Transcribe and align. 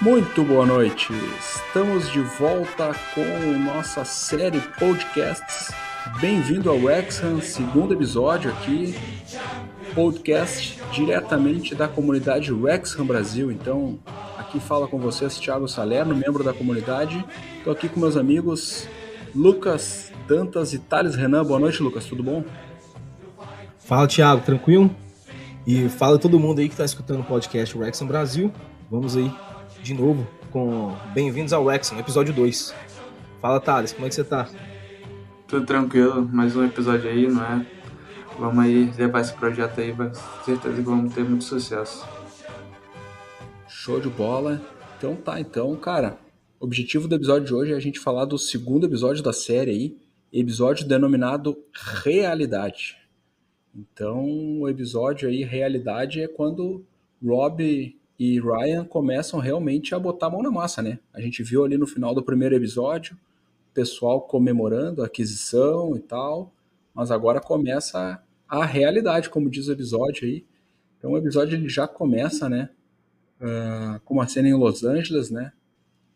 Muito 0.00 0.44
boa 0.44 0.64
noite. 0.64 1.12
Estamos 1.40 2.08
de 2.12 2.20
volta 2.20 2.94
com 3.12 3.58
nossa 3.58 4.04
série 4.04 4.60
podcasts. 4.78 5.72
Bem-vindo 6.20 6.70
ao 6.70 6.78
Wexham, 6.78 7.40
segundo 7.40 7.94
episódio 7.94 8.48
aqui. 8.48 8.94
Podcast 9.96 10.80
diretamente 10.92 11.74
da 11.74 11.88
comunidade 11.88 12.52
Wexham 12.52 13.04
Brasil. 13.04 13.50
Então, 13.50 13.98
aqui 14.38 14.60
fala 14.60 14.86
com 14.86 15.00
vocês 15.00 15.36
Thiago 15.36 15.66
Salerno, 15.66 16.14
membro 16.14 16.44
da 16.44 16.54
comunidade. 16.54 17.24
Estou 17.56 17.72
aqui 17.72 17.88
com 17.88 17.98
meus 17.98 18.16
amigos 18.16 18.86
Lucas 19.34 20.12
Dantas 20.28 20.72
e 20.72 20.78
Thales 20.78 21.16
Renan. 21.16 21.44
Boa 21.44 21.58
noite, 21.58 21.82
Lucas. 21.82 22.04
Tudo 22.04 22.22
bom? 22.22 22.44
Fala, 23.80 24.06
Thiago. 24.06 24.42
Tranquilo? 24.42 24.94
E 25.66 25.88
fala 25.88 26.20
todo 26.20 26.38
mundo 26.38 26.60
aí 26.60 26.68
que 26.68 26.74
está 26.74 26.84
escutando 26.84 27.20
o 27.20 27.24
podcast 27.24 27.76
Wexham 27.76 28.06
Brasil. 28.06 28.52
Vamos 28.88 29.16
aí 29.16 29.30
de 29.88 29.94
novo 29.94 30.28
com 30.50 30.94
Bem-vindos 31.14 31.50
ao 31.50 31.64
Wexham, 31.64 31.98
episódio 31.98 32.34
2. 32.34 32.74
Fala, 33.40 33.58
Thales, 33.58 33.90
como 33.90 34.04
é 34.04 34.10
que 34.10 34.16
você 34.16 34.22
tá? 34.22 34.46
Tudo 35.46 35.64
tranquilo, 35.64 36.28
mais 36.30 36.54
um 36.54 36.62
episódio 36.62 37.08
aí, 37.08 37.26
não 37.26 37.42
é? 37.42 37.66
Vamos 38.38 38.62
aí 38.62 38.92
levar 38.98 39.22
esse 39.22 39.32
projeto 39.32 39.80
aí, 39.80 39.94
com 39.96 40.44
certeza 40.44 40.74
que 40.74 40.82
vamos 40.82 41.14
ter 41.14 41.24
muito 41.24 41.44
sucesso. 41.44 42.06
Show 43.66 43.98
de 43.98 44.10
bola. 44.10 44.60
Então 44.98 45.16
tá, 45.16 45.40
então, 45.40 45.74
cara, 45.76 46.18
o 46.60 46.66
objetivo 46.66 47.08
do 47.08 47.14
episódio 47.14 47.46
de 47.46 47.54
hoje 47.54 47.72
é 47.72 47.76
a 47.76 47.80
gente 47.80 47.98
falar 47.98 48.26
do 48.26 48.36
segundo 48.36 48.84
episódio 48.84 49.22
da 49.22 49.32
série 49.32 49.70
aí, 49.70 49.96
episódio 50.30 50.86
denominado 50.86 51.56
Realidade. 52.04 52.98
Então, 53.74 54.60
o 54.60 54.68
episódio 54.68 55.30
aí, 55.30 55.44
Realidade, 55.44 56.20
é 56.20 56.28
quando 56.28 56.84
Rob 57.24 57.97
e 58.18 58.40
Ryan 58.40 58.84
começam 58.84 59.38
realmente 59.38 59.94
a 59.94 59.98
botar 59.98 60.26
a 60.26 60.30
mão 60.30 60.42
na 60.42 60.50
massa, 60.50 60.82
né? 60.82 60.98
A 61.14 61.20
gente 61.20 61.42
viu 61.42 61.64
ali 61.64 61.78
no 61.78 61.86
final 61.86 62.14
do 62.14 62.22
primeiro 62.22 62.56
episódio, 62.56 63.16
o 63.70 63.74
pessoal 63.74 64.20
comemorando 64.22 65.02
a 65.02 65.06
aquisição 65.06 65.96
e 65.96 66.00
tal, 66.00 66.52
mas 66.92 67.12
agora 67.12 67.40
começa 67.40 68.20
a 68.48 68.64
realidade, 68.64 69.30
como 69.30 69.48
diz 69.48 69.68
o 69.68 69.72
episódio 69.72 70.26
aí. 70.26 70.44
Então 70.98 71.12
o 71.12 71.18
episódio 71.18 71.56
ele 71.56 71.68
já 71.68 71.86
começa, 71.86 72.48
né, 72.48 72.70
uh, 73.40 74.00
com 74.00 74.14
uma 74.14 74.26
cena 74.26 74.48
em 74.48 74.54
Los 74.54 74.82
Angeles, 74.82 75.30
né? 75.30 75.52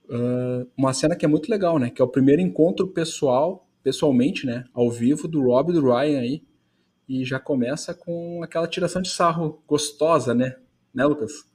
Uh, 0.09 0.69
uma 0.77 0.93
cena 0.93 1.15
que 1.15 1.25
é 1.25 1.29
muito 1.29 1.49
legal, 1.49 1.79
né? 1.79 1.89
Que 1.89 2.03
é 2.03 2.05
o 2.05 2.09
primeiro 2.09 2.43
encontro 2.43 2.89
pessoal, 2.89 3.65
pessoalmente, 3.83 4.45
né? 4.45 4.65
Ao 4.75 4.91
vivo 4.91 5.29
do 5.29 5.41
Rob 5.43 5.71
e 5.71 5.75
do 5.75 5.83
Ryan 5.83 6.19
aí. 6.19 6.43
E 7.09 7.25
já 7.25 7.39
começa 7.39 7.95
com 7.95 8.43
aquela 8.43 8.67
tiração 8.67 9.01
de 9.01 9.09
sarro 9.09 9.63
gostosa, 9.69 10.35
né? 10.35 10.57
Né, 10.93 11.05
Lucas? 11.07 11.52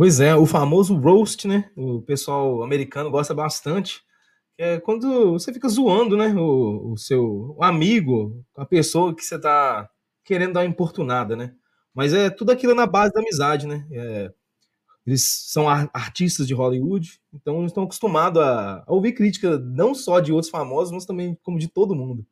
Pois 0.00 0.18
é, 0.18 0.34
o 0.34 0.46
famoso 0.46 0.96
roast, 0.96 1.46
né? 1.46 1.70
O 1.76 2.00
pessoal 2.00 2.62
americano 2.62 3.10
gosta 3.10 3.34
bastante. 3.34 4.00
É 4.56 4.80
quando 4.80 5.32
você 5.32 5.52
fica 5.52 5.68
zoando, 5.68 6.16
né? 6.16 6.32
O, 6.34 6.94
o 6.94 6.96
seu 6.96 7.54
o 7.54 7.62
amigo, 7.62 8.42
a 8.56 8.64
pessoa 8.64 9.14
que 9.14 9.22
você 9.22 9.38
tá 9.38 9.90
querendo 10.24 10.54
dar 10.54 10.60
uma 10.60 10.66
importunada, 10.70 11.36
né? 11.36 11.52
Mas 11.94 12.14
é 12.14 12.30
tudo 12.30 12.50
aquilo 12.50 12.74
na 12.74 12.86
base 12.86 13.12
da 13.12 13.20
amizade, 13.20 13.66
né? 13.66 13.86
É, 13.92 14.32
eles 15.06 15.22
são 15.50 15.68
artistas 15.68 16.46
de 16.48 16.54
Hollywood, 16.54 17.20
então 17.34 17.66
estão 17.66 17.82
acostumados 17.82 18.40
a, 18.40 18.82
a 18.86 18.94
ouvir 18.94 19.12
crítica 19.12 19.58
não 19.58 19.94
só 19.94 20.18
de 20.18 20.32
outros 20.32 20.50
famosos, 20.50 20.94
mas 20.94 21.04
também 21.04 21.36
como 21.42 21.58
de 21.58 21.68
todo 21.68 21.94
mundo. 21.94 22.26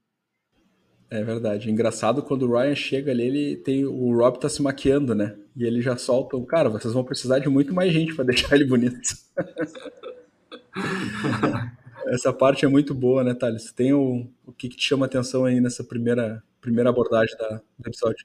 É 1.11 1.23
verdade. 1.23 1.71
Engraçado 1.71 2.23
quando 2.23 2.43
o 2.43 2.53
Ryan 2.53 2.75
chega 2.75 3.11
ali, 3.11 3.23
ele 3.23 3.57
tem 3.57 3.87
o 3.87 4.17
Rob 4.17 4.39
tá 4.39 4.49
se 4.49 4.63
maquiando, 4.63 5.15
né? 5.15 5.37
E 5.57 5.65
ele 5.65 5.81
já 5.81 5.97
solta 5.97 6.37
o 6.37 6.45
cara, 6.45 6.69
vocês 6.69 6.93
vão 6.93 7.03
precisar 7.03 7.39
de 7.39 7.49
muito 7.49 7.75
mais 7.75 7.93
gente 7.93 8.15
para 8.15 8.27
deixar 8.27 8.55
ele 8.55 8.67
bonito. 8.67 9.01
Essa 12.09 12.33
parte 12.33 12.65
é 12.65 12.69
muito 12.69 12.95
boa, 12.95 13.23
né, 13.23 13.35
Thales? 13.35 13.73
Tem 13.73 13.93
o, 13.93 14.27
o 14.47 14.53
que, 14.53 14.69
que 14.69 14.77
te 14.77 14.87
chama 14.87 15.07
atenção 15.07 15.45
aí 15.45 15.61
nessa 15.61 15.85
primeira, 15.85 16.43
primeira 16.61 16.91
abordagem 16.91 17.37
da, 17.37 17.61
do 17.79 17.89
episódio? 17.89 18.25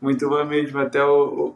Muito 0.00 0.28
boa 0.28 0.44
mesmo, 0.44 0.78
até 0.78 1.04
o, 1.04 1.54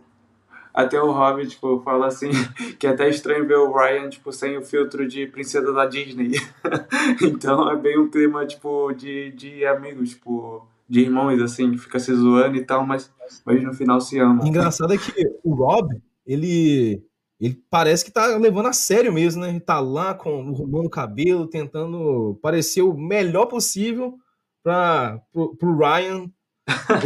até 0.74 1.00
o 1.00 1.12
Hobbit, 1.12 1.50
tipo, 1.50 1.80
fala 1.82 2.08
assim, 2.08 2.30
que 2.80 2.86
é 2.88 2.90
até 2.90 3.08
estranho 3.08 3.46
ver 3.46 3.56
o 3.56 3.72
Ryan, 3.72 4.08
tipo, 4.08 4.32
sem 4.32 4.58
o 4.58 4.62
filtro 4.62 5.06
de 5.06 5.24
princesa 5.28 5.72
da 5.72 5.86
Disney. 5.86 6.32
então 7.22 7.70
é 7.70 7.76
bem 7.76 7.96
um 7.96 8.10
clima, 8.10 8.44
tipo, 8.44 8.92
de, 8.92 9.30
de 9.30 9.64
amigos, 9.64 10.10
tipo, 10.10 10.66
de 10.88 11.02
irmãos, 11.02 11.40
assim, 11.40 11.78
fica 11.78 12.00
se 12.00 12.12
zoando 12.12 12.56
e 12.56 12.64
tal, 12.64 12.84
mas, 12.84 13.08
mas 13.46 13.62
no 13.62 13.72
final 13.72 14.00
se 14.00 14.18
ama. 14.18 14.46
Engraçado 14.46 14.92
é 14.92 14.98
que 14.98 15.12
o 15.44 15.54
Rob, 15.54 15.94
ele, 16.26 17.00
ele 17.40 17.62
parece 17.70 18.04
que 18.04 18.10
tá 18.10 18.26
levando 18.36 18.66
a 18.66 18.72
sério 18.72 19.12
mesmo, 19.12 19.42
né? 19.42 19.50
Ele 19.50 19.60
tá 19.60 19.78
lá 19.78 20.12
com 20.12 20.40
arrumando 20.40 20.86
o 20.86 20.90
cabelo, 20.90 21.46
tentando 21.46 22.36
parecer 22.42 22.82
o 22.82 22.94
melhor 22.94 23.46
possível 23.46 24.16
para 24.60 25.20
pro, 25.32 25.54
pro 25.54 25.76
Ryan 25.76 26.28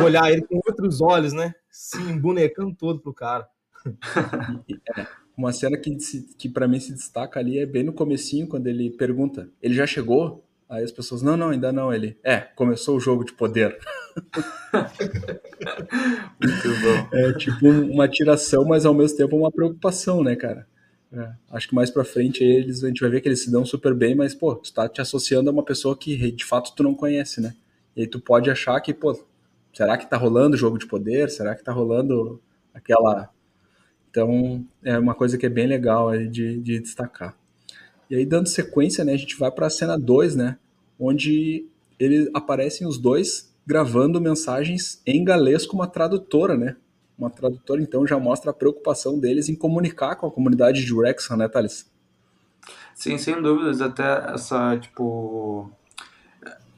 olhar 0.03 0.31
ele 0.31 0.43
com 0.43 0.57
outros 0.67 1.03
olhos, 1.03 1.35
né? 1.35 1.53
Se 1.71 2.01
embonecando 2.01 2.75
todo 2.75 3.01
pro 3.01 3.13
cara. 3.13 3.47
É, 4.97 5.07
uma 5.37 5.53
cena 5.53 5.77
que, 5.79 5.97
que 6.37 6.49
para 6.49 6.67
mim 6.67 6.81
se 6.81 6.93
destaca 6.93 7.39
ali 7.39 7.59
é 7.59 7.67
bem 7.67 7.85
no 7.85 7.93
comecinho, 7.93 8.49
quando 8.49 8.67
ele 8.67 8.91
pergunta, 8.91 9.49
ele 9.63 9.75
já 9.75 9.87
chegou? 9.87 10.45
Aí 10.69 10.85
as 10.85 10.93
pessoas, 10.93 11.23
não, 11.23 11.37
não, 11.37 11.49
ainda 11.49 11.73
não. 11.73 11.93
Ele, 11.95 12.19
é, 12.23 12.41
começou 12.41 12.97
o 12.97 13.01
jogo 13.01 13.25
de 13.25 13.33
poder. 13.33 13.79
Muito 16.43 16.69
bom. 16.83 17.09
É 17.17 17.33
tipo 17.33 17.67
uma 17.67 18.07
tiração, 18.07 18.65
mas 18.67 18.85
ao 18.85 18.93
mesmo 18.93 19.17
tempo 19.17 19.37
uma 19.37 19.51
preocupação, 19.51 20.23
né, 20.23 20.37
cara? 20.37 20.67
É, 21.11 21.31
acho 21.53 21.69
que 21.69 21.75
mais 21.75 21.91
pra 21.91 22.05
frente 22.05 22.45
eles, 22.45 22.85
a 22.85 22.89
gente 22.89 23.01
vai 23.01 23.09
ver 23.09 23.23
que 23.23 23.29
eles 23.29 23.43
se 23.43 23.51
dão 23.51 23.65
super 23.65 23.95
bem, 23.95 24.15
mas, 24.15 24.35
pô, 24.35 24.57
tu 24.57 24.71
tá 24.75 24.87
te 24.89 25.01
associando 25.01 25.49
a 25.49 25.53
uma 25.53 25.65
pessoa 25.65 25.97
que 25.97 26.33
de 26.33 26.45
fato 26.45 26.75
tu 26.75 26.83
não 26.83 26.95
conhece, 26.95 27.41
né? 27.41 27.55
E 27.97 28.03
aí 28.03 28.07
tu 28.07 28.21
pode 28.21 28.51
achar 28.51 28.79
que, 28.81 28.93
pô, 28.93 29.19
será 29.73 29.97
que 29.97 30.09
tá 30.09 30.19
rolando 30.19 30.57
jogo 30.57 30.79
de 30.79 30.87
poder? 30.87 31.31
Será 31.31 31.55
que 31.55 31.65
tá 31.65 31.73
rolando 31.73 32.43
aquela 32.75 33.31
então, 34.19 34.65
é 34.83 34.99
uma 34.99 35.15
coisa 35.15 35.39
que 35.39 35.47
é 35.47 35.49
bem 35.49 35.69
legal 35.69 36.11
de, 36.27 36.59
de 36.59 36.81
destacar. 36.81 37.37
E 38.11 38.17
aí, 38.17 38.27
dando 38.27 38.49
sequência, 38.49 39.05
né, 39.05 39.13
a 39.13 39.17
gente 39.17 39.39
vai 39.39 39.49
para 39.49 39.69
a 39.69 39.71
cena 39.71 39.97
2, 39.97 40.35
né, 40.35 40.59
onde 40.99 41.65
eles 42.01 42.29
aparecem 42.35 42.85
os 42.85 42.99
dois 42.99 43.55
gravando 43.65 44.21
mensagens 44.21 45.01
em 45.07 45.23
galês 45.23 45.67
com 45.67 45.77
uma 45.77 45.87
tradutora, 45.87 46.57
né? 46.57 46.77
Uma 47.17 47.31
tradutora, 47.31 47.81
então, 47.81 48.07
já 48.07 48.19
mostra 48.19 48.51
a 48.51 48.55
preocupação 48.55 49.19
deles 49.21 49.49
em 49.49 49.55
comunicar 49.55 50.17
com 50.17 50.27
a 50.27 50.31
comunidade 50.31 50.85
de 50.85 50.93
Wrexham, 50.93 51.37
né, 51.37 51.47
Thales? 51.47 51.89
Sim, 52.95 53.19
sem 53.19 53.41
dúvidas. 53.41 53.81
Até 53.81 54.33
essa, 54.33 54.77
tipo, 54.79 55.71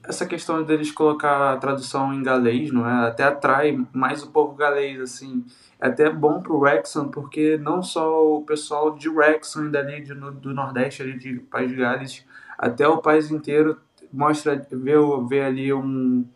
essa 0.02 0.26
questão 0.26 0.62
deles 0.62 0.90
colocar 0.90 1.54
a 1.54 1.56
tradução 1.56 2.12
em 2.12 2.22
galês, 2.22 2.70
não 2.72 2.86
é? 2.86 3.06
Até 3.06 3.22
atrai 3.22 3.78
mais 3.92 4.22
o 4.22 4.30
povo 4.30 4.54
galês, 4.54 5.00
assim. 5.00 5.44
É 5.80 5.86
até 5.86 6.10
bom 6.10 6.40
pro 6.42 6.58
Wrexham, 6.58 7.08
porque 7.08 7.56
não 7.56 7.82
só 7.82 8.36
o 8.36 8.42
pessoal 8.42 8.94
de 8.94 9.08
Wrexham, 9.08 9.70
dali 9.70 10.02
de, 10.02 10.14
do 10.14 10.52
Nordeste, 10.52 11.02
ali 11.02 11.18
de 11.18 11.40
País 11.40 11.70
de 11.70 11.76
Gales, 11.76 12.26
até 12.58 12.86
o 12.86 12.98
país 12.98 13.30
inteiro 13.30 13.78
mostra, 14.12 14.66
vê, 14.70 14.92
vê 15.28 15.40
ali 15.40 15.72
um, 15.72 16.26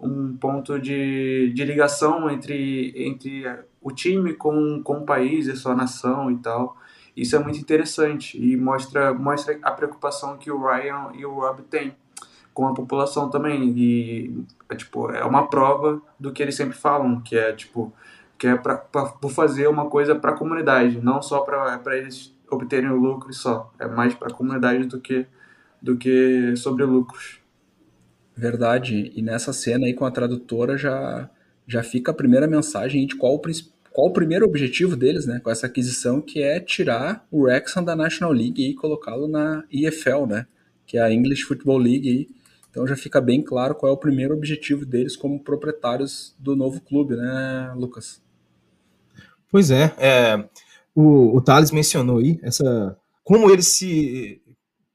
um 0.00 0.36
ponto 0.36 0.78
de, 0.78 1.52
de 1.54 1.64
ligação 1.64 2.28
entre, 2.28 2.92
entre 2.96 3.44
o 3.80 3.92
time 3.92 4.34
com, 4.34 4.82
com 4.82 4.98
o 4.98 5.06
país 5.06 5.46
e 5.46 5.56
sua 5.56 5.74
nação 5.74 6.30
e 6.30 6.38
tal. 6.38 6.76
Isso 7.16 7.36
é 7.36 7.38
muito 7.38 7.58
interessante 7.58 8.40
e 8.40 8.56
mostra, 8.56 9.12
mostra 9.12 9.58
a 9.62 9.70
preocupação 9.70 10.36
que 10.36 10.50
o 10.50 10.64
Ryan 10.64 11.10
e 11.14 11.24
o 11.24 11.34
Rob 11.34 11.62
têm 11.62 11.94
com 12.54 12.66
a 12.66 12.74
população 12.74 13.28
também. 13.30 13.72
E 13.76 14.44
é, 14.68 14.74
tipo, 14.74 15.10
é 15.10 15.24
uma 15.24 15.46
prova 15.48 16.00
do 16.18 16.32
que 16.32 16.42
eles 16.42 16.56
sempre 16.56 16.76
falam, 16.76 17.20
que 17.20 17.36
é 17.36 17.52
tipo 17.52 17.92
que 18.38 18.46
é 18.46 18.56
para 18.56 18.86
fazer 19.30 19.66
uma 19.66 19.90
coisa 19.90 20.14
para 20.14 20.30
a 20.30 20.36
comunidade, 20.36 21.00
não 21.02 21.20
só 21.20 21.40
para 21.40 21.96
eles 21.96 22.32
obterem 22.50 22.88
o 22.88 22.96
lucro 22.96 23.32
só. 23.32 23.72
É 23.78 23.86
mais 23.86 24.14
para 24.14 24.28
a 24.28 24.34
comunidade 24.34 24.84
do 24.86 25.00
que, 25.00 25.26
do 25.82 25.96
que 25.96 26.54
sobre 26.56 26.84
lucros. 26.84 27.40
Verdade. 28.36 29.12
E 29.16 29.20
nessa 29.20 29.52
cena 29.52 29.86
aí 29.86 29.92
com 29.92 30.04
a 30.04 30.10
tradutora 30.10 30.78
já, 30.78 31.28
já 31.66 31.82
fica 31.82 32.12
a 32.12 32.14
primeira 32.14 32.46
mensagem 32.46 33.04
de 33.04 33.16
qual 33.16 33.34
o, 33.34 33.40
qual 33.90 34.06
o 34.06 34.12
primeiro 34.12 34.46
objetivo 34.46 34.94
deles, 34.94 35.26
né, 35.26 35.40
com 35.40 35.50
essa 35.50 35.66
aquisição, 35.66 36.20
que 36.20 36.40
é 36.40 36.60
tirar 36.60 37.26
o 37.32 37.42
Wrexham 37.42 37.82
da 37.82 37.96
National 37.96 38.32
League 38.32 38.62
e 38.62 38.74
colocá-lo 38.74 39.26
na 39.26 39.64
EFL, 39.72 40.26
né, 40.28 40.46
que 40.86 40.96
é 40.96 41.02
a 41.02 41.12
English 41.12 41.42
Football 41.42 41.78
League. 41.78 42.28
Então 42.70 42.86
já 42.86 42.94
fica 42.94 43.20
bem 43.20 43.42
claro 43.42 43.74
qual 43.74 43.90
é 43.90 43.92
o 43.92 43.98
primeiro 43.98 44.34
objetivo 44.34 44.86
deles 44.86 45.16
como 45.16 45.42
proprietários 45.42 46.36
do 46.38 46.54
novo 46.54 46.80
clube, 46.80 47.16
né, 47.16 47.72
Lucas? 47.76 48.22
Pois 49.50 49.70
é, 49.70 49.94
é 49.98 50.48
o, 50.94 51.36
o 51.36 51.40
Thales 51.40 51.70
mencionou 51.70 52.18
aí 52.18 52.38
essa 52.42 52.98
como 53.22 53.50
eles 53.50 53.68
se, 53.68 54.42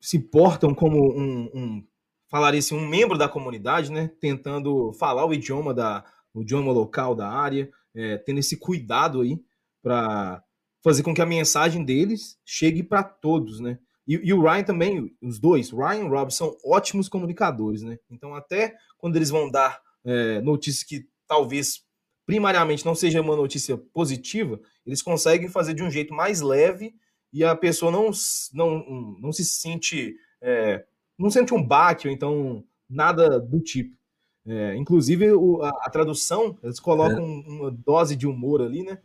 se 0.01 0.19
portam 0.19 0.73
como 0.73 1.17
um, 1.17 1.49
um 1.53 1.83
falaria 2.29 2.59
assim, 2.59 2.75
um 2.75 2.87
membro 2.87 3.15
da 3.17 3.29
comunidade, 3.29 3.91
né, 3.91 4.09
tentando 4.19 4.91
falar 4.93 5.25
o 5.25 5.33
idioma 5.33 5.73
da 5.73 6.03
o 6.33 6.41
idioma 6.41 6.71
local 6.71 7.13
da 7.13 7.29
área, 7.29 7.69
é, 7.93 8.17
tendo 8.17 8.39
esse 8.39 8.57
cuidado 8.57 9.21
aí 9.21 9.39
para 9.81 10.43
fazer 10.83 11.03
com 11.03 11.13
que 11.13 11.21
a 11.21 11.25
mensagem 11.25 11.85
deles 11.85 12.39
chegue 12.43 12.81
para 12.81 13.03
todos, 13.03 13.59
né? 13.59 13.77
E, 14.07 14.15
e, 14.15 14.33
o 14.33 14.41
Ryan 14.41 14.63
também, 14.63 15.15
os 15.21 15.39
dois, 15.39 15.69
Ryan 15.69 16.05
e 16.05 16.09
Rob, 16.09 16.33
são 16.33 16.57
ótimos 16.65 17.07
comunicadores, 17.07 17.83
né? 17.83 17.97
Então, 18.09 18.35
até 18.35 18.75
quando 18.97 19.15
eles 19.15 19.29
vão 19.29 19.49
dar 19.49 19.79
é, 20.03 20.41
notícias 20.41 20.83
que 20.83 21.07
talvez 21.27 21.82
primariamente 22.25 22.85
não 22.85 22.95
seja 22.95 23.21
uma 23.21 23.35
notícia 23.35 23.77
positiva, 23.77 24.59
eles 24.85 25.01
conseguem 25.01 25.49
fazer 25.49 25.73
de 25.73 25.83
um 25.83 25.89
jeito 25.89 26.13
mais 26.13 26.41
leve 26.41 26.95
e 27.31 27.43
a 27.43 27.55
pessoa 27.55 27.91
não, 27.91 28.11
não, 28.53 29.17
não 29.19 29.31
se 29.31 29.43
sente. 29.43 30.15
É, 30.41 30.85
não 31.17 31.29
sente 31.29 31.53
um 31.53 31.63
baque, 31.63 32.07
ou 32.07 32.13
então 32.13 32.63
nada 32.89 33.39
do 33.39 33.59
tipo. 33.59 33.95
É, 34.45 34.75
inclusive, 34.75 35.31
o, 35.31 35.61
a, 35.61 35.69
a, 35.69 35.89
tradução, 35.89 36.57
eles 36.61 36.79
colocam 36.79 37.23
é. 37.23 37.49
uma 37.49 37.71
dose 37.71 38.15
de 38.15 38.27
humor 38.27 38.61
ali, 38.61 38.83
né? 38.83 38.99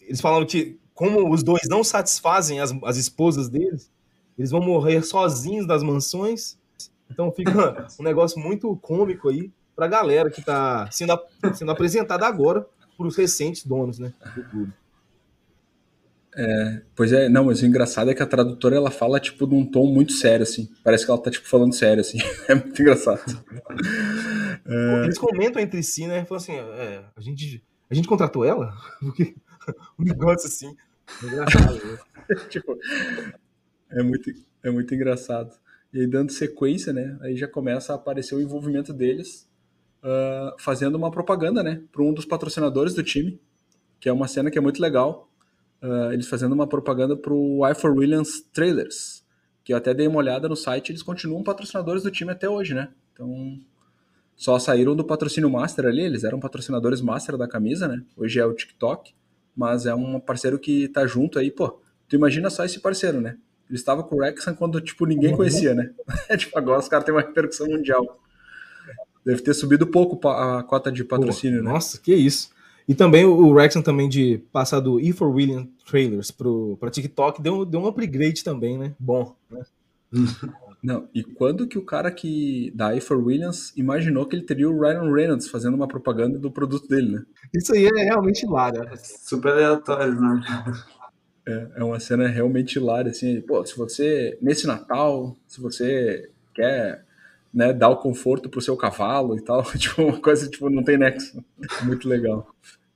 Eles 0.00 0.20
falam 0.20 0.44
que, 0.44 0.78
como 0.94 1.32
os 1.32 1.42
dois 1.42 1.62
não 1.68 1.82
satisfazem 1.82 2.60
as, 2.60 2.72
as 2.84 2.96
esposas 2.96 3.48
deles, 3.48 3.90
eles 4.38 4.50
vão 4.50 4.60
morrer 4.60 5.02
sozinhos 5.02 5.66
das 5.66 5.82
mansões. 5.82 6.58
Então 7.10 7.32
fica 7.32 7.86
um 7.98 8.02
negócio 8.02 8.40
muito 8.40 8.74
cômico 8.76 9.28
aí 9.28 9.50
pra 9.74 9.86
galera 9.86 10.30
que 10.30 10.42
tá 10.42 10.88
sendo, 10.90 11.18
sendo 11.54 11.70
apresentada 11.70 12.26
agora 12.26 12.66
para 12.96 13.06
os 13.06 13.16
recentes 13.16 13.64
donos 13.64 13.98
né, 13.98 14.12
do 14.34 14.44
clube. 14.44 14.72
É, 16.34 16.80
pois 16.96 17.12
é, 17.12 17.28
não, 17.28 17.44
mas 17.44 17.60
o 17.60 17.66
engraçado 17.66 18.10
é 18.10 18.14
que 18.14 18.22
a 18.22 18.26
tradutora 18.26 18.74
ela 18.74 18.90
fala 18.90 19.20
tipo 19.20 19.46
num 19.46 19.66
tom 19.66 19.86
muito 19.86 20.12
sério, 20.12 20.42
assim. 20.44 20.70
Parece 20.82 21.04
que 21.04 21.10
ela 21.10 21.20
tá 21.20 21.30
tipo 21.30 21.46
falando 21.46 21.74
sério, 21.74 22.00
assim. 22.00 22.18
É 22.48 22.54
muito 22.54 22.80
engraçado. 22.80 23.20
É... 24.64 25.02
Eles 25.02 25.18
comentam 25.18 25.60
entre 25.60 25.82
si, 25.82 26.06
né? 26.06 26.24
Falam 26.24 26.40
assim, 26.40 26.52
é, 26.52 27.02
a, 27.16 27.20
gente, 27.20 27.64
a 27.90 27.94
gente 27.94 28.06
contratou 28.06 28.44
ela? 28.44 28.72
Porque 29.00 29.34
um 29.98 30.04
negócio 30.04 30.46
assim. 30.46 30.76
É 31.20 31.26
engraçado. 31.26 31.84
Né? 31.84 31.98
tipo, 32.48 32.78
é 33.90 34.02
muito, 34.04 34.30
é 34.62 34.70
muito 34.70 34.94
engraçado. 34.94 35.52
E 35.92 36.00
aí, 36.00 36.06
dando 36.06 36.30
sequência, 36.30 36.92
né? 36.92 37.18
Aí 37.22 37.36
já 37.36 37.48
começa 37.48 37.92
a 37.92 37.96
aparecer 37.96 38.36
o 38.36 38.40
envolvimento 38.40 38.92
deles 38.92 39.48
uh, 40.02 40.54
fazendo 40.58 40.96
uma 40.96 41.10
propaganda, 41.10 41.62
né? 41.62 41.82
Para 41.92 42.02
um 42.02 42.12
dos 42.12 42.24
patrocinadores 42.24 42.94
do 42.94 43.02
time, 43.02 43.40
que 44.00 44.08
é 44.08 44.12
uma 44.12 44.28
cena 44.28 44.50
que 44.50 44.58
é 44.58 44.60
muito 44.60 44.80
legal 44.80 45.28
uh, 45.82 46.12
eles 46.12 46.28
fazendo 46.28 46.52
uma 46.52 46.66
propaganda 46.66 47.16
para 47.16 47.32
o 47.32 47.66
I 47.66 47.74
for 47.74 47.90
Williams 47.90 48.40
Trailers, 48.52 49.24
que 49.64 49.72
eu 49.72 49.76
até 49.76 49.92
dei 49.92 50.06
uma 50.06 50.18
olhada 50.18 50.48
no 50.48 50.56
site, 50.56 50.90
eles 50.90 51.02
continuam 51.02 51.42
patrocinadores 51.42 52.02
do 52.02 52.10
time 52.10 52.32
até 52.32 52.48
hoje, 52.48 52.74
né? 52.74 52.88
Então, 53.12 53.58
só 54.36 54.58
saíram 54.58 54.96
do 54.96 55.04
patrocínio 55.04 55.50
master 55.50 55.86
ali, 55.86 56.02
eles 56.02 56.24
eram 56.24 56.40
patrocinadores 56.40 57.00
master 57.00 57.36
da 57.36 57.46
camisa, 57.46 57.86
né? 57.86 58.02
Hoje 58.16 58.40
é 58.40 58.44
o 58.46 58.54
TikTok, 58.54 59.14
mas 59.54 59.86
é 59.86 59.94
um 59.94 60.18
parceiro 60.18 60.58
que 60.58 60.88
tá 60.88 61.06
junto 61.06 61.38
aí, 61.38 61.50
pô. 61.50 61.80
Tu 62.08 62.16
imagina 62.16 62.50
só 62.50 62.64
esse 62.64 62.80
parceiro, 62.80 63.20
né? 63.20 63.36
Ele 63.68 63.78
estava 63.78 64.02
com 64.02 64.16
o 64.16 64.20
Rexon 64.20 64.54
quando, 64.54 64.80
tipo, 64.80 65.06
ninguém 65.06 65.30
uhum. 65.30 65.36
conhecia, 65.36 65.74
né? 65.74 65.92
tipo, 66.36 66.58
agora 66.58 66.80
os 66.80 66.88
caras 66.88 67.04
têm 67.04 67.14
uma 67.14 67.20
repercussão 67.20 67.68
mundial. 67.68 68.20
Deve 69.24 69.42
ter 69.42 69.54
subido 69.54 69.86
pouco 69.86 70.28
a 70.28 70.62
cota 70.62 70.90
de 70.90 71.04
patrocínio, 71.04 71.60
Pô, 71.60 71.64
né? 71.64 71.72
Nossa, 71.72 72.00
que 72.00 72.14
isso. 72.14 72.50
E 72.88 72.94
também 72.94 73.24
o 73.24 73.54
Rexon 73.54 73.82
também 73.82 74.08
de 74.08 74.38
passar 74.52 74.80
do 74.80 74.98
E 74.98 75.12
for 75.12 75.28
William 75.28 75.68
Trailers 75.88 76.30
para 76.30 76.90
TikTok 76.90 77.40
deu, 77.40 77.64
deu 77.64 77.80
um 77.80 77.86
upgrade 77.86 78.42
também, 78.42 78.76
né? 78.76 78.94
Bom, 78.98 79.36
né? 79.50 79.62
Não, 80.82 81.08
e 81.14 81.22
quando 81.22 81.68
que 81.68 81.78
o 81.78 81.84
cara 81.84 82.10
que 82.10 82.72
da 82.74 82.94
E 82.94 83.00
for 83.00 83.16
Williams 83.16 83.72
imaginou 83.76 84.26
que 84.26 84.34
ele 84.34 84.44
teria 84.44 84.68
o 84.68 84.80
Ryan 84.80 85.12
Reynolds 85.12 85.48
fazendo 85.48 85.74
uma 85.74 85.86
propaganda 85.86 86.40
do 86.40 86.50
produto 86.50 86.88
dele, 86.88 87.12
né? 87.12 87.24
Isso 87.54 87.72
aí 87.72 87.86
é 87.86 88.02
realmente 88.02 88.44
hilário. 88.44 88.82
Super 88.96 89.52
aleatório, 89.52 90.20
né? 90.20 90.40
É, 91.46 91.68
é 91.76 91.84
uma 91.84 92.00
cena 92.00 92.26
realmente 92.26 92.76
hilária, 92.76 93.12
assim, 93.12 93.40
pô, 93.42 93.64
se 93.64 93.76
você, 93.76 94.36
nesse 94.42 94.66
Natal, 94.66 95.36
se 95.46 95.60
você 95.60 96.28
quer 96.52 97.04
né, 97.52 97.72
dar 97.72 97.90
o 97.90 97.96
conforto 97.96 98.48
pro 98.48 98.60
seu 98.60 98.76
cavalo 98.76 99.36
e 99.36 99.42
tal, 99.42 99.62
tipo, 99.76 100.02
uma 100.02 100.20
coisa, 100.20 100.48
tipo, 100.48 100.70
não 100.70 100.82
tem 100.82 100.96
nexo. 100.96 101.44
Muito 101.84 102.08
legal. 102.08 102.48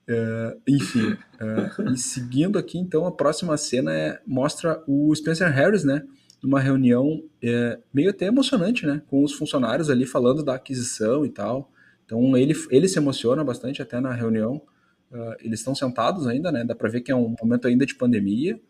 Uh, 0.09 0.61
enfim, 0.69 1.13
uh, 1.13 1.93
e 1.93 1.99
seguindo 1.99 2.59
aqui, 2.59 2.79
então, 2.79 3.07
a 3.07 3.13
próxima 3.13 3.57
cena 3.57 3.93
é, 3.93 4.21
mostra 4.25 4.81
o 4.87 5.13
Spencer 5.15 5.53
Harris, 5.53 5.83
né, 5.83 6.05
numa 6.41 6.61
reunião 6.61 7.25
é, 7.43 7.79
meio 7.93 8.11
até 8.11 8.27
emocionante, 8.27 8.87
né, 8.87 9.03
com 9.09 9.25
os 9.25 9.33
funcionários 9.33 9.91
ali 9.91 10.07
falando 10.07 10.45
da 10.45 10.55
aquisição 10.55 11.27
e 11.27 11.29
tal. 11.29 11.73
Então, 12.05 12.37
ele, 12.37 12.55
ele 12.71 12.87
se 12.87 12.99
emociona 12.99 13.43
bastante 13.43 13.83
até 13.83 13.99
na 13.99 14.13
reunião. 14.13 14.63
Uh, 15.11 15.35
eles 15.41 15.59
estão 15.59 15.75
sentados 15.75 16.27
ainda, 16.29 16.53
né, 16.53 16.65
dá 16.65 16.75
para 16.75 16.89
ver 16.89 17.01
que 17.01 17.11
é 17.11 17.17
um 17.17 17.35
momento 17.43 17.67
ainda 17.67 17.85
de 17.85 17.95
pandemia, 17.95 18.61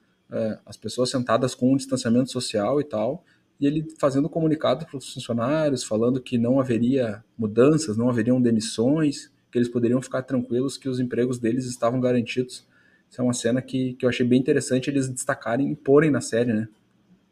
as 0.65 0.77
pessoas 0.77 1.09
sentadas 1.09 1.55
com 1.55 1.73
um 1.73 1.77
distanciamento 1.77 2.33
social 2.33 2.81
e 2.81 2.85
tal, 2.85 3.25
e 3.61 3.67
ele 3.67 3.87
fazendo 3.99 4.29
comunicado 4.29 4.87
para 4.87 4.97
os 4.97 5.13
funcionários, 5.13 5.83
falando 5.83 6.21
que 6.21 6.37
não 6.37 6.61
haveria 6.61 7.25
mudanças, 7.39 7.97
não 7.97 8.09
haveriam 8.09 8.41
demissões, 8.41 9.31
que 9.51 9.59
eles 9.59 9.69
poderiam 9.69 10.03
ficar 10.03 10.23
tranquilos 10.23 10.77
que 10.77 10.89
os 10.89 11.01
empregos 11.01 11.39
deles 11.39 11.65
estavam 11.67 12.01
garantidos. 12.01 12.67
Isso 13.11 13.21
é 13.21 13.25
uma 13.25 13.33
cena 13.33 13.63
que, 13.63 13.95
que 13.95 14.05
eu 14.05 14.11
achei 14.11 14.27
bem 14.27 14.39
interessante 14.39 14.91
eles 14.91 15.09
destacarem 15.09 15.71
e 15.71 15.77
porem 15.77 16.11
na 16.11 16.21
série, 16.21 16.53
né? 16.53 16.69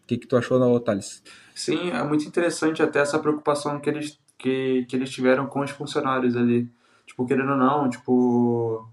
O 0.03 0.07
que, 0.07 0.19
que 0.19 0.27
tu 0.27 0.37
achou 0.37 0.59
da 0.59 0.81
Thales? 0.81 1.23
Sim, 1.55 1.91
é 1.91 2.03
muito 2.03 2.27
interessante 2.27 2.83
até 2.83 3.01
essa 3.01 3.19
preocupação 3.19 3.81
que 3.81 3.89
eles, 3.89 4.19
que, 4.39 4.85
que 4.89 4.97
eles 4.97 5.11
tiveram 5.11 5.47
com 5.47 5.61
os 5.61 5.71
funcionários 5.71 6.37
ali. 6.37 6.69
Tipo, 7.07 7.27
querendo 7.27 7.53
ou 7.53 7.57
não, 7.57 7.89
tipo, 7.89 8.89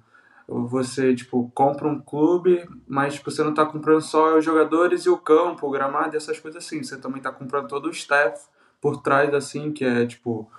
você 0.51 1.15
tipo 1.15 1.49
compra 1.53 1.87
um 1.87 1.99
clube, 1.99 2.67
mas 2.87 3.15
tipo, 3.15 3.31
você 3.31 3.43
não 3.43 3.51
está 3.51 3.65
comprando 3.65 4.01
só 4.01 4.37
os 4.37 4.43
jogadores 4.45 5.05
e 5.05 5.09
o 5.09 5.17
campo, 5.17 5.67
o 5.67 5.71
gramado, 5.71 6.17
essas 6.17 6.39
coisas 6.39 6.63
assim. 6.63 6.83
Você 6.83 6.97
também 6.97 7.17
está 7.19 7.31
comprando 7.31 7.67
todo 7.67 7.85
o 7.85 7.91
staff 7.91 8.45
por 8.81 9.01
trás 9.01 9.33
assim, 9.33 9.71
que 9.71 9.85
é 9.85 10.05
tipo 10.05 10.49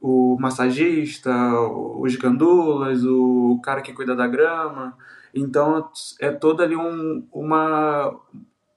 o 0.00 0.36
massagista, 0.40 1.30
os 1.60 2.16
gandulas, 2.16 3.04
o 3.04 3.60
cara 3.62 3.82
que 3.82 3.92
cuida 3.92 4.14
da 4.14 4.26
grama. 4.26 4.96
Então 5.34 5.90
é 6.20 6.30
toda 6.30 6.64
ali 6.64 6.76
um, 6.76 7.26
uma 7.32 8.14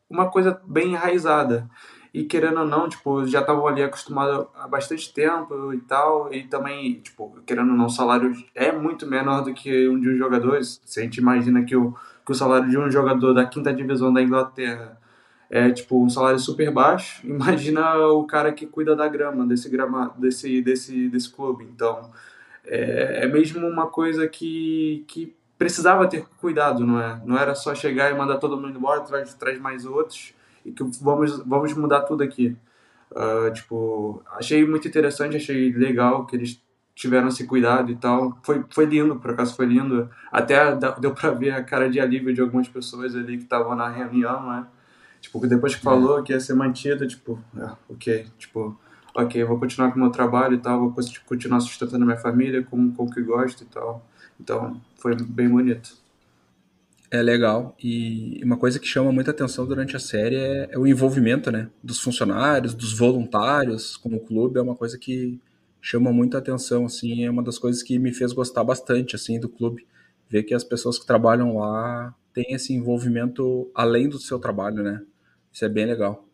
uma 0.10 0.30
coisa 0.30 0.62
bem 0.66 0.92
enraizada 0.92 1.68
e 2.14 2.24
querendo 2.24 2.60
ou 2.60 2.68
não, 2.68 2.88
tipo, 2.88 3.26
já 3.26 3.42
estavam 3.42 3.68
ali 3.68 3.82
acostumados 3.82 4.46
há 4.56 4.68
bastante 4.68 5.12
tempo 5.12 5.74
e 5.74 5.80
tal, 5.82 6.32
e 6.32 6.44
também, 6.44 7.02
tipo, 7.02 7.36
querendo 7.46 7.72
ou 7.72 7.78
não, 7.78 7.88
o 7.88 7.90
salário 7.90 8.32
é 8.54 8.72
muito 8.72 9.08
menor 9.08 9.44
do 9.44 9.54
que 9.54 9.90
um 9.90 10.00
de 10.00 10.10
um 10.10 10.18
jogador, 10.18 10.64
se 10.64 11.00
a 11.00 11.04
gente 11.04 11.18
imagina 11.18 11.64
que 11.64 11.76
o, 11.76 11.96
que 12.24 12.32
o 12.32 12.36
salário 12.36 12.70
de 12.70 12.78
um 12.78 12.92
jogador 12.92 13.34
da 13.34 13.46
quinta 13.46 13.74
divisão 13.74 14.14
da 14.14 14.22
Inglaterra 14.22 15.00
é, 15.50 15.72
tipo, 15.72 16.04
um 16.04 16.10
salário 16.10 16.40
super 16.40 16.72
baixo, 16.72 17.22
imagina 17.26 17.98
o 18.08 18.26
cara 18.26 18.52
que 18.52 18.68
cuida 18.68 18.96
da 18.96 19.08
grama, 19.08 19.46
desse 19.48 19.68
grama, 19.70 20.14
desse, 20.18 20.62
desse, 20.62 21.10
desse 21.10 21.32
clube, 21.32 21.64
então, 21.64 22.12
é, 22.66 23.26
é 23.26 23.28
mesmo 23.28 23.68
uma 23.68 23.88
coisa 23.88 24.28
que, 24.28 25.04
que 25.08 25.36
precisava 25.58 26.08
ter 26.08 26.26
cuidado, 26.40 26.86
não 26.86 27.02
é? 27.02 27.22
Não 27.26 27.38
era 27.38 27.56
só 27.56 27.74
chegar 27.74 28.12
e 28.12 28.18
mandar 28.18 28.38
todo 28.38 28.58
mundo 28.58 28.78
embora, 28.78 29.02
traz, 29.02 29.34
traz 29.34 29.60
mais 29.60 29.86
outros, 29.86 30.34
e 30.66 30.72
que 30.72 30.84
vamos, 31.02 31.40
vamos 31.46 31.74
mudar 31.74 32.02
tudo 32.02 32.24
aqui. 32.24 32.56
Uh, 33.12 33.54
tipo, 33.54 34.24
achei 34.32 34.66
muito 34.66 34.88
interessante, 34.88 35.38
achei 35.38 35.72
legal 35.72 36.26
que 36.26 36.36
eles 36.36 36.62
tiveram 36.96 37.28
esse 37.28 37.46
cuidado 37.46 37.92
e 37.92 37.96
tal. 37.96 38.38
Foi, 38.44 38.64
foi 38.70 38.86
lindo, 38.86 39.16
por 39.18 39.32
acaso 39.32 39.56
foi 39.56 39.66
lindo. 39.66 40.10
Até 40.32 40.76
deu 41.00 41.14
pra 41.14 41.32
ver 41.32 41.52
a 41.52 41.64
cara 41.64 41.90
de 41.90 42.00
alívio 42.00 42.34
de 42.34 42.42
algumas 42.42 42.68
pessoas 42.68 43.16
ali 43.16 43.38
que 43.38 43.44
estavam 43.44 43.76
na 43.76 43.90
reunião, 43.90 44.48
né? 44.48 44.68
Tipo, 45.22 45.46
depois 45.48 45.74
que 45.74 45.82
é. 45.82 45.84
falou 45.84 46.22
que 46.22 46.34
ia 46.34 46.40
ser 46.40 46.54
mantido, 46.54 47.08
tipo, 47.08 47.40
ah, 47.58 47.78
ok, 47.90 48.28
tipo, 48.38 48.78
ok, 49.16 49.42
eu 49.42 49.48
vou 49.48 49.58
continuar 49.58 49.92
com 49.92 49.98
o 49.98 50.02
meu 50.02 50.12
trabalho 50.12 50.56
e 50.56 50.58
tal, 50.58 50.80
vou 50.80 50.96
continuar 51.26 51.62
sustentando 51.62 52.06
minha 52.06 52.18
família 52.18 52.62
com, 52.64 52.92
com 52.92 53.04
o 53.04 53.10
que 53.10 53.22
gosto 53.22 53.64
e 53.64 53.66
tal. 53.68 54.06
Então, 54.40 54.82
foi 54.98 55.16
bem 55.16 55.48
bonito. 55.48 56.03
É 57.14 57.22
legal. 57.22 57.76
E 57.80 58.42
uma 58.44 58.58
coisa 58.58 58.80
que 58.80 58.88
chama 58.88 59.12
muita 59.12 59.30
atenção 59.30 59.68
durante 59.68 59.96
a 59.96 60.00
série 60.00 60.36
é, 60.36 60.70
é, 60.72 60.80
o 60.80 60.88
envolvimento, 60.88 61.52
né? 61.52 61.70
Dos 61.84 62.00
funcionários, 62.00 62.74
dos 62.74 62.98
voluntários 62.98 63.96
com 63.96 64.16
o 64.16 64.20
clube. 64.20 64.58
É 64.58 64.64
uma 64.64 64.76
coisa 64.76 64.98
que 64.98 65.40
chama 65.80 66.12
muita 66.12 66.40
atenção, 66.40 66.86
assim. 66.86 67.24
É 67.24 67.30
uma 67.30 67.44
das 67.44 67.60
coisas 67.60 67.84
que 67.84 68.00
me 68.00 68.12
fez 68.12 68.34
gostar 68.34 68.64
bastante, 68.64 69.16
assim, 69.16 69.40
do 69.40 69.48
clube. 69.48 69.86
Ver 70.28 70.42
que 70.42 70.56
as 70.56 70.64
pessoas 70.64 70.98
que 70.98 71.06
trabalham 71.06 71.60
lá 71.60 72.16
têm 72.34 72.52
esse 72.56 72.74
envolvimento 72.74 73.70
além 73.76 74.10
do 74.10 74.18
seu 74.18 74.40
trabalho, 74.40 74.82
né? 74.82 75.00
Isso 75.52 75.64
é 75.64 75.70
bem 75.70 75.86
legal. 75.86 76.28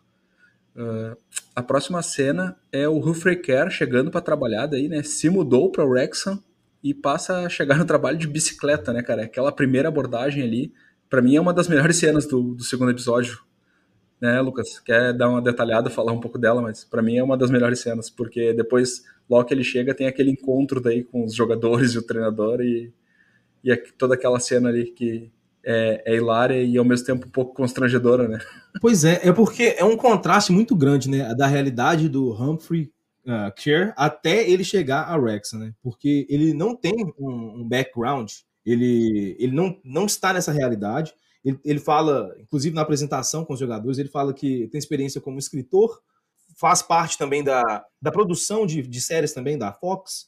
Uh, 0.78 1.18
a 1.54 1.62
próxima 1.62 2.02
cena 2.02 2.58
é 2.72 2.88
o 2.88 3.00
Humphrey 3.00 3.36
Kerr 3.36 3.70
chegando 3.70 4.10
para 4.10 4.22
trabalhar 4.22 4.66
daí, 4.66 4.88
né? 4.88 5.04
Se 5.04 5.30
mudou 5.30 5.70
para 5.70 5.84
o 5.84 5.90
Wrexham 5.90 6.42
e 6.84 6.94
passa 6.94 7.46
a 7.46 7.50
chegar 7.50 7.78
no 7.78 7.86
trabalho 7.86 8.18
de 8.18 8.28
bicicleta, 8.28 8.94
né, 8.94 9.02
cara? 9.02 9.24
Aquela 9.24 9.52
primeira 9.52 9.90
abordagem 9.90 10.44
ali, 10.44 10.74
para 11.10 11.22
mim 11.22 11.36
é 11.36 11.42
uma 11.42 11.54
das 11.54 11.68
melhores 11.68 11.98
cenas 11.98 12.26
do, 12.26 12.56
do, 12.56 12.64
segundo 12.64 12.92
episódio, 12.92 13.40
né, 14.22 14.40
Lucas? 14.42 14.80
Quer 14.80 15.14
dar 15.14 15.30
uma 15.30 15.42
detalhada, 15.42 15.90
falar 15.90 16.12
um 16.12 16.20
pouco 16.20 16.38
dela, 16.38 16.62
mas 16.62 16.84
para 16.84 17.02
mim 17.02 17.18
é 17.18 17.24
uma 17.24 17.38
das 17.38 17.52
melhores 17.52 17.80
cenas, 17.80 18.10
porque 18.10 18.54
depois, 18.54 19.04
logo 19.30 19.46
que 19.46 19.54
ele 19.54 19.64
chega, 19.64 19.94
tem 19.94 20.08
aquele 20.08 20.32
encontro 20.32 20.80
daí 20.80 21.04
com 21.04 21.26
os 21.26 21.34
jogadores 21.34 21.94
e 21.96 21.98
o 21.98 22.06
treinador 22.06 22.62
e, 22.62 22.94
e 23.64 23.76
toda 23.98 24.16
aquela 24.16 24.40
cena 24.40 24.70
ali 24.70 24.92
que, 24.92 25.32
é, 25.64 26.02
é 26.06 26.16
hilária 26.16 26.62
e 26.64 26.78
ao 26.78 26.86
mesmo 26.86 27.06
tempo 27.06 27.28
um 27.28 27.32
pouco 27.32 27.54
constrangedora, 27.54 28.28
né? 28.28 28.40
Pois 28.82 29.04
é, 29.04 29.20
é 29.24 29.32
porque 29.32 29.76
é 29.78 29.84
um 29.84 29.98
contraste 29.98 30.52
muito 30.52 30.76
grande, 30.76 31.10
né, 31.10 31.34
da 31.36 31.48
realidade 31.48 32.08
do 32.08 32.32
Humphrey 32.32 32.92
uh, 33.30 33.94
até 33.96 34.50
ele 34.50 34.64
chegar 34.64 35.04
a 35.04 35.18
Rexa, 35.20 35.58
né? 35.58 35.74
Porque 35.82 36.26
ele 36.30 36.54
não 36.54 36.76
tem 36.76 36.94
um, 37.18 37.62
um 37.62 37.68
background, 37.68 38.32
ele, 38.66 39.36
ele 39.40 39.54
não, 39.54 39.80
não 39.84 40.06
está 40.06 40.34
nessa 40.34 40.52
realidade. 40.52 41.14
Ele, 41.44 41.60
ele 41.64 41.80
fala, 41.80 42.36
inclusive 42.40 42.76
na 42.76 42.82
apresentação 42.82 43.46
com 43.46 43.54
os 43.54 43.60
jogadores, 43.60 43.98
ele 43.98 44.10
fala 44.10 44.34
que 44.34 44.68
tem 44.68 44.78
experiência 44.78 45.22
como 45.22 45.40
escritor, 45.40 46.02
faz 46.58 46.82
parte 46.82 47.18
também 47.18 47.44
da, 47.44 47.86
da 48.02 48.12
produção 48.12 48.66
de, 48.66 48.82
de 48.82 49.02
séries 49.02 49.34
também 49.34 49.58
da 49.58 49.72
Fox. 49.72 50.28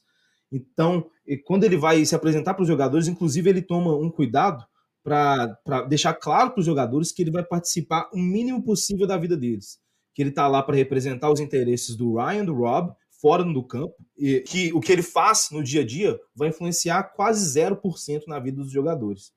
Então, 0.50 1.06
quando 1.44 1.64
ele 1.64 1.76
vai 1.76 2.04
se 2.04 2.14
apresentar 2.14 2.54
para 2.54 2.62
os 2.62 2.68
jogadores, 2.68 3.08
inclusive 3.08 3.48
ele 3.48 3.62
toma 3.62 3.94
um 3.96 4.10
cuidado 4.10 4.64
para 5.02 5.82
deixar 5.88 6.14
claro 6.14 6.50
para 6.50 6.60
os 6.60 6.66
jogadores 6.66 7.10
que 7.10 7.22
ele 7.22 7.30
vai 7.30 7.42
participar 7.42 8.08
o 8.12 8.18
mínimo 8.18 8.62
possível 8.62 9.06
da 9.06 9.16
vida 9.16 9.36
deles. 9.36 9.78
Que 10.14 10.22
ele 10.22 10.30
está 10.30 10.46
lá 10.46 10.62
para 10.62 10.76
representar 10.76 11.30
os 11.30 11.40
interesses 11.40 11.96
do 11.96 12.16
Ryan, 12.16 12.44
do 12.44 12.54
Rob, 12.54 12.94
fora 13.22 13.44
do 13.44 13.62
campo, 13.62 13.94
e 14.18 14.40
que 14.40 14.72
o 14.72 14.80
que 14.80 14.90
ele 14.90 15.02
faz 15.02 15.48
no 15.52 15.62
dia 15.62 15.82
a 15.82 15.86
dia 15.86 16.18
vai 16.34 16.48
influenciar 16.48 17.04
quase 17.14 17.58
0% 17.58 18.22
na 18.26 18.40
vida 18.40 18.60
dos 18.60 18.72
jogadores. 18.72 19.32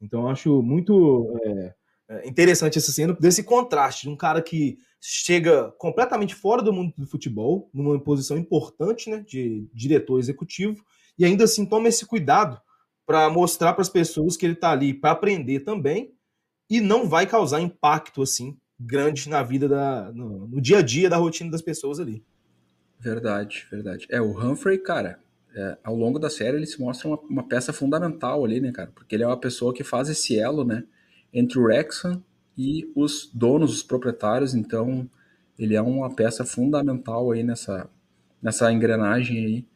Então, 0.00 0.28
acho 0.28 0.62
muito 0.62 1.36
é, 1.44 1.74
é, 2.08 2.28
interessante 2.28 2.78
essa 2.78 2.92
cena 2.92 3.12
desse 3.14 3.42
contraste 3.42 4.02
de 4.02 4.08
um 4.08 4.16
cara 4.16 4.40
que 4.40 4.78
chega 5.00 5.72
completamente 5.78 6.34
fora 6.34 6.62
do 6.62 6.72
mundo 6.72 6.92
do 6.96 7.06
futebol, 7.06 7.68
numa 7.74 7.98
posição 7.98 8.38
importante 8.38 9.10
né, 9.10 9.24
de 9.26 9.68
diretor 9.74 10.20
executivo, 10.20 10.84
e 11.18 11.24
ainda 11.24 11.44
assim 11.44 11.66
toma 11.66 11.88
esse 11.88 12.06
cuidado 12.06 12.60
para 13.04 13.28
mostrar 13.28 13.72
para 13.72 13.82
as 13.82 13.88
pessoas 13.88 14.36
que 14.36 14.46
ele 14.46 14.54
está 14.54 14.70
ali 14.70 14.94
para 14.94 15.10
aprender 15.10 15.60
também 15.60 16.14
e 16.70 16.80
não 16.80 17.08
vai 17.08 17.26
causar 17.26 17.60
impacto 17.60 18.22
assim 18.22 18.56
grande 18.84 19.28
na 19.28 19.42
vida 19.42 19.68
da 19.68 20.10
no, 20.12 20.46
no, 20.48 20.60
dia 20.60 20.78
a 20.78 20.82
dia 20.82 21.08
da 21.08 21.16
rotina 21.16 21.50
das 21.50 21.62
pessoas 21.62 22.00
ali. 22.00 22.22
Verdade, 22.98 23.66
verdade. 23.70 24.06
É 24.10 24.20
o 24.20 24.30
Humphrey, 24.38 24.78
cara. 24.78 25.18
É, 25.54 25.76
ao 25.84 25.94
longo 25.94 26.18
da 26.18 26.30
série 26.30 26.56
ele 26.56 26.66
se 26.66 26.80
mostra 26.80 27.08
uma, 27.08 27.18
uma, 27.28 27.42
peça 27.46 27.72
fundamental 27.72 28.44
ali, 28.44 28.60
né, 28.60 28.72
cara? 28.72 28.90
Porque 28.94 29.14
ele 29.14 29.22
é 29.22 29.26
uma 29.26 29.36
pessoa 29.36 29.74
que 29.74 29.84
faz 29.84 30.08
esse 30.08 30.38
elo, 30.38 30.64
né, 30.64 30.82
entre 31.30 31.58
o 31.58 31.64
Wrexham 31.64 32.24
e 32.56 32.90
os 32.96 33.30
donos, 33.34 33.70
os 33.70 33.82
proprietários. 33.82 34.54
Então 34.54 35.08
ele 35.58 35.74
é 35.74 35.82
uma 35.82 36.14
peça 36.14 36.44
fundamental 36.44 37.30
aí 37.30 37.42
nessa 37.42 37.88
nessa 38.40 38.72
engrenagem 38.72 39.44
aí. 39.44 39.66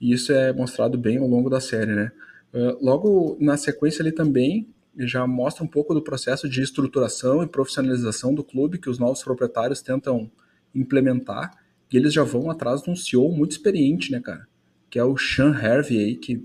E 0.00 0.12
isso 0.12 0.32
é 0.32 0.52
mostrado 0.52 0.98
bem 0.98 1.18
ao 1.18 1.26
longo 1.26 1.48
da 1.48 1.60
série, 1.60 1.94
né? 1.94 2.12
Uh, 2.52 2.84
logo 2.84 3.36
na 3.40 3.56
sequência 3.56 4.02
ali 4.02 4.12
também 4.12 4.68
já 4.98 5.26
mostra 5.26 5.62
um 5.62 5.68
pouco 5.68 5.92
do 5.94 6.02
processo 6.02 6.48
de 6.48 6.62
estruturação 6.62 7.42
e 7.42 7.46
profissionalização 7.46 8.34
do 8.34 8.42
clube 8.42 8.78
que 8.78 8.88
os 8.88 8.98
novos 8.98 9.22
proprietários 9.22 9.82
tentam 9.82 10.30
implementar 10.74 11.50
e 11.92 11.96
eles 11.96 12.12
já 12.12 12.22
vão 12.22 12.50
atrás 12.50 12.82
de 12.82 12.90
um 12.90 12.96
CEO 12.96 13.30
muito 13.32 13.52
experiente, 13.52 14.10
né, 14.10 14.20
cara? 14.20 14.46
Que 14.90 14.98
é 14.98 15.04
o 15.04 15.16
Sean 15.16 15.52
Harvey 15.52 15.98
aí, 15.98 16.16
que 16.16 16.44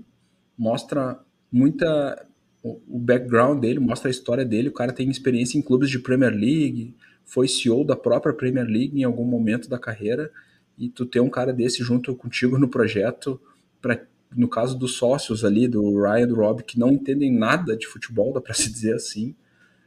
mostra 0.56 1.18
muita 1.50 2.26
o 2.62 2.98
background 2.98 3.60
dele, 3.60 3.80
mostra 3.80 4.08
a 4.08 4.10
história 4.10 4.44
dele. 4.44 4.68
O 4.68 4.72
cara 4.72 4.92
tem 4.92 5.10
experiência 5.10 5.58
em 5.58 5.62
clubes 5.62 5.90
de 5.90 5.98
Premier 5.98 6.32
League, 6.32 6.94
foi 7.24 7.48
CEO 7.48 7.84
da 7.84 7.96
própria 7.96 8.32
Premier 8.32 8.66
League 8.66 8.98
em 8.98 9.02
algum 9.02 9.24
momento 9.24 9.68
da 9.68 9.78
carreira. 9.78 10.30
E 10.78 10.88
tu 10.88 11.04
ter 11.04 11.20
um 11.20 11.28
cara 11.28 11.52
desse 11.52 11.82
junto 11.82 12.14
contigo 12.14 12.58
no 12.58 12.68
projeto 12.68 13.40
para 13.80 14.00
no 14.36 14.48
caso 14.48 14.78
dos 14.78 14.94
sócios 14.94 15.44
ali, 15.44 15.68
do 15.68 16.02
Ryan 16.02 16.20
e 16.22 16.26
do 16.26 16.34
Rob, 16.34 16.62
que 16.62 16.78
não 16.78 16.90
entendem 16.90 17.32
nada 17.32 17.76
de 17.76 17.86
futebol, 17.86 18.32
dá 18.32 18.40
para 18.40 18.54
se 18.54 18.70
dizer 18.70 18.94
assim, 18.94 19.34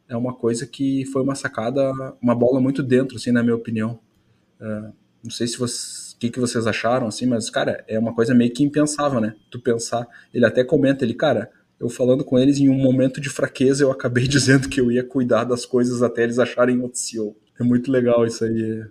é 0.07 0.15
uma 0.15 0.33
coisa 0.33 0.65
que 0.67 1.05
foi 1.05 1.21
uma 1.21 1.35
sacada, 1.35 1.91
uma 2.21 2.35
bola 2.35 2.59
muito 2.59 2.83
dentro, 2.83 3.17
assim, 3.17 3.31
na 3.31 3.41
minha 3.41 3.55
opinião. 3.55 3.99
Uh, 4.59 4.93
não 5.23 5.31
sei 5.31 5.47
se 5.47 5.57
vocês, 5.57 6.13
o 6.13 6.19
que, 6.19 6.29
que 6.29 6.39
vocês 6.39 6.67
acharam, 6.67 7.07
assim, 7.07 7.25
mas, 7.25 7.49
cara, 7.49 7.83
é 7.87 7.97
uma 7.97 8.13
coisa 8.13 8.33
meio 8.33 8.53
que 8.53 8.63
impensável, 8.63 9.19
né? 9.19 9.35
Tu 9.49 9.59
pensar, 9.59 10.07
ele 10.33 10.45
até 10.45 10.63
comenta, 10.63 11.03
ele, 11.03 11.13
cara, 11.13 11.49
eu 11.79 11.89
falando 11.89 12.23
com 12.23 12.37
eles 12.37 12.59
em 12.59 12.69
um 12.69 12.77
momento 12.77 13.19
de 13.19 13.29
fraqueza, 13.29 13.83
eu 13.83 13.91
acabei 13.91 14.25
dizendo 14.27 14.69
que 14.69 14.79
eu 14.79 14.91
ia 14.91 15.03
cuidar 15.03 15.43
das 15.43 15.65
coisas 15.65 16.01
até 16.03 16.23
eles 16.23 16.39
acharem 16.39 16.79
outro 16.79 16.99
CEO. 16.99 17.35
É 17.59 17.63
muito 17.63 17.91
legal 17.91 18.25
isso 18.25 18.45
aí. 18.45 18.85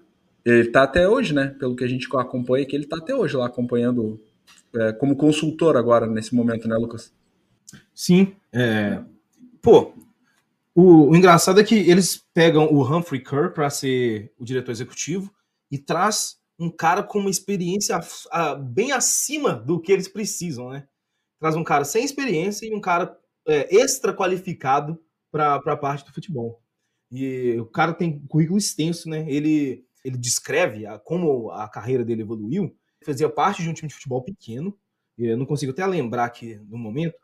Ele 0.45 0.69
tá 0.69 0.83
até 0.83 1.09
hoje, 1.09 1.33
né? 1.33 1.55
Pelo 1.59 1.77
que 1.77 1.85
a 1.85 1.89
gente 1.89 2.09
acompanha, 2.15 2.67
que 2.67 2.77
ele 2.77 2.87
tá 2.87 2.97
até 2.97 3.15
hoje 3.15 3.37
lá 3.37 3.47
acompanhando 3.47 4.21
é, 4.75 4.93
como 4.93 5.17
consultor 5.17 5.77
agora, 5.77 6.07
nesse 6.07 6.35
momento, 6.35 6.69
né, 6.69 6.77
Lucas? 6.77 7.13
Sim. 7.95 8.35
É... 8.53 9.03
Pô, 9.63 9.95
o, 10.75 11.09
o, 11.11 11.17
engraçado 11.17 11.61
é 11.61 11.65
que 11.65 11.75
eles 11.75 12.23
pegam 12.35 12.67
o 12.73 12.83
Humphrey 12.83 13.23
Kerr 13.23 13.53
para 13.53 13.71
ser 13.71 14.33
o 14.39 14.45
diretor 14.45 14.73
executivo 14.73 15.33
e 15.71 15.79
traz 15.79 16.37
um 16.59 16.71
cara 16.71 17.03
com 17.03 17.19
uma 17.19 17.31
experiência 17.31 17.99
a, 18.31 18.55
bem 18.55 18.93
acima 18.93 19.55
do 19.55 19.81
que 19.81 19.93
eles 19.93 20.09
precisam, 20.09 20.71
né? 20.71 20.87
Traz 21.41 21.57
um 21.57 21.65
cara 21.65 21.85
sem 21.85 22.05
experiência 22.05 22.67
e 22.67 22.75
um 22.75 22.81
cara 22.81 23.17
é, 23.47 23.75
extra 23.75 24.15
qualificado 24.15 25.01
para 25.31 25.57
a 25.57 25.77
parte 25.77 26.05
do 26.05 26.13
futebol. 26.13 26.63
E 27.11 27.57
o 27.59 27.67
cara 27.67 27.93
tem 27.93 28.15
um 28.23 28.27
currículo 28.27 28.59
extenso, 28.59 29.09
né? 29.09 29.25
Ele, 29.29 29.85
ele 30.05 30.17
descreve 30.17 30.87
a, 30.87 30.99
como 30.99 31.51
a 31.51 31.69
carreira 31.69 32.05
dele 32.05 32.23
evoluiu 32.23 32.75
fazia 33.05 33.29
parte 33.29 33.63
de 33.63 33.69
um 33.69 33.75
time 33.75 33.89
de 33.89 33.95
futebol 33.95 34.23
pequeno, 34.23 34.77
eu 35.19 35.37
não 35.37 35.47
consigo 35.47 35.73
até 35.73 35.87
lembrar 35.87 36.25
aqui 36.25 36.61
no 36.69 36.77
momento, 36.77 37.17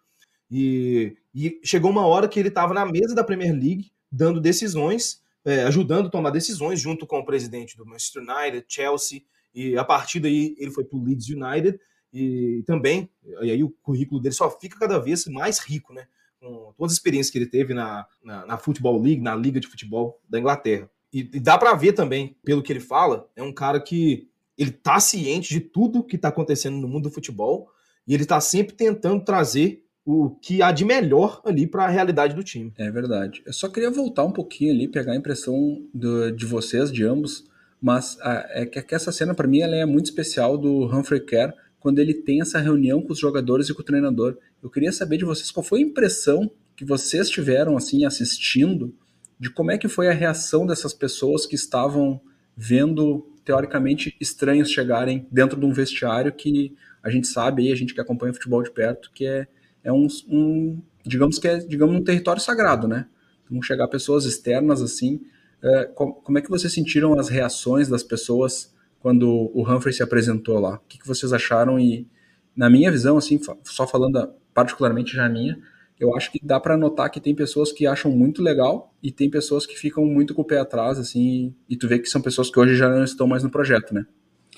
e, 0.50 1.16
e 1.34 1.60
chegou 1.64 1.90
uma 1.90 2.06
hora 2.06 2.28
que 2.28 2.38
ele 2.38 2.48
estava 2.48 2.74
na 2.74 2.84
mesa 2.84 3.14
da 3.14 3.24
Premier 3.24 3.52
League, 3.52 3.92
dando 4.10 4.40
decisões, 4.40 5.22
é, 5.44 5.64
ajudando 5.64 6.06
a 6.06 6.10
tomar 6.10 6.30
decisões, 6.30 6.80
junto 6.80 7.06
com 7.06 7.18
o 7.18 7.24
presidente 7.24 7.76
do 7.76 7.86
Manchester 7.86 8.22
United, 8.22 8.64
Chelsea, 8.68 9.22
e 9.54 9.76
a 9.76 9.84
partir 9.84 10.20
daí 10.20 10.54
ele 10.58 10.70
foi 10.70 10.84
para 10.84 10.98
o 10.98 11.02
Leeds 11.02 11.28
United, 11.28 11.78
e 12.12 12.64
também, 12.66 13.08
e 13.42 13.50
aí 13.50 13.62
o 13.62 13.70
currículo 13.70 14.20
dele 14.20 14.34
só 14.34 14.50
fica 14.50 14.78
cada 14.78 14.98
vez 14.98 15.26
mais 15.26 15.60
rico, 15.60 15.92
né? 15.92 16.06
Com 16.40 16.72
todas 16.76 16.92
as 16.92 16.98
experiências 16.98 17.30
que 17.30 17.38
ele 17.38 17.46
teve 17.46 17.74
na, 17.74 18.06
na, 18.24 18.46
na 18.46 18.58
Football 18.58 19.00
League, 19.00 19.20
na 19.20 19.36
Liga 19.36 19.60
de 19.60 19.68
Futebol 19.68 20.20
da 20.28 20.38
Inglaterra. 20.38 20.90
E, 21.12 21.20
e 21.20 21.40
dá 21.40 21.58
para 21.58 21.74
ver 21.74 21.92
também, 21.92 22.36
pelo 22.44 22.62
que 22.62 22.72
ele 22.72 22.80
fala, 22.80 23.28
é 23.36 23.42
um 23.42 23.52
cara 23.52 23.80
que 23.80 24.29
ele 24.60 24.70
tá 24.70 25.00
ciente 25.00 25.48
de 25.48 25.58
tudo 25.58 26.04
que 26.04 26.16
está 26.16 26.28
acontecendo 26.28 26.76
no 26.76 26.86
mundo 26.86 27.04
do 27.04 27.10
futebol 27.10 27.70
e 28.06 28.12
ele 28.12 28.24
está 28.24 28.38
sempre 28.42 28.74
tentando 28.74 29.24
trazer 29.24 29.82
o 30.04 30.28
que 30.28 30.60
há 30.60 30.70
de 30.70 30.84
melhor 30.84 31.40
ali 31.46 31.66
para 31.66 31.86
a 31.86 31.88
realidade 31.88 32.34
do 32.34 32.44
time. 32.44 32.70
É 32.76 32.90
verdade. 32.90 33.42
Eu 33.46 33.54
só 33.54 33.70
queria 33.70 33.90
voltar 33.90 34.22
um 34.22 34.32
pouquinho 34.32 34.72
ali, 34.72 34.86
pegar 34.86 35.12
a 35.12 35.16
impressão 35.16 35.82
do, 35.94 36.30
de 36.30 36.44
vocês, 36.44 36.92
de 36.92 37.04
ambos, 37.04 37.48
mas 37.80 38.18
a, 38.20 38.46
é 38.50 38.66
que 38.66 38.94
essa 38.94 39.10
cena 39.10 39.34
para 39.34 39.48
mim 39.48 39.60
ela 39.60 39.74
é 39.74 39.86
muito 39.86 40.06
especial 40.06 40.58
do 40.58 40.84
Humphrey 40.84 41.24
Kerr 41.24 41.54
quando 41.78 41.98
ele 41.98 42.12
tem 42.12 42.42
essa 42.42 42.58
reunião 42.58 43.00
com 43.00 43.14
os 43.14 43.18
jogadores 43.18 43.70
e 43.70 43.74
com 43.74 43.80
o 43.80 43.84
treinador. 43.84 44.36
Eu 44.62 44.68
queria 44.68 44.92
saber 44.92 45.16
de 45.16 45.24
vocês 45.24 45.50
qual 45.50 45.64
foi 45.64 45.78
a 45.78 45.82
impressão 45.82 46.50
que 46.76 46.84
vocês 46.84 47.30
tiveram 47.30 47.78
assim 47.78 48.04
assistindo 48.04 48.94
de 49.38 49.48
como 49.48 49.70
é 49.70 49.78
que 49.78 49.88
foi 49.88 50.08
a 50.08 50.12
reação 50.12 50.66
dessas 50.66 50.92
pessoas 50.92 51.46
que 51.46 51.54
estavam 51.54 52.20
vendo 52.54 53.26
teoricamente 53.50 54.16
estranhos 54.20 54.70
chegarem 54.70 55.26
dentro 55.28 55.58
de 55.58 55.66
um 55.66 55.72
vestiário 55.72 56.32
que 56.32 56.72
a 57.02 57.10
gente 57.10 57.26
sabe 57.26 57.66
aí, 57.66 57.72
a 57.72 57.74
gente 57.74 57.92
que 57.92 58.00
acompanha 58.00 58.32
futebol 58.32 58.62
de 58.62 58.70
perto, 58.70 59.10
que 59.12 59.26
é, 59.26 59.48
é 59.82 59.92
um, 59.92 60.06
um 60.28 60.80
digamos 61.04 61.36
que 61.36 61.48
é 61.48 61.58
digamos 61.58 61.96
um 61.96 62.04
território 62.04 62.40
sagrado, 62.40 62.86
né? 62.86 63.08
Então 63.44 63.60
chegar 63.60 63.88
pessoas 63.88 64.24
externas 64.24 64.80
assim, 64.80 65.20
é, 65.64 65.84
como 65.86 66.38
é 66.38 66.40
que 66.40 66.48
vocês 66.48 66.72
sentiram 66.72 67.18
as 67.18 67.28
reações 67.28 67.88
das 67.88 68.04
pessoas 68.04 68.72
quando 69.00 69.28
o 69.52 69.68
Humphrey 69.68 69.92
se 69.92 70.02
apresentou 70.04 70.60
lá? 70.60 70.76
O 70.76 70.80
que, 70.88 71.04
vocês 71.04 71.32
acharam 71.32 71.76
e 71.76 72.06
na 72.54 72.70
minha 72.70 72.88
visão 72.92 73.18
assim, 73.18 73.40
só 73.64 73.84
falando 73.84 74.32
particularmente 74.54 75.12
já 75.12 75.28
minha, 75.28 75.58
eu 76.00 76.16
acho 76.16 76.32
que 76.32 76.40
dá 76.42 76.58
para 76.58 76.78
notar 76.78 77.10
que 77.10 77.20
tem 77.20 77.34
pessoas 77.34 77.70
que 77.70 77.86
acham 77.86 78.10
muito 78.10 78.42
legal 78.42 78.92
e 79.02 79.12
tem 79.12 79.30
pessoas 79.30 79.66
que 79.66 79.76
ficam 79.76 80.06
muito 80.06 80.34
com 80.34 80.40
o 80.40 80.44
pé 80.44 80.58
atrás, 80.58 80.98
assim, 80.98 81.54
e 81.68 81.76
tu 81.76 81.86
vê 81.86 81.98
que 81.98 82.08
são 82.08 82.22
pessoas 82.22 82.50
que 82.50 82.58
hoje 82.58 82.74
já 82.74 82.88
não 82.88 83.04
estão 83.04 83.26
mais 83.26 83.42
no 83.42 83.50
projeto, 83.50 83.92
né? 83.92 84.06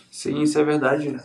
Sim, 0.09 0.41
isso 0.41 0.57
é 0.59 0.65
verdade. 0.65 1.17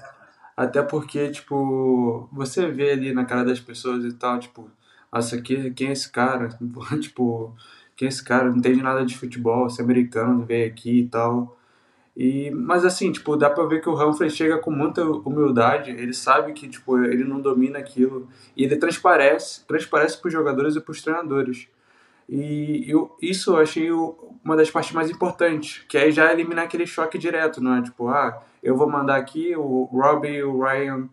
Até 0.56 0.82
porque, 0.82 1.30
tipo, 1.30 2.28
você 2.32 2.66
vê 2.72 2.92
ali 2.92 3.14
na 3.14 3.26
cara 3.26 3.46
das 3.46 3.60
pessoas 3.60 4.04
e 4.04 4.14
tal, 4.14 4.40
tipo, 4.40 4.72
nossa, 5.14 5.36
aqui, 5.36 5.72
quem 5.72 5.90
é 5.90 5.92
esse 5.92 6.12
cara? 6.12 6.50
tipo, 7.00 7.56
quem 7.96 8.08
é 8.08 8.10
esse 8.10 8.24
cara? 8.24 8.50
Não 8.50 8.58
entende 8.58 8.82
nada 8.82 9.06
de 9.06 9.16
futebol, 9.16 9.68
esse 9.68 9.82
americano 9.82 10.46
veio 10.46 10.68
aqui 10.68 11.02
e 11.02 11.08
tal. 11.08 11.57
E, 12.18 12.50
mas 12.50 12.84
assim, 12.84 13.12
tipo, 13.12 13.38
dá 13.38 13.48
pra 13.48 13.64
ver 13.66 13.80
que 13.80 13.88
o 13.88 13.94
Humphrey 13.94 14.32
chega 14.32 14.58
com 14.58 14.72
muita 14.72 15.04
humildade, 15.04 15.92
ele 15.92 16.16
sabe 16.16 16.52
que, 16.52 16.68
tipo, 16.68 16.98
ele 16.98 17.24
não 17.24 17.40
domina 17.40 17.78
aquilo, 17.78 18.28
e 18.56 18.64
ele 18.64 18.76
transparece, 18.76 19.64
transparece 19.68 20.20
pros 20.20 20.34
jogadores 20.34 20.76
e 20.76 20.82
pros 20.82 21.04
treinadores. 21.04 21.68
E 22.28 22.84
eu, 22.90 23.16
isso 23.22 23.52
eu 23.52 23.58
achei 23.58 23.92
uma 23.92 24.56
das 24.56 24.72
partes 24.72 24.94
mais 24.94 25.12
importantes, 25.12 25.86
que 25.88 25.96
aí 25.96 26.12
já 26.12 26.34
eliminar 26.34 26.66
aquele 26.66 26.88
choque 26.88 27.20
direto, 27.20 27.62
não 27.62 27.76
é? 27.76 27.84
Tipo, 27.84 28.08
ah, 28.08 28.42
eu 28.64 28.76
vou 28.76 28.90
mandar 28.90 29.18
aqui, 29.18 29.56
o 29.56 29.84
Robbie 29.84 30.38
e 30.38 30.44
o 30.44 30.60
Ryan 30.60 31.08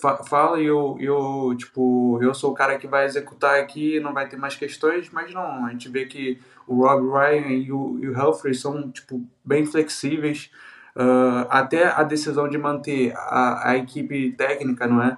fa 0.00 0.22
fala 0.24 0.60
e 0.60 0.66
eu, 0.66 0.96
eu, 1.00 1.54
tipo, 1.56 2.18
eu 2.22 2.32
sou 2.34 2.52
o 2.52 2.54
cara 2.54 2.78
que 2.78 2.86
vai 2.86 3.04
executar 3.04 3.60
aqui, 3.60 4.00
não 4.00 4.12
vai 4.12 4.28
ter 4.28 4.36
mais 4.36 4.56
questões, 4.56 5.10
mas 5.10 5.32
não, 5.32 5.66
a 5.66 5.70
gente 5.70 5.88
vê 5.88 6.06
que 6.06 6.40
o 6.66 6.86
Rob 6.86 7.10
Ryan 7.10 7.48
e 7.48 7.72
o, 7.72 7.98
e 8.00 8.08
o 8.08 8.12
Humphrey 8.12 8.54
são, 8.54 8.90
tipo, 8.90 9.24
bem 9.44 9.66
flexíveis, 9.66 10.50
uh, 10.96 11.46
até 11.50 11.86
a 11.86 12.02
decisão 12.02 12.48
de 12.48 12.58
manter 12.58 13.12
a, 13.16 13.70
a 13.70 13.76
equipe 13.76 14.32
técnica, 14.32 14.86
não 14.86 15.02
é? 15.02 15.16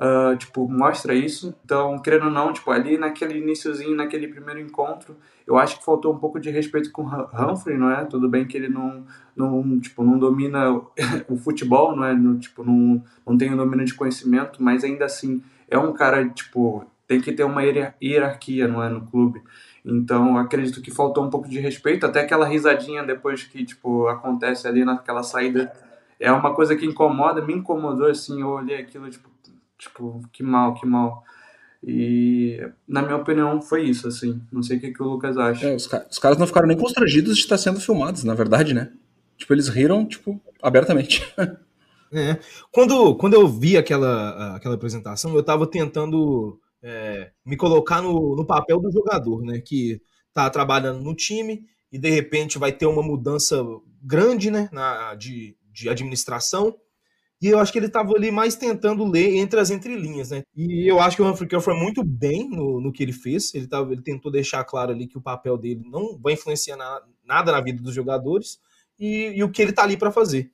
Uh, 0.00 0.34
tipo, 0.34 0.66
mostra 0.66 1.14
isso. 1.14 1.54
Então, 1.62 1.98
querendo 1.98 2.24
ou 2.24 2.30
não, 2.30 2.54
tipo, 2.54 2.70
ali 2.70 2.96
naquele 2.96 3.38
iníciozinho, 3.38 3.94
naquele 3.94 4.28
primeiro 4.28 4.58
encontro, 4.58 5.14
eu 5.46 5.58
acho 5.58 5.78
que 5.78 5.84
faltou 5.84 6.14
um 6.14 6.18
pouco 6.18 6.40
de 6.40 6.48
respeito 6.48 6.90
com 6.90 7.02
Humphrey, 7.02 7.76
não 7.76 7.90
é? 7.90 8.06
Tudo 8.06 8.26
bem 8.26 8.46
que 8.46 8.56
ele 8.56 8.70
não, 8.70 9.04
não, 9.36 9.78
tipo, 9.78 10.02
não 10.02 10.18
domina 10.18 10.70
o 11.28 11.36
futebol, 11.36 11.94
não 11.94 12.04
é? 12.04 12.14
No, 12.14 12.38
tipo, 12.38 12.64
não, 12.64 13.04
não 13.26 13.36
tem 13.36 13.52
o 13.52 13.56
domínio 13.58 13.84
de 13.84 13.92
conhecimento, 13.92 14.62
mas 14.62 14.84
ainda 14.84 15.04
assim 15.04 15.42
é 15.68 15.78
um 15.78 15.92
cara, 15.92 16.26
tipo, 16.30 16.86
tem 17.06 17.20
que 17.20 17.32
ter 17.32 17.44
uma 17.44 17.62
hierarquia, 17.62 18.66
não 18.66 18.82
é? 18.82 18.88
No 18.88 19.02
clube. 19.02 19.42
Então, 19.84 20.38
acredito 20.38 20.80
que 20.80 20.90
faltou 20.90 21.24
um 21.24 21.30
pouco 21.30 21.48
de 21.48 21.58
respeito, 21.58 22.06
até 22.06 22.20
aquela 22.20 22.46
risadinha 22.46 23.02
depois 23.02 23.44
que, 23.44 23.64
tipo, 23.64 24.06
acontece 24.06 24.66
ali 24.66 24.82
naquela 24.82 25.22
saída. 25.22 25.70
É 26.18 26.30
uma 26.32 26.54
coisa 26.54 26.74
que 26.74 26.86
incomoda, 26.86 27.42
me 27.42 27.54
incomodou, 27.54 28.06
assim, 28.06 28.40
eu 28.40 28.48
olhei 28.48 28.76
aquilo, 28.76 29.08
tipo, 29.10 29.29
Tipo, 29.80 30.20
que 30.30 30.42
mal, 30.42 30.74
que 30.74 30.86
mal. 30.86 31.24
E, 31.82 32.60
na 32.86 33.00
minha 33.00 33.16
opinião, 33.16 33.62
foi 33.62 33.84
isso, 33.84 34.06
assim. 34.06 34.40
Não 34.52 34.62
sei 34.62 34.76
o 34.76 34.80
que, 34.80 34.92
que 34.92 35.02
o 35.02 35.06
Lucas 35.06 35.38
acha. 35.38 35.66
É, 35.66 35.74
os, 35.74 35.88
os, 36.10 36.18
caras 36.18 36.36
não 36.36 36.46
ficaram 36.46 36.68
nem 36.68 36.76
constrangidos 36.76 37.36
de 37.36 37.42
estar 37.42 37.56
sendo 37.56 37.80
filmados, 37.80 38.22
na 38.22 38.34
verdade, 38.34 38.74
né? 38.74 38.92
Tipo, 39.38 39.54
eles 39.54 39.68
riram, 39.68 40.06
tipo, 40.06 40.40
abertamente. 40.62 41.22
É. 42.12 42.40
Quando, 42.72 43.14
quando 43.14 43.34
eu 43.34 43.46
vi 43.46 43.76
aquela, 43.76 44.56
aquela 44.56 44.74
apresentação, 44.74 45.32
eu 45.32 45.44
tava 45.44 45.64
tentando 45.64 46.58
é, 46.82 47.30
me 47.46 47.56
colocar 47.56 48.02
no, 48.02 48.34
no 48.34 48.44
papel 48.44 48.80
do 48.80 48.90
jogador, 48.90 49.40
né? 49.44 49.60
Que 49.60 50.02
tá 50.34 50.50
trabalhando 50.50 51.00
no 51.04 51.14
time 51.14 51.64
e, 51.92 52.00
de 52.00 52.10
repente, 52.10 52.58
vai 52.58 52.72
ter 52.72 52.86
uma 52.86 53.00
mudança 53.00 53.64
grande, 54.02 54.50
né? 54.50 54.68
Na, 54.72 55.14
de, 55.14 55.56
de 55.72 55.88
administração 55.88 56.74
e 57.40 57.48
eu 57.48 57.58
acho 57.58 57.72
que 57.72 57.78
ele 57.78 57.86
estava 57.86 58.12
ali 58.12 58.30
mais 58.30 58.54
tentando 58.54 59.02
ler 59.04 59.36
entre 59.36 59.58
as 59.58 59.70
entrelinhas, 59.70 60.30
né? 60.30 60.42
E 60.54 60.86
eu 60.86 61.00
acho 61.00 61.16
que 61.16 61.22
o 61.22 61.26
Humphrey 61.26 61.48
Kell 61.48 61.60
foi 61.60 61.74
muito 61.74 62.04
bem 62.04 62.50
no, 62.50 62.80
no 62.80 62.92
que 62.92 63.02
ele 63.02 63.14
fez. 63.14 63.54
Ele, 63.54 63.66
tava, 63.66 63.92
ele 63.92 64.02
tentou 64.02 64.30
deixar 64.30 64.62
claro 64.64 64.92
ali 64.92 65.06
que 65.06 65.16
o 65.16 65.22
papel 65.22 65.56
dele 65.56 65.82
não 65.86 66.18
vai 66.18 66.34
influenciar 66.34 66.76
na, 66.76 67.02
nada 67.24 67.50
na 67.50 67.60
vida 67.60 67.82
dos 67.82 67.94
jogadores 67.94 68.60
e, 68.98 69.32
e, 69.34 69.42
o 69.42 69.50
que 69.50 69.62
ele 69.62 69.70
está 69.70 69.84
ali 69.84 69.96
para 69.96 70.12
fazer. 70.12 70.52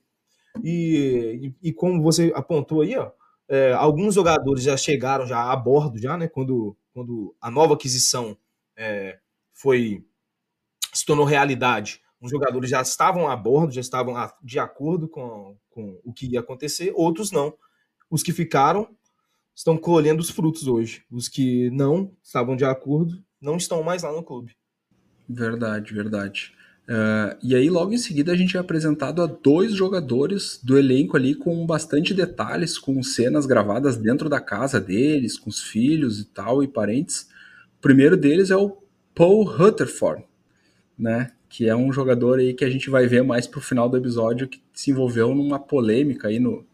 E, 0.63 1.53
e, 1.61 1.69
e, 1.69 1.73
como 1.73 2.01
você 2.01 2.31
apontou 2.33 2.81
aí, 2.81 2.95
ó, 2.95 3.11
é, 3.49 3.73
alguns 3.73 4.15
jogadores 4.15 4.63
já 4.63 4.77
chegaram 4.77 5.25
já 5.27 5.51
a 5.51 5.55
bordo, 5.57 5.99
já, 5.99 6.17
né? 6.17 6.29
Quando, 6.29 6.77
quando 6.93 7.35
a 7.41 7.51
nova 7.51 7.73
aquisição 7.73 8.37
é, 8.77 9.19
foi 9.51 10.05
se 10.93 11.05
tornou 11.05 11.25
realidade 11.25 12.01
os 12.21 12.31
jogadores 12.31 12.69
já 12.69 12.81
estavam 12.81 13.27
a 13.27 13.35
bordo, 13.35 13.73
já 13.73 13.81
estavam 13.81 14.15
de 14.43 14.59
acordo 14.59 15.07
com, 15.07 15.55
com 15.69 15.99
o 16.03 16.11
que 16.11 16.27
ia 16.27 16.39
acontecer, 16.39 16.91
outros 16.95 17.31
não. 17.31 17.53
Os 18.09 18.23
que 18.23 18.33
ficaram 18.33 18.87
estão 19.55 19.77
colhendo 19.77 20.21
os 20.21 20.29
frutos 20.29 20.67
hoje. 20.67 21.03
Os 21.11 21.27
que 21.27 21.69
não 21.71 22.11
estavam 22.23 22.55
de 22.55 22.65
acordo 22.65 23.23
não 23.41 23.57
estão 23.57 23.83
mais 23.83 24.03
lá 24.03 24.11
no 24.11 24.23
clube. 24.23 24.55
Verdade, 25.27 25.93
verdade. 25.93 26.53
Uh, 26.87 27.35
e 27.43 27.53
aí, 27.53 27.69
logo 27.69 27.91
em 27.91 27.97
seguida, 27.97 28.31
a 28.31 28.35
gente 28.35 28.55
é 28.55 28.59
apresentado 28.59 29.21
a 29.21 29.25
dois 29.25 29.73
jogadores 29.73 30.59
do 30.63 30.77
elenco 30.77 31.17
ali 31.17 31.35
com 31.35 31.65
bastante 31.65 32.13
detalhes, 32.13 32.77
com 32.77 33.03
cenas 33.03 33.45
gravadas 33.45 33.97
dentro 33.97 34.29
da 34.29 34.39
casa 34.39 34.79
deles, 34.79 35.37
com 35.37 35.49
os 35.49 35.61
filhos 35.61 36.19
e 36.19 36.25
tal, 36.25 36.63
e 36.63 36.67
parentes. 36.67 37.27
O 37.77 37.81
primeiro 37.81 38.15
deles 38.15 38.51
é 38.51 38.55
o 38.55 38.77
Paul 39.13 39.43
Rutherford, 39.43 40.23
né? 40.97 41.31
Que 41.49 41.67
é 41.67 41.75
um 41.75 41.91
jogador 41.91 42.39
aí 42.39 42.53
que 42.53 42.65
a 42.65 42.69
gente 42.69 42.89
vai 42.89 43.07
ver 43.07 43.23
mais 43.23 43.47
pro 43.47 43.61
final 43.61 43.87
do 43.89 43.97
episódio 43.97 44.47
que 44.47 44.61
se 44.73 44.91
envolveu 44.91 45.33
numa 45.33 45.59
polêmica 45.59 46.27
aí 46.27 46.39
no, 46.39 46.65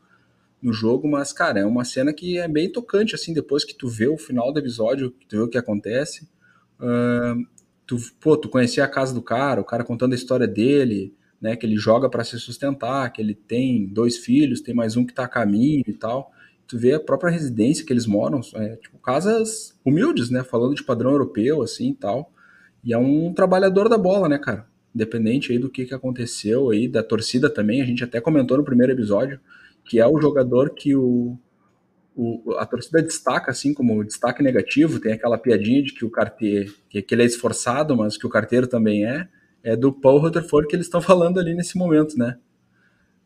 no 0.62 0.72
jogo, 0.72 1.08
mas, 1.08 1.34
cara, 1.34 1.60
é 1.60 1.66
uma 1.66 1.84
cena 1.84 2.14
que 2.14 2.38
é 2.38 2.48
bem 2.48 2.72
tocante, 2.72 3.14
assim, 3.14 3.34
depois 3.34 3.66
que 3.66 3.76
tu 3.76 3.88
vê 3.88 4.08
o 4.08 4.18
final 4.18 4.52
do 4.52 4.60
episódio, 4.60 5.12
tu 5.28 5.36
vê 5.36 5.44
o 5.44 5.48
que 5.50 5.58
acontece, 5.58 6.28
uh, 6.80 7.46
tu, 7.86 7.98
pô, 8.20 8.38
tu 8.38 8.48
conhecia 8.48 8.86
a 8.86 8.88
casa 8.88 9.14
do 9.14 9.22
cara, 9.22 9.60
o 9.60 9.66
cara 9.66 9.84
contando 9.84 10.14
a 10.14 10.16
história 10.16 10.48
dele, 10.48 11.14
né, 11.40 11.58
que 11.58 11.66
ele 11.66 11.76
joga 11.76 12.10
para 12.10 12.24
se 12.24 12.40
sustentar, 12.40 13.12
que 13.12 13.22
ele 13.22 13.36
tem 13.36 13.86
dois 13.86 14.18
filhos, 14.18 14.62
tem 14.62 14.74
mais 14.74 14.96
um 14.96 15.06
que 15.06 15.14
tá 15.14 15.26
a 15.26 15.28
caminho 15.28 15.84
e 15.86 15.94
tal, 15.94 16.32
tu 16.66 16.78
vê 16.78 16.94
a 16.94 17.00
própria 17.00 17.30
residência 17.30 17.86
que 17.86 17.92
eles 17.92 18.06
moram, 18.06 18.40
é, 18.56 18.78
tipo, 18.78 18.98
casas 19.00 19.78
humildes, 19.84 20.30
né, 20.30 20.44
falando 20.44 20.74
de 20.74 20.84
padrão 20.84 21.12
europeu, 21.12 21.62
assim, 21.62 21.90
e 21.90 21.96
tal, 21.96 22.32
e 22.82 22.94
é 22.94 22.98
um 22.98 23.34
trabalhador 23.34 23.90
da 23.90 23.98
bola, 23.98 24.30
né, 24.30 24.38
cara? 24.38 24.66
Independente 24.94 25.52
aí 25.52 25.58
do 25.58 25.70
que, 25.70 25.86
que 25.86 25.94
aconteceu 25.94 26.70
aí, 26.70 26.88
da 26.88 27.02
torcida 27.02 27.50
também, 27.50 27.82
a 27.82 27.86
gente 27.86 28.04
até 28.04 28.22
comentou 28.22 28.58
no 28.58 28.64
primeiro 28.64 28.94
episódio, 28.94 29.40
que 29.86 30.00
é 30.00 30.08
o 30.08 30.22
jogador 30.22 30.72
que 30.72 30.96
o, 30.96 31.38
o, 32.16 32.56
a 32.58 32.66
torcida 32.66 33.02
destaca 33.02 33.52
assim 33.52 33.74
como 33.74 34.04
destaque 34.04 34.44
negativo, 34.44 35.00
tem 35.00 35.14
aquela 35.14 35.38
piadinha 35.38 35.82
de 35.82 35.94
que 35.94 36.06
o 36.06 36.10
carteiro, 36.10 36.74
que, 36.90 37.02
que 37.02 37.16
ele 37.16 37.24
é 37.24 37.26
esforçado, 37.26 37.96
mas 37.96 38.18
que 38.18 38.28
o 38.28 38.30
carteiro 38.30 38.68
também 38.68 39.06
é, 39.06 39.28
é 39.64 39.76
do 39.76 39.92
Paul 39.92 40.20
Rutherford 40.20 40.68
que 40.68 40.76
eles 40.76 40.86
estão 40.86 41.02
falando 41.02 41.40
ali 41.40 41.54
nesse 41.54 41.78
momento, 41.78 42.18
né? 42.18 42.38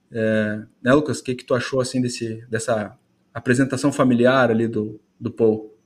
É, 0.09 0.61
né, 0.81 0.93
Lucas, 0.93 1.19
o 1.19 1.23
que, 1.23 1.35
que 1.35 1.43
tu 1.43 1.53
achou 1.53 1.81
assim 1.81 2.01
desse, 2.01 2.45
dessa 2.49 2.97
apresentação 3.33 3.91
familiar 3.91 4.49
ali 4.49 4.67
do, 4.67 4.99
do 5.19 5.31
Paul? 5.31 5.76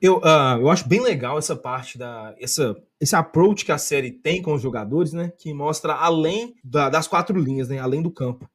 Eu, 0.00 0.18
uh, 0.18 0.58
eu 0.58 0.70
acho 0.70 0.88
bem 0.88 1.00
legal 1.00 1.38
essa 1.38 1.54
parte 1.54 1.98
da. 1.98 2.34
Essa, 2.40 2.74
esse 2.98 3.14
approach 3.14 3.64
que 3.64 3.72
a 3.72 3.78
série 3.78 4.10
tem 4.10 4.40
com 4.40 4.54
os 4.54 4.62
jogadores, 4.62 5.12
né? 5.12 5.30
Que 5.36 5.52
mostra 5.52 5.94
além 5.94 6.54
da, 6.64 6.88
das 6.88 7.06
quatro 7.06 7.38
linhas, 7.38 7.68
né? 7.68 7.78
Além 7.78 8.02
do 8.02 8.10
campo. 8.10 8.48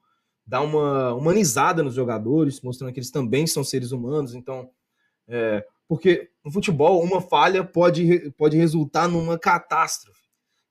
Dá 0.45 0.61
uma 0.61 1.13
humanizada 1.13 1.83
nos 1.83 1.93
jogadores, 1.93 2.61
mostrando 2.61 2.91
que 2.93 2.99
eles 2.99 3.11
também 3.11 3.45
são 3.45 3.63
seres 3.63 3.91
humanos. 3.91 4.33
Então, 4.33 4.69
é, 5.27 5.63
porque 5.87 6.29
no 6.43 6.51
futebol, 6.51 7.03
uma 7.03 7.21
falha 7.21 7.63
pode, 7.63 8.31
pode 8.31 8.57
resultar 8.57 9.07
numa 9.07 9.37
catástrofe. 9.37 10.21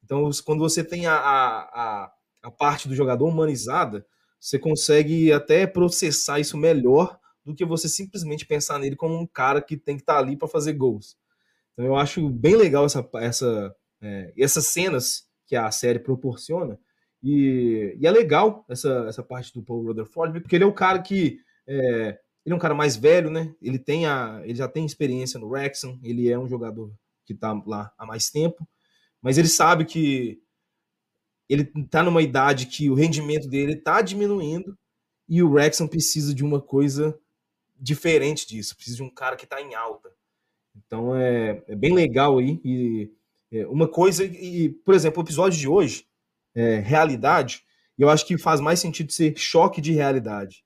Então, 0.04 0.28
quando 0.44 0.60
você 0.60 0.82
tem 0.84 1.06
a, 1.06 1.16
a, 1.16 2.12
a 2.42 2.50
parte 2.50 2.88
do 2.88 2.94
jogador 2.94 3.26
humanizada, 3.26 4.04
você 4.38 4.58
consegue 4.58 5.32
até 5.32 5.66
processar 5.66 6.38
isso 6.38 6.56
melhor 6.56 7.18
do 7.44 7.54
que 7.54 7.64
você 7.64 7.88
simplesmente 7.88 8.46
pensar 8.46 8.78
nele 8.78 8.96
como 8.96 9.18
um 9.18 9.26
cara 9.26 9.60
que 9.60 9.76
tem 9.76 9.96
que 9.96 10.02
estar 10.02 10.14
tá 10.14 10.18
ali 10.18 10.36
para 10.36 10.48
fazer 10.48 10.72
gols. 10.72 11.16
Então 11.72 11.84
eu 11.84 11.96
acho 11.96 12.28
bem 12.28 12.56
legal 12.56 12.86
essa, 12.86 13.08
essa, 13.16 13.76
é, 14.00 14.32
essas 14.36 14.66
cenas 14.68 15.28
que 15.46 15.56
a 15.56 15.70
série 15.70 15.98
proporciona. 15.98 16.78
E, 17.22 17.96
e, 17.98 18.06
é 18.06 18.10
legal 18.10 18.64
essa, 18.68 19.06
essa 19.08 19.22
parte 19.22 19.52
do 19.52 19.62
Paul 19.62 19.84
Rutherford, 19.84 20.40
porque 20.40 20.56
ele 20.56 20.64
é 20.64 20.66
um 20.66 20.72
cara 20.72 21.00
que. 21.00 21.40
É, 21.66 22.18
ele 22.44 22.52
é 22.52 22.54
um 22.54 22.60
cara 22.60 22.74
mais 22.74 22.94
velho, 22.94 23.30
né? 23.30 23.54
Ele, 23.60 23.78
tem 23.78 24.04
a, 24.04 24.42
ele 24.44 24.54
já 24.54 24.68
tem 24.68 24.84
experiência 24.84 25.40
no 25.40 25.48
Wrexham, 25.48 25.98
ele 26.02 26.28
é 26.30 26.38
um 26.38 26.46
jogador 26.46 26.92
que 27.24 27.32
está 27.32 27.54
lá 27.66 27.90
há 27.96 28.04
mais 28.04 28.28
tempo, 28.28 28.68
mas 29.22 29.38
ele 29.38 29.48
sabe 29.48 29.86
que 29.86 30.42
ele 31.48 31.70
está 31.74 32.02
numa 32.02 32.20
idade 32.20 32.66
que 32.66 32.90
o 32.90 32.94
rendimento 32.94 33.48
dele 33.48 33.72
está 33.72 34.02
diminuindo 34.02 34.76
e 35.26 35.42
o 35.42 35.50
Wrexham 35.50 35.88
precisa 35.88 36.34
de 36.34 36.44
uma 36.44 36.60
coisa 36.60 37.18
diferente 37.84 38.46
disso, 38.48 38.74
precisa 38.74 38.96
de 38.96 39.02
um 39.02 39.10
cara 39.10 39.36
que 39.36 39.44
está 39.44 39.60
em 39.60 39.74
alta. 39.74 40.10
Então 40.74 41.14
é, 41.14 41.62
é, 41.68 41.76
bem 41.76 41.92
legal 41.92 42.38
aí. 42.38 42.58
E 42.64 43.12
é, 43.52 43.66
uma 43.66 43.86
coisa, 43.86 44.24
e, 44.24 44.70
por 44.70 44.94
exemplo, 44.94 45.22
o 45.22 45.24
episódio 45.24 45.58
de 45.58 45.68
hoje, 45.68 46.06
é, 46.54 46.78
realidade, 46.78 47.62
eu 47.98 48.08
acho 48.08 48.26
que 48.26 48.38
faz 48.38 48.60
mais 48.60 48.80
sentido 48.80 49.12
ser 49.12 49.36
choque 49.36 49.80
de 49.82 49.92
realidade. 49.92 50.64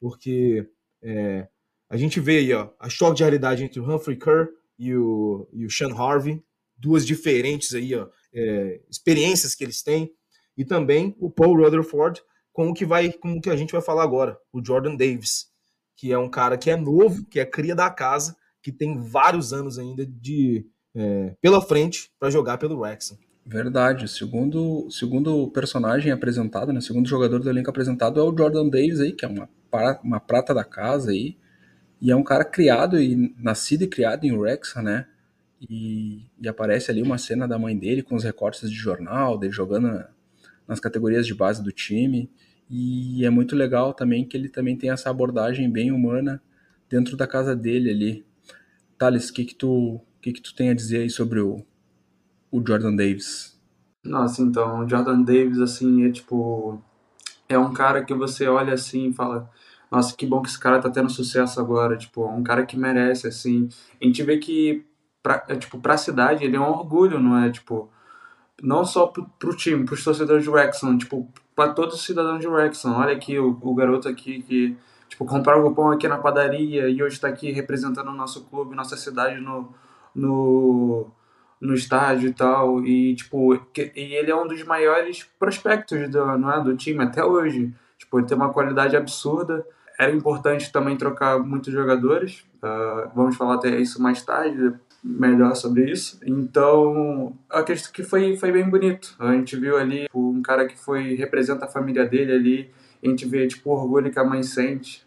Porque 0.00 0.68
é, 1.00 1.48
a 1.88 1.96
gente 1.96 2.18
vê 2.18 2.38
aí, 2.38 2.52
ó, 2.52 2.70
a 2.80 2.88
choque 2.88 3.18
de 3.18 3.22
realidade 3.22 3.62
entre 3.62 3.78
o 3.78 3.88
Humphrey 3.88 4.18
Kerr 4.18 4.48
e 4.76 4.94
o, 4.94 5.48
e 5.52 5.64
o 5.64 5.70
Sean 5.70 5.94
Harvey, 5.94 6.42
duas 6.76 7.06
diferentes 7.06 7.74
aí, 7.74 7.94
ó, 7.94 8.08
é, 8.34 8.80
experiências 8.90 9.54
que 9.54 9.64
eles 9.64 9.82
têm, 9.82 10.12
e 10.56 10.64
também 10.64 11.16
o 11.18 11.30
Paul 11.30 11.56
Rutherford 11.56 12.20
com 12.52 12.68
o 12.68 12.74
que 12.74 12.84
vai, 12.84 13.12
com 13.12 13.34
o 13.34 13.40
que 13.40 13.50
a 13.50 13.56
gente 13.56 13.72
vai 13.72 13.80
falar 13.80 14.02
agora, 14.02 14.38
o 14.52 14.64
Jordan 14.64 14.96
Davis 14.96 15.54
que 15.96 16.12
é 16.12 16.18
um 16.18 16.28
cara 16.28 16.58
que 16.58 16.70
é 16.70 16.76
novo, 16.76 17.24
que 17.24 17.40
é 17.40 17.44
cria 17.44 17.74
da 17.74 17.90
casa, 17.90 18.36
que 18.62 18.70
tem 18.70 19.00
vários 19.00 19.52
anos 19.52 19.78
ainda 19.78 20.04
de 20.04 20.66
é, 20.94 21.34
pela 21.40 21.60
frente 21.60 22.10
para 22.18 22.30
jogar 22.30 22.58
pelo 22.58 22.78
Wrexham. 22.78 23.18
Verdade. 23.44 24.08
Segundo, 24.08 24.90
segundo 24.90 25.48
personagem 25.52 26.10
apresentado, 26.10 26.72
né? 26.72 26.80
Segundo 26.80 27.08
jogador 27.08 27.38
do 27.38 27.48
elenco 27.48 27.70
apresentado 27.70 28.18
é 28.18 28.22
o 28.22 28.36
Jordan 28.36 28.68
Davis 28.68 28.98
aí, 28.98 29.12
que 29.12 29.24
é 29.24 29.28
uma, 29.28 29.48
uma 30.02 30.18
prata 30.18 30.52
da 30.52 30.64
casa 30.64 31.12
aí. 31.12 31.36
E 32.00 32.10
é 32.10 32.16
um 32.16 32.24
cara 32.24 32.44
criado 32.44 33.00
e 33.00 33.34
nascido 33.38 33.82
e 33.82 33.86
criado 33.86 34.24
em 34.24 34.32
Wrexham, 34.32 34.82
né? 34.82 35.06
E, 35.60 36.26
e, 36.40 36.48
aparece 36.48 36.90
ali 36.90 37.00
uma 37.00 37.18
cena 37.18 37.46
da 37.46 37.58
mãe 37.58 37.78
dele 37.78 38.02
com 38.02 38.14
os 38.16 38.24
recortes 38.24 38.68
de 38.68 38.76
jornal, 38.76 39.38
dele 39.38 39.52
jogando 39.52 39.88
na, 39.88 40.08
nas 40.66 40.80
categorias 40.80 41.26
de 41.26 41.34
base 41.34 41.62
do 41.62 41.72
time. 41.72 42.30
E 42.68 43.24
é 43.24 43.30
muito 43.30 43.54
legal 43.54 43.94
também 43.94 44.24
que 44.24 44.36
ele 44.36 44.48
também 44.48 44.76
tem 44.76 44.90
essa 44.90 45.10
abordagem 45.10 45.70
bem 45.70 45.92
humana 45.92 46.42
dentro 46.88 47.16
da 47.16 47.26
casa 47.26 47.54
dele 47.54 47.90
ali. 47.90 48.26
Thales, 48.98 49.28
o 49.28 49.32
que 49.32 49.44
que 49.44 49.54
tu, 49.54 50.00
que 50.20 50.32
que 50.32 50.42
tu 50.42 50.54
tem 50.54 50.70
a 50.70 50.74
dizer 50.74 51.02
aí 51.02 51.10
sobre 51.10 51.40
o, 51.40 51.64
o 52.50 52.62
Jordan 52.66 52.96
Davis? 52.96 53.60
Nossa, 54.04 54.42
então, 54.42 54.80
o 54.80 54.88
Jordan 54.88 55.22
Davis, 55.22 55.58
assim, 55.58 56.04
é 56.04 56.10
tipo... 56.10 56.82
É 57.48 57.56
um 57.58 57.72
cara 57.72 58.04
que 58.04 58.14
você 58.14 58.46
olha 58.48 58.74
assim 58.74 59.10
e 59.10 59.12
fala... 59.12 59.50
Nossa, 59.90 60.16
que 60.16 60.26
bom 60.26 60.42
que 60.42 60.48
esse 60.48 60.58
cara 60.58 60.80
tá 60.80 60.90
tendo 60.90 61.08
sucesso 61.08 61.60
agora. 61.60 61.96
Tipo, 61.96 62.24
é 62.24 62.30
um 62.30 62.42
cara 62.42 62.66
que 62.66 62.76
merece, 62.76 63.28
assim. 63.28 63.68
A 64.00 64.04
gente 64.04 64.20
vê 64.24 64.38
que, 64.38 64.84
pra, 65.22 65.44
é, 65.48 65.54
tipo, 65.54 65.78
pra 65.78 65.96
cidade, 65.96 66.44
ele 66.44 66.56
é 66.56 66.60
um 66.60 66.68
orgulho, 66.68 67.20
não 67.20 67.38
é? 67.38 67.50
Tipo, 67.50 67.88
não 68.60 68.84
só 68.84 69.06
pro, 69.06 69.28
pro 69.38 69.56
time, 69.56 69.84
pros 69.84 70.02
torcedores 70.02 70.42
de 70.42 70.50
Wrexham, 70.50 70.98
tipo, 70.98 71.32
para 71.56 71.72
todos 71.72 71.94
os 71.94 72.04
cidadãos 72.04 72.38
de 72.38 72.46
Wrexham. 72.46 72.94
Olha 72.94 73.14
aqui 73.14 73.38
o, 73.38 73.58
o 73.62 73.74
garoto 73.74 74.06
aqui 74.06 74.42
que, 74.42 74.76
tipo, 75.08 75.24
comprava 75.24 75.66
o 75.66 75.74
pão 75.74 75.90
aqui 75.90 76.06
na 76.06 76.18
padaria 76.18 76.86
e 76.88 77.02
hoje 77.02 77.16
está 77.16 77.28
aqui 77.28 77.50
representando 77.50 78.08
o 78.08 78.14
nosso 78.14 78.44
clube, 78.44 78.76
nossa 78.76 78.94
cidade 78.94 79.40
no, 79.40 79.72
no, 80.14 81.10
no 81.58 81.74
estádio 81.74 82.28
e 82.28 82.34
tal. 82.34 82.84
E, 82.84 83.16
tipo, 83.16 83.58
que, 83.72 83.90
e 83.96 84.14
ele 84.14 84.30
é 84.30 84.36
um 84.36 84.46
dos 84.46 84.62
maiores 84.64 85.24
prospectos 85.38 86.10
do, 86.10 86.38
não 86.38 86.52
é, 86.52 86.62
do 86.62 86.76
time 86.76 87.02
até 87.02 87.24
hoje. 87.24 87.74
Tipo, 87.96 88.18
ele 88.18 88.26
tem 88.26 88.36
uma 88.36 88.52
qualidade 88.52 88.94
absurda. 88.94 89.66
Era 89.98 90.12
importante 90.12 90.70
também 90.70 90.96
trocar 90.96 91.38
muitos 91.38 91.72
jogadores. 91.72 92.44
Uh, 92.56 93.10
vamos 93.14 93.36
falar 93.36 93.54
até 93.54 93.80
isso 93.80 94.00
mais 94.00 94.22
tarde, 94.22 94.74
melhor 95.02 95.54
sobre 95.54 95.90
isso. 95.90 96.20
Então, 96.24 97.34
acredito 97.48 97.90
que 97.92 98.02
foi, 98.02 98.36
foi 98.36 98.52
bem 98.52 98.68
bonito. 98.68 99.14
A 99.18 99.32
gente 99.32 99.56
viu 99.56 99.78
ali 99.78 100.06
um 100.14 100.42
cara 100.42 100.66
que 100.66 100.78
foi 100.78 101.14
representa 101.14 101.64
a 101.64 101.68
família 101.68 102.04
dele 102.04 102.32
ali. 102.32 102.70
A 103.02 103.08
gente 103.08 103.26
vê 103.26 103.46
tipo, 103.46 103.70
o 103.70 103.72
orgulho 103.72 104.10
que 104.10 104.18
a 104.18 104.24
mãe 104.24 104.42
sente 104.42 105.06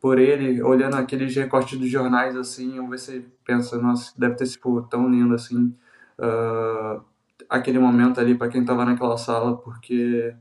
por 0.00 0.18
ele, 0.18 0.62
olhando 0.62 0.96
aqueles 0.96 1.34
recortes 1.34 1.78
dos 1.78 1.88
jornais 1.88 2.36
assim, 2.36 2.78
você 2.86 3.24
pensa, 3.42 3.78
nossa, 3.78 4.12
deve 4.18 4.34
ter 4.34 4.44
sido 4.46 4.82
tão 4.82 5.08
lindo 5.08 5.34
assim. 5.34 5.74
Uh, 6.18 7.00
aquele 7.48 7.78
momento 7.78 8.20
ali 8.20 8.34
para 8.34 8.48
quem 8.48 8.64
tava 8.64 8.84
naquela 8.84 9.16
sala, 9.16 9.56
porque 9.56 10.34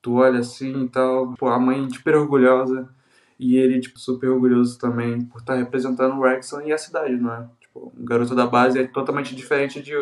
tu 0.00 0.14
olha 0.14 0.38
assim 0.38 0.84
e 0.84 0.88
tal, 0.88 1.34
pô, 1.34 1.48
a 1.48 1.58
mãe 1.58 1.90
super 1.90 2.14
orgulhosa 2.14 2.88
e 3.38 3.56
ele 3.56 3.80
tipo 3.80 3.98
super 3.98 4.28
orgulhoso 4.30 4.78
também 4.78 5.20
por 5.22 5.40
estar 5.40 5.54
tá 5.54 5.58
representando 5.58 6.14
o 6.14 6.20
Wrexham 6.20 6.66
e 6.66 6.72
a 6.72 6.78
cidade, 6.78 7.16
não 7.16 7.32
é? 7.32 7.46
Tipo, 7.60 7.92
um 7.96 8.04
garoto 8.04 8.34
da 8.34 8.46
base 8.46 8.78
é 8.78 8.86
totalmente 8.86 9.34
diferente 9.34 9.80
de, 9.80 9.92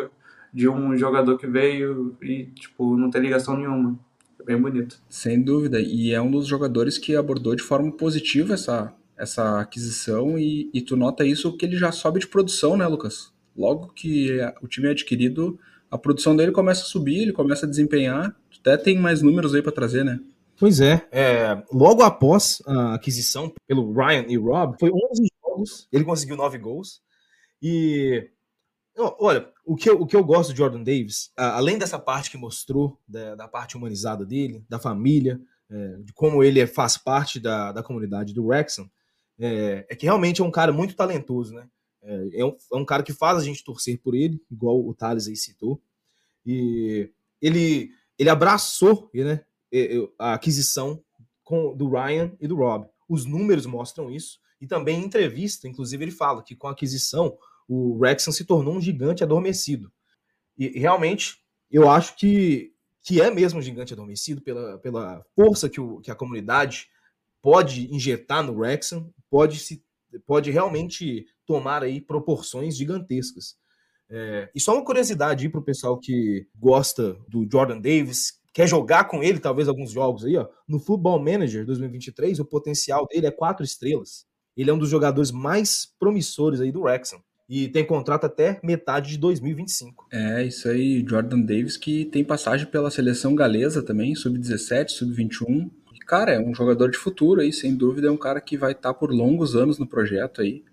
de 0.53 0.67
um 0.67 0.95
jogador 0.97 1.37
que 1.37 1.45
veio 1.45 2.17
e, 2.21 2.45
tipo, 2.45 2.97
não 2.97 3.09
tem 3.09 3.21
ligação 3.21 3.55
nenhuma. 3.55 3.99
É 4.39 4.43
bem 4.43 4.59
bonito. 4.59 4.99
Sem 5.09 5.41
dúvida. 5.41 5.79
E 5.79 6.11
é 6.11 6.21
um 6.21 6.31
dos 6.31 6.47
jogadores 6.47 6.97
que 6.97 7.15
abordou 7.15 7.55
de 7.55 7.63
forma 7.63 7.91
positiva 7.91 8.53
essa, 8.53 8.93
essa 9.17 9.59
aquisição 9.59 10.37
e, 10.37 10.69
e 10.73 10.81
tu 10.81 10.95
nota 10.95 11.25
isso 11.25 11.55
que 11.55 11.65
ele 11.65 11.77
já 11.77 11.91
sobe 11.91 12.19
de 12.19 12.27
produção, 12.27 12.75
né, 12.75 12.87
Lucas? 12.87 13.31
Logo 13.55 13.87
que 13.93 14.39
o 14.61 14.67
time 14.67 14.87
é 14.87 14.91
adquirido, 14.91 15.59
a 15.89 15.97
produção 15.97 16.35
dele 16.35 16.51
começa 16.51 16.81
a 16.81 16.85
subir, 16.85 17.21
ele 17.21 17.33
começa 17.33 17.65
a 17.65 17.69
desempenhar. 17.69 18.35
Até 18.59 18.77
tem 18.77 18.97
mais 18.97 19.21
números 19.21 19.53
aí 19.53 19.61
para 19.61 19.71
trazer, 19.71 20.03
né? 20.03 20.19
Pois 20.59 20.79
é, 20.79 21.07
é, 21.11 21.63
logo 21.71 22.01
após 22.01 22.61
a 22.65 22.95
aquisição 22.95 23.53
pelo 23.67 23.93
Ryan 23.93 24.25
e 24.27 24.37
Rob, 24.37 24.75
foi 24.79 24.91
11 24.91 25.27
jogos, 25.43 25.87
ele 25.91 26.03
conseguiu 26.03 26.35
9 26.35 26.57
gols, 26.57 27.01
e 27.61 28.29
olha, 29.19 29.47
o 29.63 29.75
que, 29.75 29.89
eu, 29.89 30.01
o 30.01 30.07
que 30.07 30.15
eu 30.15 30.23
gosto 30.23 30.51
de 30.51 30.57
Jordan 30.57 30.81
Davis, 30.81 31.31
além 31.35 31.77
dessa 31.77 31.99
parte 31.99 32.31
que 32.31 32.37
mostrou, 32.37 32.99
da, 33.07 33.35
da 33.35 33.47
parte 33.47 33.77
humanizada 33.77 34.25
dele, 34.25 34.65
da 34.67 34.79
família, 34.79 35.39
é, 35.69 35.97
de 35.97 36.13
como 36.13 36.43
ele 36.43 36.59
é, 36.59 36.67
faz 36.67 36.97
parte 36.97 37.39
da, 37.39 37.71
da 37.71 37.83
comunidade 37.83 38.33
do 38.33 38.45
Wrexham, 38.45 38.89
é, 39.39 39.85
é, 39.89 39.95
que 39.95 40.05
realmente 40.05 40.41
é 40.41 40.43
um 40.43 40.51
cara 40.51 40.71
muito 40.71 40.95
talentoso, 40.95 41.53
né? 41.53 41.67
É, 42.01 42.39
é, 42.39 42.45
um, 42.45 42.55
é 42.73 42.77
um 42.77 42.85
cara 42.85 43.03
que 43.03 43.13
faz 43.13 43.37
a 43.37 43.43
gente 43.43 43.63
torcer 43.63 43.99
por 43.99 44.15
ele, 44.15 44.41
igual 44.49 44.79
o 44.79 44.93
Thales 44.93 45.27
aí 45.27 45.35
citou. 45.35 45.81
E 46.45 47.11
ele, 47.41 47.91
ele 48.17 48.29
abraçou 48.29 49.11
né, 49.13 49.43
a 50.17 50.33
aquisição 50.33 51.03
com, 51.43 51.75
do 51.75 51.89
Ryan 51.89 52.31
e 52.39 52.47
do 52.47 52.55
Rob. 52.55 52.87
Os 53.07 53.25
números 53.25 53.65
mostram 53.65 54.11
isso. 54.11 54.39
E 54.59 54.67
também 54.67 54.99
em 54.99 55.05
entrevista, 55.05 55.67
inclusive, 55.67 56.03
ele 56.03 56.11
fala 56.11 56.43
que 56.43 56.55
com 56.55 56.67
a 56.67 56.71
aquisição, 56.71 57.37
o 57.67 57.97
Wrexham 57.97 58.33
se 58.33 58.43
tornou 58.43 58.75
um 58.75 58.81
gigante 58.81 59.23
adormecido. 59.23 59.91
E 60.57 60.79
realmente, 60.79 61.37
eu 61.69 61.89
acho 61.89 62.15
que, 62.17 62.73
que 63.03 63.21
é 63.21 63.29
mesmo 63.29 63.59
um 63.59 63.61
gigante 63.61 63.93
adormecido 63.93 64.41
pela, 64.41 64.77
pela 64.79 65.23
força 65.35 65.69
que, 65.69 65.79
o, 65.79 65.99
que 66.01 66.09
a 66.09 66.15
comunidade 66.15 66.89
pode 67.41 67.93
injetar 67.93 68.43
no 68.43 68.57
Wrexham, 68.57 69.13
pode, 69.29 69.59
se, 69.59 69.83
pode 70.25 70.49
realmente 70.49 71.27
tomar 71.45 71.83
aí 71.83 72.01
proporções 72.01 72.75
gigantescas. 72.75 73.55
É, 74.09 74.49
e 74.55 74.59
só 74.59 74.73
uma 74.73 74.85
curiosidade 74.85 75.47
para 75.49 75.59
o 75.59 75.63
pessoal 75.63 75.99
que 75.99 76.47
gosta 76.55 77.13
do 77.27 77.47
Jordan 77.49 77.79
Davis, 77.79 78.39
quer 78.57 78.67
jogar 78.67 79.03
com 79.03 79.21
ele 79.21 79.37
talvez 79.37 79.67
alguns 79.67 79.91
jogos 79.91 80.25
aí, 80.25 80.35
ó, 80.35 80.47
no 80.67 80.79
Football 80.79 81.19
Manager 81.19 81.63
2023, 81.63 82.39
o 82.39 82.45
potencial 82.45 83.05
dele 83.05 83.27
é 83.27 83.31
quatro 83.31 83.63
estrelas. 83.63 84.25
Ele 84.57 84.71
é 84.71 84.73
um 84.73 84.79
dos 84.79 84.89
jogadores 84.89 85.29
mais 85.29 85.87
promissores 85.99 86.59
aí 86.59 86.71
do 86.71 86.81
Wrexham. 86.81 87.19
E 87.47 87.67
tem 87.67 87.85
contrato 87.85 88.25
até 88.25 88.59
metade 88.63 89.11
de 89.11 89.19
2025. 89.19 90.07
É, 90.11 90.43
isso 90.43 90.67
aí, 90.67 91.05
Jordan 91.07 91.41
Davis, 91.41 91.77
que 91.77 92.05
tem 92.05 92.23
passagem 92.23 92.65
pela 92.65 92.89
seleção 92.89 93.35
galesa 93.35 93.83
também, 93.83 94.15
sub-17, 94.15 94.89
sub-21. 94.89 95.69
Cara, 96.07 96.33
é 96.33 96.39
um 96.39 96.55
jogador 96.55 96.89
de 96.89 96.97
futuro 96.97 97.41
aí, 97.41 97.53
sem 97.53 97.75
dúvida, 97.75 98.07
é 98.07 98.11
um 98.11 98.17
cara 98.17 98.41
que 98.41 98.57
vai 98.57 98.71
estar 98.71 98.91
tá 98.91 98.99
por 98.99 99.11
longos 99.11 99.55
anos 99.55 99.77
no 99.77 99.85
projeto 99.85 100.41
aí. 100.41 100.63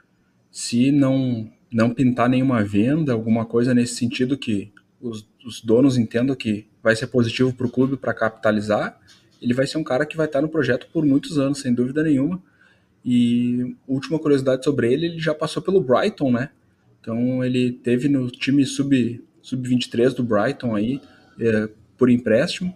Se 0.51 0.91
não, 0.91 1.53
não 1.71 1.93
pintar 1.93 2.31
nenhuma 2.31 2.65
venda, 2.65 3.13
alguma 3.13 3.45
coisa 3.45 3.75
nesse 3.75 3.97
sentido 3.97 4.39
que 4.39 4.73
os, 5.03 5.29
os 5.45 5.61
donos 5.61 5.97
entendam 5.97 6.35
que 6.35 6.67
vai 6.83 6.97
ser 6.97 7.07
positivo 7.09 7.53
para 7.53 7.67
o 7.67 7.71
clube 7.71 7.97
para 7.97 8.15
capitalizar, 8.15 8.99
ele 9.41 9.55
vai 9.55 9.67
ser 9.67 9.79
um 9.79 9.85
cara 9.85 10.07
que 10.07 10.17
vai 10.17 10.27
estar 10.27 10.41
no 10.41 10.49
projeto 10.49 10.89
por 10.93 11.05
muitos 11.05 11.39
anos, 11.39 11.61
sem 11.61 11.75
dúvida 11.75 12.03
nenhuma. 12.03 12.43
E 13.05 13.77
última 13.87 14.19
curiosidade 14.19 14.65
sobre 14.65 14.93
ele, 14.93 15.07
ele 15.07 15.19
já 15.19 15.35
passou 15.35 15.63
pelo 15.63 15.81
Brighton, 15.81 16.33
né? 16.33 16.51
Então 17.01 17.45
ele 17.45 17.73
teve 17.73 18.09
no 18.09 18.31
time 18.31 18.65
sub 18.65 19.23
sub 19.43 19.69
23 19.69 20.15
do 20.15 20.25
Brighton 20.25 20.75
aí 20.75 21.03
é, 21.39 21.69
por 21.99 22.09
empréstimo 22.09 22.75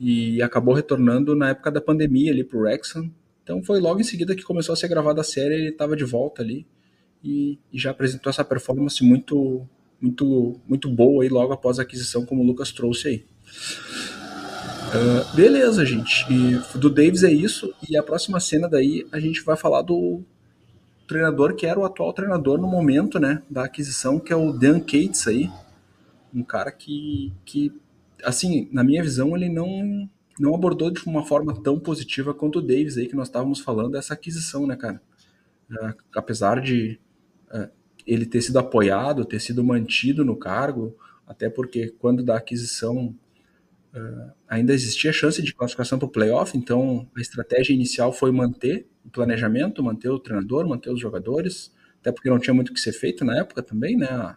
e 0.00 0.42
acabou 0.42 0.74
retornando 0.74 1.36
na 1.36 1.50
época 1.50 1.70
da 1.70 1.80
pandemia 1.80 2.32
ali 2.32 2.42
pro 2.42 2.60
Wrexham. 2.60 3.08
Então 3.44 3.62
foi 3.62 3.80
logo 3.80 4.00
em 4.00 4.04
seguida 4.04 4.34
que 4.34 4.42
começou 4.42 4.72
a 4.72 4.76
ser 4.76 4.88
gravada 4.88 5.20
a 5.20 5.24
série, 5.24 5.54
ele 5.54 5.68
estava 5.68 5.94
de 5.94 6.04
volta 6.04 6.42
ali 6.42 6.66
e, 7.22 7.58
e, 7.72 7.78
já 7.78 7.90
apresentou 7.90 8.30
essa 8.30 8.44
performance 8.44 9.02
muito 9.04 9.66
muito 10.00 10.60
muito 10.66 10.88
boa 10.88 11.22
aí 11.22 11.28
logo 11.28 11.52
após 11.52 11.78
a 11.78 11.82
aquisição 11.82 12.24
como 12.24 12.42
o 12.42 12.46
Lucas 12.46 12.72
trouxe 12.72 13.08
aí. 13.08 13.24
Uh, 14.88 15.36
beleza, 15.36 15.84
gente. 15.84 16.24
E 16.32 16.78
do 16.78 16.88
Davis 16.88 17.22
é 17.22 17.30
isso. 17.30 17.74
E 17.88 17.96
a 17.96 18.02
próxima 18.02 18.40
cena 18.40 18.68
daí 18.68 19.06
a 19.12 19.20
gente 19.20 19.42
vai 19.42 19.56
falar 19.56 19.82
do 19.82 20.22
treinador 21.06 21.54
que 21.54 21.66
era 21.66 21.78
o 21.78 21.84
atual 21.84 22.12
treinador 22.12 22.58
no 22.58 22.68
momento, 22.68 23.18
né, 23.18 23.42
da 23.48 23.64
aquisição, 23.64 24.18
que 24.20 24.32
é 24.32 24.36
o 24.36 24.52
Dan 24.52 24.80
Cates 24.80 25.26
aí. 25.26 25.50
Um 26.32 26.42
cara 26.42 26.70
que, 26.70 27.32
que 27.44 27.72
assim, 28.22 28.68
na 28.70 28.84
minha 28.84 29.02
visão, 29.02 29.36
ele 29.36 29.48
não 29.48 30.08
não 30.38 30.54
abordou 30.54 30.88
de 30.88 31.04
uma 31.04 31.26
forma 31.26 31.52
tão 31.62 31.80
positiva 31.80 32.32
quanto 32.32 32.60
o 32.60 32.62
Davis 32.62 32.96
aí 32.96 33.08
que 33.08 33.16
nós 33.16 33.26
estávamos 33.26 33.58
falando 33.58 33.90
dessa 33.92 34.14
aquisição, 34.14 34.68
né, 34.68 34.76
cara? 34.76 35.02
Uh, 35.68 35.94
apesar 36.14 36.60
de 36.60 36.98
uh, 37.52 37.68
ele 38.08 38.26
ter 38.26 38.42
sido 38.42 38.58
apoiado, 38.58 39.24
ter 39.24 39.40
sido 39.40 39.62
mantido 39.62 40.24
no 40.24 40.36
cargo, 40.36 40.96
até 41.26 41.48
porque 41.50 41.94
quando 41.98 42.22
da 42.22 42.36
aquisição 42.36 43.14
Uh, 43.90 44.30
ainda 44.46 44.74
existia 44.74 45.10
chance 45.14 45.42
de 45.42 45.54
classificação 45.54 45.98
para 45.98 46.06
o 46.06 46.10
playoff, 46.10 46.56
então 46.56 47.08
a 47.16 47.20
estratégia 47.20 47.72
inicial 47.72 48.12
foi 48.12 48.30
manter 48.30 48.86
o 49.02 49.08
planejamento, 49.08 49.82
manter 49.82 50.10
o 50.10 50.18
treinador, 50.18 50.68
manter 50.68 50.90
os 50.90 51.00
jogadores, 51.00 51.72
até 51.98 52.12
porque 52.12 52.28
não 52.28 52.38
tinha 52.38 52.52
muito 52.52 52.68
o 52.68 52.74
que 52.74 52.80
ser 52.80 52.92
feito 52.92 53.24
na 53.24 53.38
época 53.38 53.62
também, 53.62 53.96
né? 53.96 54.36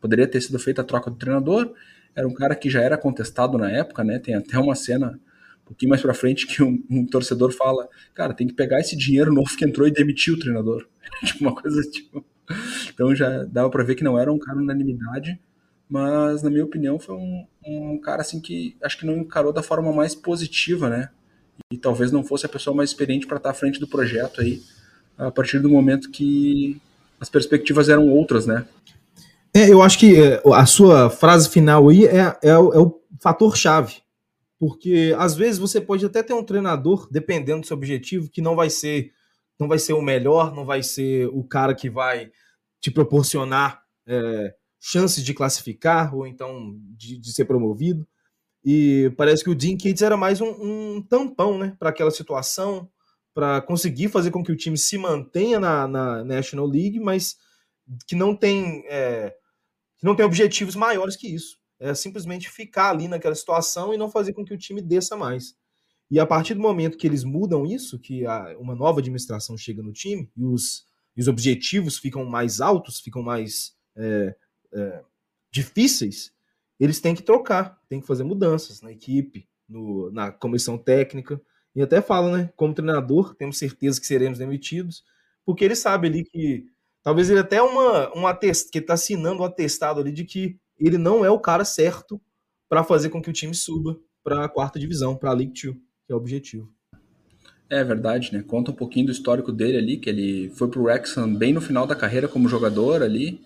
Poderia 0.00 0.26
ter 0.26 0.40
sido 0.40 0.58
feita 0.58 0.82
a 0.82 0.84
troca 0.84 1.10
do 1.10 1.16
treinador, 1.16 1.74
era 2.14 2.28
um 2.28 2.32
cara 2.32 2.54
que 2.54 2.70
já 2.70 2.80
era 2.80 2.96
contestado 2.96 3.58
na 3.58 3.70
época, 3.70 4.04
né? 4.04 4.20
Tem 4.20 4.34
até 4.34 4.56
uma 4.58 4.76
cena 4.76 5.18
um 5.62 5.64
pouquinho 5.66 5.90
mais 5.90 6.00
para 6.00 6.14
frente 6.14 6.46
que 6.46 6.62
um, 6.62 6.82
um, 6.88 7.04
torcedor 7.04 7.52
fala, 7.52 7.88
cara, 8.14 8.32
tem 8.32 8.46
que 8.46 8.54
pegar 8.54 8.80
esse 8.80 8.96
dinheiro 8.96 9.32
novo 9.32 9.56
que 9.56 9.64
entrou 9.64 9.86
e 9.86 9.90
demitir 9.90 10.32
o 10.32 10.38
treinador, 10.38 10.86
tipo 11.24 11.42
uma 11.42 11.54
coisa 11.54 11.82
tipo. 11.90 12.24
Então 12.92 13.14
já 13.14 13.44
dava 13.44 13.70
para 13.70 13.84
ver 13.84 13.94
que 13.94 14.04
não 14.04 14.18
era 14.18 14.32
um 14.32 14.38
cara 14.38 14.58
unanimidade 14.58 15.38
mas 15.92 16.42
na 16.42 16.48
minha 16.48 16.64
opinião 16.64 16.98
foi 16.98 17.14
um, 17.14 17.46
um 17.66 17.98
cara 17.98 18.22
assim 18.22 18.40
que 18.40 18.74
acho 18.82 18.98
que 18.98 19.04
não 19.04 19.18
encarou 19.18 19.52
da 19.52 19.62
forma 19.62 19.92
mais 19.92 20.14
positiva, 20.14 20.88
né? 20.88 21.10
E 21.70 21.76
talvez 21.76 22.10
não 22.10 22.24
fosse 22.24 22.46
a 22.46 22.48
pessoa 22.48 22.74
mais 22.74 22.88
experiente 22.88 23.26
para 23.26 23.36
estar 23.36 23.50
à 23.50 23.54
frente 23.54 23.78
do 23.78 23.86
projeto 23.86 24.40
aí, 24.40 24.62
a 25.18 25.30
partir 25.30 25.58
do 25.58 25.68
momento 25.68 26.10
que 26.10 26.80
as 27.20 27.28
perspectivas 27.28 27.90
eram 27.90 28.08
outras, 28.08 28.46
né? 28.46 28.64
É, 29.52 29.70
eu 29.70 29.82
acho 29.82 29.98
que 29.98 30.18
é, 30.18 30.40
a 30.54 30.64
sua 30.64 31.10
frase 31.10 31.50
final 31.50 31.90
aí 31.90 32.06
é, 32.06 32.38
é, 32.42 32.48
é 32.48 32.58
o 32.58 32.98
fator 33.20 33.54
chave. 33.54 33.96
Porque 34.58 35.14
às 35.18 35.34
vezes 35.34 35.58
você 35.58 35.78
pode 35.78 36.06
até 36.06 36.22
ter 36.22 36.32
um 36.32 36.42
treinador, 36.42 37.06
dependendo 37.10 37.60
do 37.60 37.66
seu 37.66 37.76
objetivo, 37.76 38.30
que 38.30 38.40
não 38.40 38.56
vai 38.56 38.70
ser 38.70 39.12
não 39.60 39.68
vai 39.68 39.78
ser 39.78 39.92
o 39.92 40.00
melhor, 40.00 40.54
não 40.54 40.64
vai 40.64 40.82
ser 40.82 41.26
o 41.34 41.44
cara 41.44 41.74
que 41.74 41.90
vai 41.90 42.30
te 42.82 42.90
proporcionar 42.90 43.80
é, 44.06 44.54
chances 44.80 45.24
de 45.24 45.32
classificar 45.32 46.14
ou 46.14 46.26
então 46.26 46.76
de, 46.96 47.16
de, 47.16 47.32
ser 47.32 47.44
promovido. 47.44 48.06
E 48.64 49.12
parece 49.16 49.44
que 49.44 49.50
o 49.50 49.54
Dean 49.54 49.76
Kids 49.76 50.02
era 50.02 50.16
mais 50.16 50.40
um, 50.40 50.50
um 50.96 51.02
tampão 51.02 51.56
né, 51.56 51.76
para 51.78 51.90
aquela 51.90 52.10
situação, 52.10 52.90
para 53.32 53.62
conseguir 53.62 54.08
fazer 54.08 54.32
com 54.32 54.42
que 54.42 54.50
o 54.50 54.56
time 54.56 54.76
se 54.76 54.98
mantenha 54.98 55.60
na, 55.60 55.86
na 55.86 56.24
National 56.24 56.66
League, 56.66 56.98
mas 56.98 57.36
que 58.06 58.16
não 58.16 58.36
tem, 58.36 58.84
é, 58.88 59.32
que 59.98 60.04
não 60.04 60.16
tem 60.16 60.26
objetivos 60.26 60.74
maiores 60.74 61.16
que 61.16 61.32
isso. 61.32 61.56
É 61.78 61.94
simplesmente 61.94 62.50
ficar 62.50 62.90
ali 62.90 63.06
naquela 63.06 63.34
situação 63.34 63.94
e 63.94 63.96
não 63.96 64.10
fazer 64.10 64.32
com 64.32 64.44
que 64.44 64.54
o 64.54 64.58
time 64.58 64.82
desça 64.82 65.16
mais. 65.16 65.54
E 66.10 66.18
a 66.18 66.26
partir 66.26 66.54
do 66.54 66.60
momento 66.60 66.98
que 66.98 67.06
eles 67.06 67.24
mudam 67.24 67.64
isso, 67.64 67.98
que 67.98 68.26
a, 68.26 68.56
uma 68.58 68.74
nova 68.74 68.98
administração 68.98 69.56
chega 69.56 69.82
no 69.82 69.92
time 69.92 70.30
e 70.36 70.44
os, 70.44 70.84
os 71.20 71.28
objetivos 71.28 71.98
ficam 71.98 72.24
mais 72.24 72.60
altos, 72.60 73.00
ficam 73.00 73.22
mais 73.22 73.74
é, 73.96 74.34
é, 74.72 75.04
difíceis, 75.50 76.32
eles 76.80 77.00
têm 77.00 77.14
que 77.14 77.22
trocar, 77.22 77.78
têm 77.88 78.00
que 78.00 78.06
fazer 78.06 78.24
mudanças 78.24 78.80
na 78.80 78.90
equipe, 78.90 79.48
no, 79.68 80.10
na 80.10 80.32
comissão 80.32 80.76
técnica. 80.76 81.40
E 81.74 81.82
até 81.82 82.00
fala, 82.02 82.36
né? 82.36 82.52
Como 82.56 82.74
treinador, 82.74 83.34
temos 83.34 83.58
certeza 83.58 84.00
que 84.00 84.06
seremos 84.06 84.38
demitidos, 84.38 85.04
porque 85.44 85.64
ele 85.64 85.76
sabe 85.76 86.08
ali 86.08 86.24
que 86.24 86.66
talvez 87.02 87.30
ele 87.30 87.40
até 87.40 87.62
uma, 87.62 88.16
um 88.16 88.26
atest, 88.26 88.70
que 88.70 88.78
está 88.78 88.94
assinando 88.94 89.42
um 89.42 89.44
atestado 89.44 90.00
ali 90.00 90.12
de 90.12 90.24
que 90.24 90.58
ele 90.78 90.98
não 90.98 91.24
é 91.24 91.30
o 91.30 91.38
cara 91.40 91.64
certo 91.64 92.20
para 92.68 92.82
fazer 92.82 93.10
com 93.10 93.22
que 93.22 93.30
o 93.30 93.32
time 93.32 93.54
suba 93.54 93.98
para 94.24 94.44
a 94.44 94.48
quarta 94.48 94.78
divisão, 94.78 95.16
para 95.16 95.30
a 95.30 95.34
League 95.34 95.52
Two 95.52 95.74
que 96.06 96.12
é 96.12 96.14
o 96.14 96.18
objetivo. 96.18 96.72
É 97.72 97.82
verdade, 97.82 98.34
né? 98.34 98.44
Conta 98.46 98.70
um 98.70 98.74
pouquinho 98.74 99.06
do 99.06 99.12
histórico 99.12 99.50
dele 99.50 99.78
ali, 99.78 99.96
que 99.96 100.10
ele 100.10 100.50
foi 100.50 100.68
pro 100.68 100.82
Wrexham 100.82 101.34
bem 101.34 101.54
no 101.54 101.60
final 101.62 101.86
da 101.86 101.96
carreira 101.96 102.28
como 102.28 102.46
jogador 102.46 103.02
ali 103.02 103.40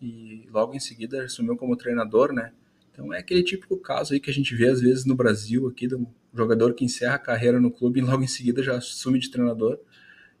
e 0.00 0.46
logo 0.52 0.72
em 0.72 0.78
seguida 0.78 1.24
assumiu 1.24 1.56
como 1.56 1.76
treinador, 1.76 2.32
né? 2.32 2.52
Então 2.92 3.12
é 3.12 3.18
aquele 3.18 3.42
típico 3.42 3.76
caso 3.76 4.14
aí 4.14 4.20
que 4.20 4.30
a 4.30 4.32
gente 4.32 4.54
vê 4.54 4.68
às 4.68 4.80
vezes 4.80 5.04
no 5.04 5.16
Brasil 5.16 5.66
aqui 5.66 5.88
do 5.88 6.06
jogador 6.32 6.74
que 6.74 6.84
encerra 6.84 7.16
a 7.16 7.18
carreira 7.18 7.58
no 7.58 7.72
clube 7.72 7.98
e 7.98 8.02
logo 8.06 8.22
em 8.22 8.28
seguida 8.28 8.62
já 8.62 8.76
assume 8.76 9.18
de 9.18 9.28
treinador. 9.28 9.80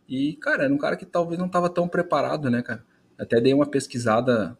E, 0.08 0.34
cara, 0.36 0.62
era 0.62 0.72
um 0.72 0.78
cara 0.78 0.96
que 0.96 1.04
talvez 1.04 1.36
não 1.36 1.46
estava 1.46 1.68
tão 1.68 1.88
preparado, 1.88 2.48
né, 2.48 2.62
cara? 2.62 2.84
Até 3.18 3.40
dei 3.40 3.52
uma 3.52 3.66
pesquisada 3.66 4.56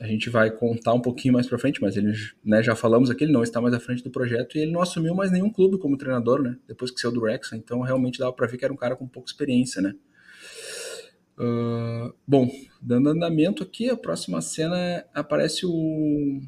a 0.00 0.06
gente 0.06 0.30
vai 0.30 0.50
contar 0.50 0.94
um 0.94 1.00
pouquinho 1.00 1.34
mais 1.34 1.46
para 1.46 1.58
frente, 1.58 1.80
mas 1.82 1.94
ele, 1.94 2.14
né, 2.42 2.62
já 2.62 2.74
falamos 2.74 3.10
aqui, 3.10 3.24
ele 3.24 3.32
não 3.32 3.42
está 3.42 3.60
mais 3.60 3.74
à 3.74 3.78
frente 3.78 4.02
do 4.02 4.10
projeto 4.10 4.56
e 4.56 4.62
ele 4.62 4.72
não 4.72 4.80
assumiu 4.80 5.14
mais 5.14 5.30
nenhum 5.30 5.52
clube 5.52 5.78
como 5.78 5.98
treinador, 5.98 6.40
né? 6.42 6.56
Depois 6.66 6.90
que 6.90 6.98
saiu 6.98 7.12
do 7.12 7.20
Wrexham, 7.20 7.58
então 7.58 7.82
realmente 7.82 8.18
dava 8.18 8.32
para 8.32 8.46
ver 8.46 8.56
que 8.56 8.64
era 8.64 8.72
um 8.72 8.78
cara 8.78 8.96
com 8.96 9.06
pouca 9.06 9.30
experiência, 9.30 9.82
né? 9.82 9.94
Uh, 11.38 12.14
bom, 12.26 12.50
dando 12.80 13.10
andamento 13.10 13.62
aqui, 13.62 13.90
a 13.90 13.96
próxima 13.96 14.40
cena 14.40 14.78
é, 14.78 15.06
aparece 15.12 15.66
o 15.66 16.40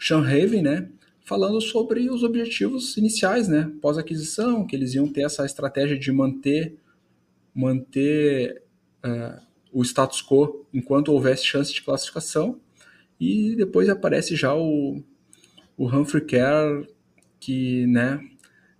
Sean 0.00 0.20
Haven, 0.20 0.62
né? 0.62 0.90
Falando 1.20 1.60
sobre 1.60 2.08
os 2.08 2.22
objetivos 2.22 2.96
iniciais, 2.96 3.46
né? 3.46 3.70
Pós-aquisição, 3.82 4.66
que 4.66 4.74
eles 4.74 4.94
iam 4.94 5.06
ter 5.06 5.22
essa 5.22 5.44
estratégia 5.44 5.98
de 5.98 6.10
manter, 6.10 6.78
manter 7.54 8.62
uh, 9.04 9.38
o 9.70 9.82
status 9.82 10.22
quo 10.22 10.66
enquanto 10.72 11.12
houvesse 11.12 11.44
chance 11.44 11.74
de 11.74 11.82
classificação 11.82 12.58
e 13.20 13.54
depois 13.56 13.88
aparece 13.88 14.36
já 14.36 14.54
o, 14.54 15.02
o 15.76 15.86
Humphrey 15.86 16.24
Kerr, 16.24 16.86
que, 17.40 17.86
né, 17.86 18.20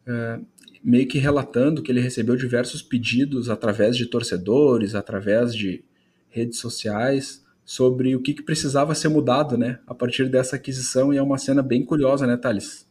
é, 0.06 0.40
meio 0.82 1.06
que 1.08 1.18
relatando 1.18 1.82
que 1.82 1.90
ele 1.90 2.00
recebeu 2.00 2.36
diversos 2.36 2.82
pedidos 2.82 3.48
através 3.50 3.96
de 3.96 4.06
torcedores, 4.06 4.94
através 4.94 5.54
de 5.54 5.84
redes 6.28 6.58
sociais, 6.58 7.44
sobre 7.64 8.14
o 8.14 8.22
que, 8.22 8.34
que 8.34 8.42
precisava 8.42 8.94
ser 8.94 9.08
mudado, 9.08 9.58
né, 9.58 9.80
a 9.86 9.94
partir 9.94 10.28
dessa 10.28 10.56
aquisição, 10.56 11.12
e 11.12 11.16
é 11.16 11.22
uma 11.22 11.38
cena 11.38 11.62
bem 11.62 11.84
curiosa, 11.84 12.26
né, 12.26 12.36
Thales? 12.36 12.86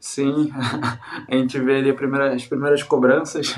Sim, 0.00 0.50
a 1.28 1.34
gente 1.36 1.58
vê 1.60 1.76
ali 1.76 1.92
primeira, 1.92 2.34
as 2.34 2.46
primeiras 2.46 2.82
cobranças 2.82 3.54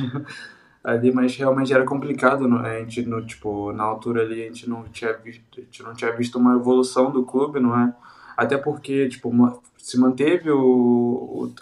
ali, 0.83 1.13
mas 1.13 1.37
realmente 1.37 1.73
era 1.73 1.85
complicado, 1.85 2.47
a 2.57 2.79
gente, 2.81 3.03
no, 3.03 3.25
tipo, 3.25 3.73
na 3.73 3.85
altura 3.85 4.23
ali, 4.23 4.43
a 4.43 4.47
gente 4.47 4.69
não 4.69 4.85
tinha 4.85 5.13
visto, 5.13 5.43
a 5.59 5.61
gente 5.61 5.83
não 5.83 5.95
tinha 5.95 6.13
visto 6.13 6.39
uma 6.39 6.55
evolução 6.55 7.11
do 7.11 7.25
clube, 7.25 7.61
não 7.61 7.79
é? 7.79 7.95
Até 8.37 8.57
porque, 8.57 9.09
tipo, 9.09 9.33
se 9.77 9.99
manteve 9.99 10.51
o, 10.51 10.59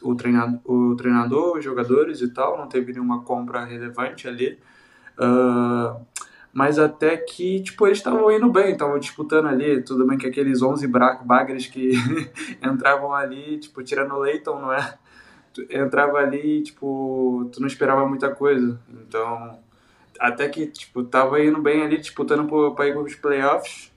o, 0.02 0.10
o, 0.10 0.14
treinador, 0.14 0.60
o 0.64 0.96
treinador, 0.96 1.56
os 1.56 1.64
jogadores 1.64 2.20
e 2.20 2.28
tal, 2.28 2.58
não 2.58 2.66
teve 2.66 2.92
nenhuma 2.92 3.22
compra 3.22 3.64
relevante 3.64 4.28
ali. 4.28 4.58
Uh, 5.18 5.98
mas 6.52 6.78
até 6.78 7.16
que, 7.16 7.62
tipo, 7.62 7.86
eles 7.86 7.98
estavam 7.98 8.30
indo 8.30 8.50
bem, 8.50 8.72
estavam 8.72 8.98
disputando 8.98 9.46
ali, 9.46 9.82
tudo 9.82 10.06
bem 10.06 10.16
que 10.18 10.26
aqueles 10.26 10.62
11 10.62 10.86
bagres 11.24 11.66
que 11.66 11.92
entravam 12.62 13.12
ali, 13.12 13.58
tipo, 13.58 13.82
tirando 13.82 14.14
o 14.14 14.18
Leighton, 14.18 14.58
não 14.60 14.72
é? 14.72 14.98
Entrava 15.70 16.18
ali 16.18 16.62
tipo, 16.62 17.48
tu 17.52 17.60
não 17.60 17.66
esperava 17.66 18.06
muita 18.06 18.30
coisa. 18.34 18.78
Então, 18.90 19.58
até 20.18 20.48
que, 20.48 20.66
tipo, 20.66 21.04
tava 21.04 21.42
indo 21.42 21.60
bem 21.60 21.82
ali, 21.82 21.98
disputando 21.98 22.48
para 22.74 22.86
ir 22.86 22.92
para 22.92 23.02
os 23.02 23.14
playoffs. 23.14 23.92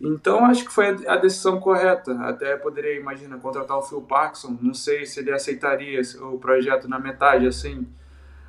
Então, 0.00 0.44
acho 0.44 0.64
que 0.64 0.72
foi 0.72 0.96
a 1.06 1.16
decisão 1.16 1.58
correta. 1.58 2.12
Até 2.22 2.56
poderia, 2.56 2.98
imagina, 2.98 3.36
contratar 3.36 3.76
o 3.76 3.82
Phil 3.82 4.00
Parkinson. 4.02 4.56
Não 4.60 4.72
sei 4.72 5.04
se 5.04 5.18
ele 5.20 5.32
aceitaria 5.32 6.00
o 6.22 6.38
projeto 6.38 6.88
na 6.88 6.98
metade, 6.98 7.46
assim, 7.46 7.86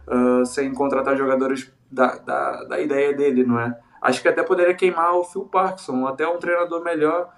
uh, 0.08 0.46
sem 0.46 0.72
contratar 0.74 1.18
jogadores 1.18 1.72
da, 1.92 2.16
da, 2.18 2.64
da 2.66 2.80
ideia 2.80 3.14
dele, 3.14 3.44
não 3.44 3.60
é? 3.60 3.76
Acho 4.02 4.22
que 4.22 4.28
até 4.28 4.44
poderia 4.44 4.74
queimar 4.76 5.14
o 5.16 5.24
Phil 5.24 5.46
Parkinson, 5.46 6.06
até 6.08 6.28
um 6.28 6.38
treinador 6.38 6.84
melhor 6.84 7.34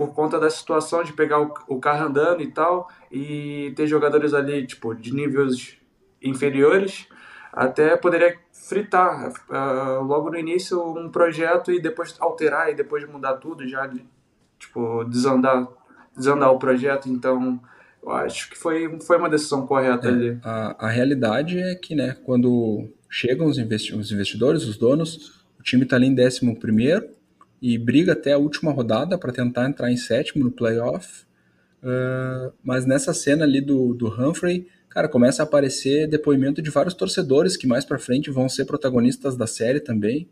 por 0.00 0.14
conta 0.14 0.40
da 0.40 0.48
situação 0.48 1.04
de 1.04 1.12
pegar 1.12 1.42
o, 1.42 1.52
o 1.68 1.78
carro 1.78 2.06
andando 2.06 2.40
e 2.40 2.50
tal, 2.50 2.88
e 3.12 3.70
ter 3.76 3.86
jogadores 3.86 4.32
ali, 4.32 4.66
tipo, 4.66 4.94
de 4.94 5.14
níveis 5.14 5.76
inferiores, 6.22 7.06
até 7.52 7.98
poderia 7.98 8.34
fritar 8.50 9.28
uh, 9.28 10.02
logo 10.02 10.30
no 10.30 10.38
início 10.38 10.82
um 10.82 11.10
projeto 11.10 11.70
e 11.70 11.78
depois 11.78 12.16
alterar 12.18 12.70
e 12.70 12.74
depois 12.74 13.06
mudar 13.06 13.34
tudo, 13.34 13.68
já, 13.68 13.90
tipo, 14.58 15.04
desandar, 15.04 15.68
desandar 16.16 16.50
o 16.50 16.58
projeto, 16.58 17.06
então... 17.10 17.60
Eu 18.02 18.12
acho 18.12 18.48
que 18.48 18.56
foi, 18.56 18.98
foi 19.00 19.18
uma 19.18 19.28
decisão 19.28 19.66
correta 19.66 20.08
é, 20.08 20.10
ali. 20.10 20.38
A, 20.42 20.86
a 20.86 20.88
realidade 20.88 21.58
é 21.58 21.74
que, 21.74 21.94
né, 21.94 22.16
quando 22.24 22.88
chegam 23.10 23.46
os, 23.46 23.58
investi 23.58 23.94
os 23.94 24.10
investidores, 24.10 24.64
os 24.64 24.78
donos, 24.78 25.44
o 25.58 25.62
time 25.62 25.82
está 25.82 25.96
ali 25.96 26.06
em 26.06 26.14
décimo 26.14 26.58
primeiro, 26.58 27.06
e 27.60 27.76
briga 27.76 28.12
até 28.12 28.32
a 28.32 28.38
última 28.38 28.72
rodada 28.72 29.18
para 29.18 29.32
tentar 29.32 29.68
entrar 29.68 29.90
em 29.90 29.96
sétimo 29.96 30.44
no 30.44 30.50
playoff. 30.50 31.24
Uh, 31.82 32.52
mas 32.62 32.86
nessa 32.86 33.12
cena 33.12 33.44
ali 33.44 33.60
do, 33.60 33.94
do 33.94 34.08
Humphrey, 34.08 34.66
cara, 34.88 35.08
começa 35.08 35.42
a 35.42 35.44
aparecer 35.44 36.08
depoimento 36.08 36.62
de 36.62 36.70
vários 36.70 36.94
torcedores 36.94 37.56
que 37.56 37.66
mais 37.66 37.84
para 37.84 37.98
frente 37.98 38.30
vão 38.30 38.48
ser 38.48 38.64
protagonistas 38.64 39.36
da 39.36 39.46
série 39.46 39.80
também. 39.80 40.28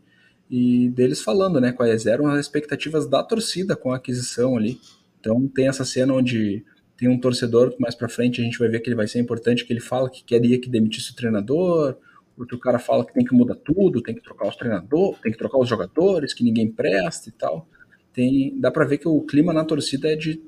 E 0.49 0.89
deles 0.89 1.21
falando, 1.21 1.61
né, 1.61 1.71
quais 1.71 2.07
eram 2.07 2.27
as 2.27 2.39
expectativas 2.39 3.07
da 3.07 3.21
torcida 3.21 3.75
com 3.75 3.91
a 3.91 3.97
aquisição 3.97 4.57
ali. 4.57 4.79
Então 5.19 5.47
tem 5.47 5.67
essa 5.67 5.85
cena 5.85 6.13
onde 6.13 6.63
tem 6.97 7.07
um 7.07 7.19
torcedor 7.19 7.73
mais 7.79 7.95
para 7.95 8.09
frente 8.09 8.41
a 8.41 8.43
gente 8.43 8.59
vai 8.59 8.67
ver 8.67 8.81
que 8.81 8.89
ele 8.89 8.95
vai 8.95 9.07
ser 9.07 9.19
importante, 9.19 9.63
que 9.63 9.71
ele 9.71 9.79
fala 9.79 10.09
que 10.09 10.23
queria 10.23 10.59
que 10.59 10.69
demitisse 10.69 11.11
o 11.11 11.15
treinador, 11.15 11.95
porque 12.39 12.55
o 12.55 12.59
cara 12.59 12.79
fala 12.79 13.05
que 13.05 13.13
tem 13.13 13.25
que 13.25 13.35
mudar 13.35 13.55
tudo, 13.55 14.01
tem 14.01 14.15
que 14.15 14.21
trocar 14.21 14.47
os 14.47 14.55
treinadores, 14.55 15.19
tem 15.19 15.29
que 15.29 15.37
trocar 15.37 15.57
os 15.59 15.67
jogadores, 15.67 16.33
que 16.33 16.41
ninguém 16.41 16.71
presta 16.71 17.27
e 17.27 17.33
tal. 17.33 17.67
Tem, 18.13 18.57
dá 18.57 18.71
para 18.71 18.85
ver 18.85 18.97
que 18.97 19.09
o 19.09 19.19
clima 19.23 19.51
na 19.51 19.65
torcida 19.65 20.09
é 20.09 20.15
de 20.15 20.41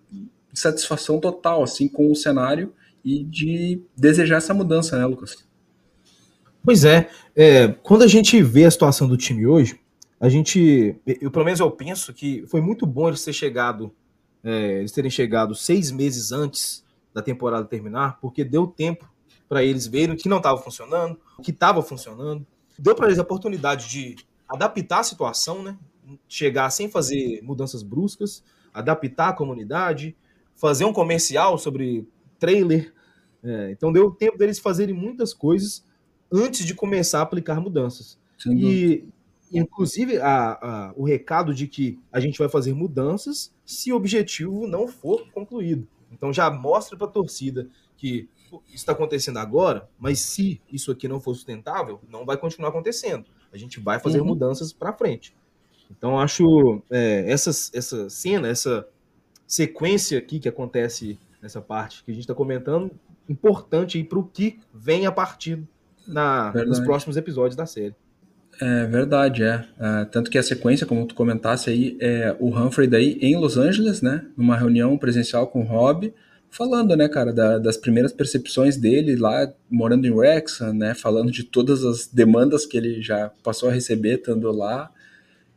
satisfação 0.54 1.20
total, 1.20 1.62
assim, 1.62 1.90
com 1.90 2.10
o 2.10 2.16
cenário 2.16 2.74
e 3.04 3.26
de 3.26 3.82
desejar 3.94 4.38
essa 4.38 4.54
mudança, 4.54 4.98
né, 4.98 5.06
Lucas? 5.06 5.46
Pois 6.64 6.86
é, 6.86 7.10
é 7.36 7.68
quando 7.68 8.04
a 8.04 8.08
gente 8.08 8.42
vê 8.42 8.64
a 8.64 8.72
situação 8.72 9.06
do 9.06 9.18
time 9.18 9.46
hoje, 9.46 9.78
a 10.18 10.30
gente, 10.30 10.96
eu 11.06 11.30
pelo 11.30 11.44
menos 11.44 11.60
eu 11.60 11.70
penso 11.70 12.14
que 12.14 12.46
foi 12.48 12.62
muito 12.62 12.86
bom 12.86 13.10
eles 13.10 13.22
terem 13.22 13.38
chegado, 13.38 13.92
é, 14.42 14.80
eles 14.80 14.94
terem 14.94 15.12
chegado 15.12 15.54
seis 15.54 15.92
meses 15.92 16.32
antes 16.32 16.86
da 17.14 17.22
temporada 17.22 17.66
terminar, 17.66 18.18
porque 18.22 18.46
deu 18.46 18.66
tempo 18.66 19.11
para 19.52 19.66
eles 19.66 19.86
verem 19.86 20.16
o 20.16 20.18
que 20.18 20.30
não 20.30 20.38
estava 20.38 20.58
funcionando, 20.58 21.20
o 21.38 21.42
que 21.42 21.52
estava 21.52 21.84
funcionando. 21.84 22.48
Deu 22.80 22.96
para 22.96 23.08
eles 23.08 23.20
a 23.20 23.22
oportunidade 23.22 23.90
de 23.90 24.16
adaptar 24.48 25.00
a 25.00 25.04
situação, 25.04 25.62
né? 25.62 25.78
Chegar 26.26 26.70
sem 26.70 26.90
fazer 26.90 27.42
mudanças 27.44 27.84
bruscas, 27.84 28.46
adaptar 28.74 29.28
a 29.28 29.34
comunidade, 29.34 30.16
fazer 30.56 30.86
um 30.86 30.94
comercial 30.94 31.58
sobre 31.58 32.08
trailer. 32.40 32.94
É, 33.44 33.72
então 33.72 33.92
deu 33.92 34.10
tempo 34.12 34.38
deles 34.38 34.58
fazerem 34.58 34.96
muitas 34.96 35.34
coisas 35.34 35.84
antes 36.32 36.66
de 36.66 36.74
começar 36.74 37.20
a 37.20 37.24
aplicar 37.24 37.60
mudanças. 37.60 38.18
Sim, 38.38 38.56
e, 38.58 39.06
inclusive, 39.52 40.18
a, 40.20 40.52
a, 40.54 40.94
o 40.96 41.04
recado 41.04 41.54
de 41.54 41.68
que 41.68 42.00
a 42.10 42.22
gente 42.22 42.40
vai 42.40 42.48
fazer 42.48 42.74
mudanças 42.74 43.54
se 43.66 43.92
o 43.92 43.98
objetivo 43.98 44.66
não 44.66 44.88
for 44.88 45.30
concluído. 45.34 45.86
Então 46.10 46.32
já 46.32 46.50
mostra 46.50 46.98
para 46.98 47.08
a 47.08 47.12
torcida 47.12 47.68
que 47.98 48.30
isso 48.68 48.78
está 48.78 48.92
acontecendo 48.92 49.38
agora, 49.38 49.90
mas 50.00 50.20
se 50.20 50.62
isso 50.72 50.92
aqui 50.92 51.08
não 51.08 51.20
for 51.20 51.34
sustentável, 51.34 52.02
não 52.10 52.26
vai 52.26 52.38
continuar 52.38 52.70
acontecendo. 52.70 53.26
A 53.54 53.58
gente 53.58 53.80
vai 53.80 54.00
fazer 54.00 54.20
uhum. 54.20 54.28
mudanças 54.28 54.74
para 54.74 54.94
frente. 54.94 55.36
Então 55.90 56.20
acho 56.20 56.82
é, 56.90 57.32
essa, 57.32 57.50
essa 57.50 58.10
cena, 58.10 58.48
essa 58.48 58.88
sequência 59.46 60.18
aqui 60.18 60.40
que 60.40 60.48
acontece 60.48 61.20
nessa 61.42 61.62
parte 61.62 62.04
que 62.04 62.12
a 62.12 62.14
gente 62.14 62.24
está 62.24 62.34
comentando, 62.34 62.92
importante 63.28 64.02
para 64.04 64.20
o 64.20 64.24
que 64.24 64.60
vem 64.74 65.06
a 65.06 65.12
partir 65.12 65.62
na, 66.08 66.54
nos 66.66 66.80
próximos 66.80 67.18
episódios 67.18 67.56
da 67.56 67.66
série. 67.66 67.96
É 68.62 68.86
verdade, 68.86 69.44
é. 69.44 69.66
é. 69.80 70.06
Tanto 70.06 70.30
que 70.30 70.38
a 70.38 70.44
sequência, 70.44 70.86
como 70.86 71.06
tu 71.06 71.16
comentasse 71.16 71.70
aí, 71.70 71.98
é 72.00 72.36
o 72.40 72.50
Humphrey 72.50 72.88
daí 72.88 73.18
em 73.22 73.36
Los 73.36 73.58
Angeles, 73.58 74.02
né? 74.02 74.26
Numa 74.38 74.58
reunião 74.58 74.98
presencial 74.98 75.48
com 75.48 75.62
o 75.62 75.66
Rob, 75.66 76.14
falando, 76.52 76.96
né, 76.96 77.08
cara, 77.08 77.34
da, 77.34 77.58
das 77.58 77.78
primeiras 77.78 78.12
percepções 78.12 78.78
dele 78.78 79.16
lá 79.16 79.52
morando 79.70 80.06
em 80.06 80.12
Wrexham, 80.12 80.74
né? 80.74 80.94
Falando 80.94 81.32
de 81.32 81.44
todas 81.44 81.84
as 81.84 82.06
demandas 82.06 82.66
que 82.66 82.78
ele 82.78 83.02
já 83.02 83.32
passou 83.42 83.70
a 83.70 83.72
receber 83.72 84.16
estando 84.16 84.52
lá 84.52 84.92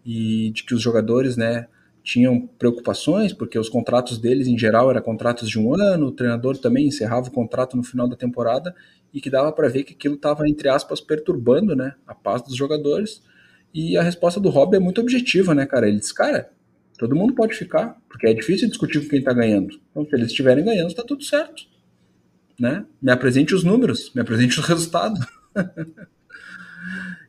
e 0.07 0.50
de 0.50 0.64
que 0.64 0.74
os 0.74 0.80
jogadores, 0.80 1.37
né, 1.37 1.66
tinham 2.02 2.46
preocupações, 2.59 3.33
porque 3.33 3.59
os 3.59 3.68
contratos 3.68 4.18
deles, 4.18 4.46
em 4.46 4.59
geral, 4.59 4.90
eram 4.90 5.00
contratos 5.00 5.48
de 5.48 5.59
um 5.59 5.74
ano, 5.74 6.09
o 6.09 6.12
treinador 6.12 6.57
também 6.59 6.87
encerrava 6.87 7.28
o 7.28 7.33
contrato 7.33 7.76
no 7.76 7.83
final 7.83 8.07
da 8.07 8.14
temporada, 8.14 8.74
e 9.12 9.20
que 9.20 9.30
dava 9.30 9.50
para 9.50 9.68
ver 9.68 9.85
que 9.85 9.94
aquilo 9.94 10.16
estava, 10.16 10.46
entre 10.46 10.68
aspas, 10.68 11.00
perturbando 11.00 11.74
né, 11.74 11.94
a 12.07 12.14
paz 12.14 12.42
dos 12.42 12.54
jogadores. 12.54 13.22
E 13.72 13.96
a 13.96 14.02
resposta 14.02 14.38
do 14.38 14.50
Rob 14.50 14.76
é 14.76 14.78
muito 14.78 15.00
objetiva, 15.00 15.54
né, 15.54 15.64
cara? 15.64 15.88
Ele 15.88 15.98
diz, 15.98 16.12
cara, 16.12 16.50
todo 16.98 17.16
mundo 17.16 17.35
pode 17.35 17.54
ficar, 17.54 17.96
porque 18.09 18.26
é 18.26 18.35
difícil 18.35 18.68
discutir 18.68 19.00
com 19.00 19.09
quem 19.09 19.18
está 19.18 19.33
ganhando. 19.33 19.80
Então, 19.90 20.04
se 20.07 20.14
eles 20.14 20.28
estiverem 20.28 20.64
ganhando, 20.64 20.88
está 20.88 21.02
tudo 21.02 21.24
certo. 21.24 21.64
Né? 22.59 22.85
Me 23.02 23.11
apresente 23.11 23.54
os 23.54 23.64
números, 23.64 24.12
me 24.14 24.20
apresente 24.20 24.59
os 24.59 24.64
resultados. 24.66 25.20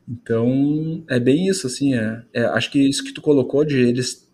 então, 0.08 1.04
é 1.08 1.18
bem 1.18 1.48
isso, 1.48 1.66
assim, 1.66 1.94
é, 1.94 2.22
é, 2.32 2.44
acho 2.44 2.70
que 2.70 2.78
isso 2.78 3.02
que 3.02 3.12
tu 3.12 3.20
colocou 3.20 3.64
de 3.64 3.76
eles 3.78 4.30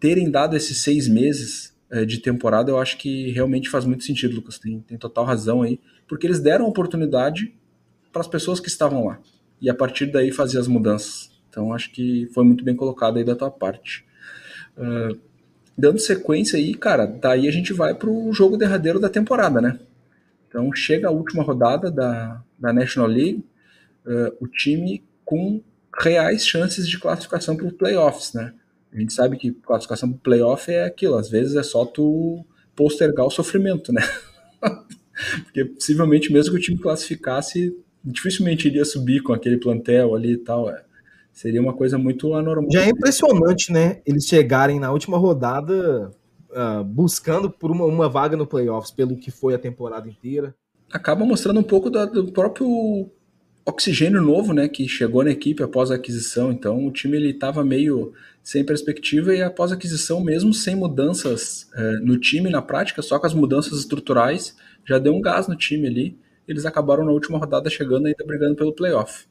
terem 0.00 0.30
dado 0.30 0.56
esses 0.56 0.78
seis 0.82 1.08
meses 1.08 1.74
é, 1.90 2.04
de 2.04 2.18
temporada, 2.18 2.70
eu 2.70 2.78
acho 2.78 2.98
que 2.98 3.30
realmente 3.30 3.70
faz 3.70 3.84
muito 3.84 4.04
sentido, 4.04 4.34
Lucas. 4.34 4.58
Tem, 4.58 4.80
tem 4.80 4.98
total 4.98 5.24
razão 5.24 5.62
aí, 5.62 5.78
porque 6.08 6.26
eles 6.26 6.40
deram 6.40 6.66
oportunidade 6.66 7.54
para 8.12 8.20
as 8.20 8.28
pessoas 8.28 8.60
que 8.60 8.68
estavam 8.68 9.06
lá 9.06 9.20
e 9.60 9.70
a 9.70 9.74
partir 9.74 10.06
daí 10.06 10.30
fazer 10.30 10.58
as 10.58 10.68
mudanças. 10.68 11.30
Então 11.48 11.72
acho 11.72 11.90
que 11.90 12.28
foi 12.34 12.44
muito 12.44 12.64
bem 12.64 12.76
colocado 12.76 13.16
aí 13.16 13.24
da 13.24 13.34
tua 13.34 13.50
parte. 13.50 14.04
Uh, 14.76 15.18
dando 15.76 15.98
sequência 15.98 16.58
aí, 16.58 16.74
cara, 16.74 17.06
daí 17.06 17.48
a 17.48 17.50
gente 17.50 17.72
vai 17.72 17.94
para 17.94 18.08
o 18.08 18.32
jogo 18.32 18.56
derradeiro 18.56 19.00
da 19.00 19.08
temporada, 19.08 19.60
né? 19.60 19.78
Então 20.48 20.72
chega 20.72 21.08
a 21.08 21.10
última 21.10 21.42
rodada 21.42 21.90
da, 21.90 22.42
da 22.58 22.72
National 22.72 23.08
League, 23.08 23.44
uh, 24.06 24.36
o 24.40 24.46
time 24.46 25.02
com 25.24 25.60
reais 25.98 26.46
chances 26.46 26.88
de 26.88 26.98
classificação 26.98 27.56
para 27.56 27.66
os 27.66 27.72
playoffs, 27.72 28.32
né? 28.32 28.52
A 28.92 28.98
gente 28.98 29.12
sabe 29.12 29.36
que 29.36 29.50
classificação 29.50 30.12
para 30.12 30.20
playoff 30.20 30.70
é 30.70 30.84
aquilo, 30.84 31.16
às 31.16 31.28
vezes 31.28 31.56
é 31.56 31.62
só 31.62 31.84
tu 31.84 32.44
postergar 32.76 33.26
o 33.26 33.30
sofrimento, 33.30 33.92
né? 33.92 34.02
Porque 35.44 35.64
possivelmente 35.64 36.32
mesmo 36.32 36.52
que 36.52 36.58
o 36.58 36.62
time 36.62 36.78
classificasse, 36.78 37.76
dificilmente 38.04 38.68
iria 38.68 38.84
subir 38.84 39.22
com 39.22 39.32
aquele 39.32 39.56
plantel 39.56 40.14
ali 40.14 40.32
e 40.32 40.38
tal. 40.38 40.70
É. 40.70 40.82
Seria 41.34 41.60
uma 41.60 41.72
coisa 41.72 41.98
muito 41.98 42.32
anormal. 42.32 42.70
Já 42.70 42.84
é 42.84 42.88
impressionante, 42.88 43.72
né? 43.72 44.00
Eles 44.06 44.24
chegarem 44.24 44.78
na 44.78 44.92
última 44.92 45.18
rodada 45.18 46.12
uh, 46.50 46.84
buscando 46.84 47.50
por 47.50 47.72
uma, 47.72 47.84
uma 47.84 48.08
vaga 48.08 48.36
no 48.36 48.46
playoffs, 48.46 48.92
pelo 48.92 49.16
que 49.16 49.32
foi 49.32 49.52
a 49.52 49.58
temporada 49.58 50.08
inteira. 50.08 50.54
Acaba 50.92 51.26
mostrando 51.26 51.58
um 51.58 51.64
pouco 51.64 51.90
do, 51.90 52.06
do 52.06 52.32
próprio 52.32 53.10
oxigênio 53.66 54.22
novo, 54.22 54.52
né, 54.52 54.68
que 54.68 54.86
chegou 54.86 55.24
na 55.24 55.30
equipe 55.32 55.60
após 55.60 55.90
a 55.90 55.96
aquisição. 55.96 56.52
Então 56.52 56.86
o 56.86 56.92
time 56.92 57.16
ele 57.16 57.30
estava 57.30 57.64
meio 57.64 58.12
sem 58.40 58.64
perspectiva 58.64 59.34
e 59.34 59.42
após 59.42 59.72
a 59.72 59.74
aquisição, 59.74 60.22
mesmo 60.22 60.54
sem 60.54 60.76
mudanças 60.76 61.68
é, 61.74 61.92
no 61.94 62.16
time 62.16 62.48
na 62.48 62.62
prática, 62.62 63.02
só 63.02 63.18
com 63.18 63.26
as 63.26 63.34
mudanças 63.34 63.76
estruturais, 63.80 64.54
já 64.86 64.98
deu 65.00 65.12
um 65.12 65.20
gás 65.20 65.48
no 65.48 65.56
time 65.56 65.88
ali. 65.88 66.16
Eles 66.46 66.64
acabaram 66.64 67.04
na 67.04 67.10
última 67.10 67.38
rodada 67.38 67.68
chegando 67.68 68.06
ainda 68.06 68.24
brigando 68.24 68.54
pelo 68.54 68.72
playoff. 68.72 69.26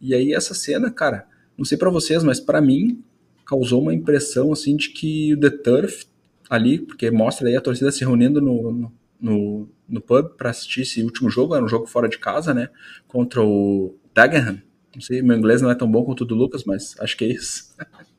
E 0.00 0.14
aí 0.14 0.32
essa 0.32 0.54
cena, 0.54 0.90
cara, 0.90 1.26
não 1.60 1.64
sei 1.66 1.76
para 1.76 1.90
vocês, 1.90 2.24
mas 2.24 2.40
para 2.40 2.58
mim 2.58 3.04
causou 3.44 3.82
uma 3.82 3.92
impressão 3.92 4.50
assim 4.50 4.76
de 4.76 4.88
que 4.88 5.34
o 5.34 5.40
The 5.40 5.50
Turf 5.50 6.06
ali, 6.48 6.78
porque 6.78 7.10
mostra 7.10 7.48
aí 7.48 7.54
a 7.54 7.60
torcida 7.60 7.92
se 7.92 8.00
reunindo 8.00 8.40
no, 8.40 8.90
no, 9.20 9.68
no 9.86 10.00
pub 10.00 10.30
para 10.38 10.48
assistir 10.48 10.80
esse 10.80 11.02
último 11.02 11.28
jogo, 11.28 11.54
era 11.54 11.62
um 11.62 11.68
jogo 11.68 11.86
fora 11.86 12.08
de 12.08 12.16
casa, 12.16 12.54
né, 12.54 12.70
contra 13.06 13.42
o 13.42 13.94
Dagenham. 14.14 14.62
Não 14.94 15.02
sei, 15.02 15.20
meu 15.20 15.36
inglês 15.36 15.60
não 15.60 15.70
é 15.70 15.74
tão 15.74 15.88
bom 15.88 16.02
quanto 16.02 16.22
o 16.22 16.24
do 16.24 16.34
Lucas, 16.34 16.64
mas 16.64 16.96
acho 16.98 17.16
que 17.16 17.24
é 17.24 17.28
isso. 17.28 17.76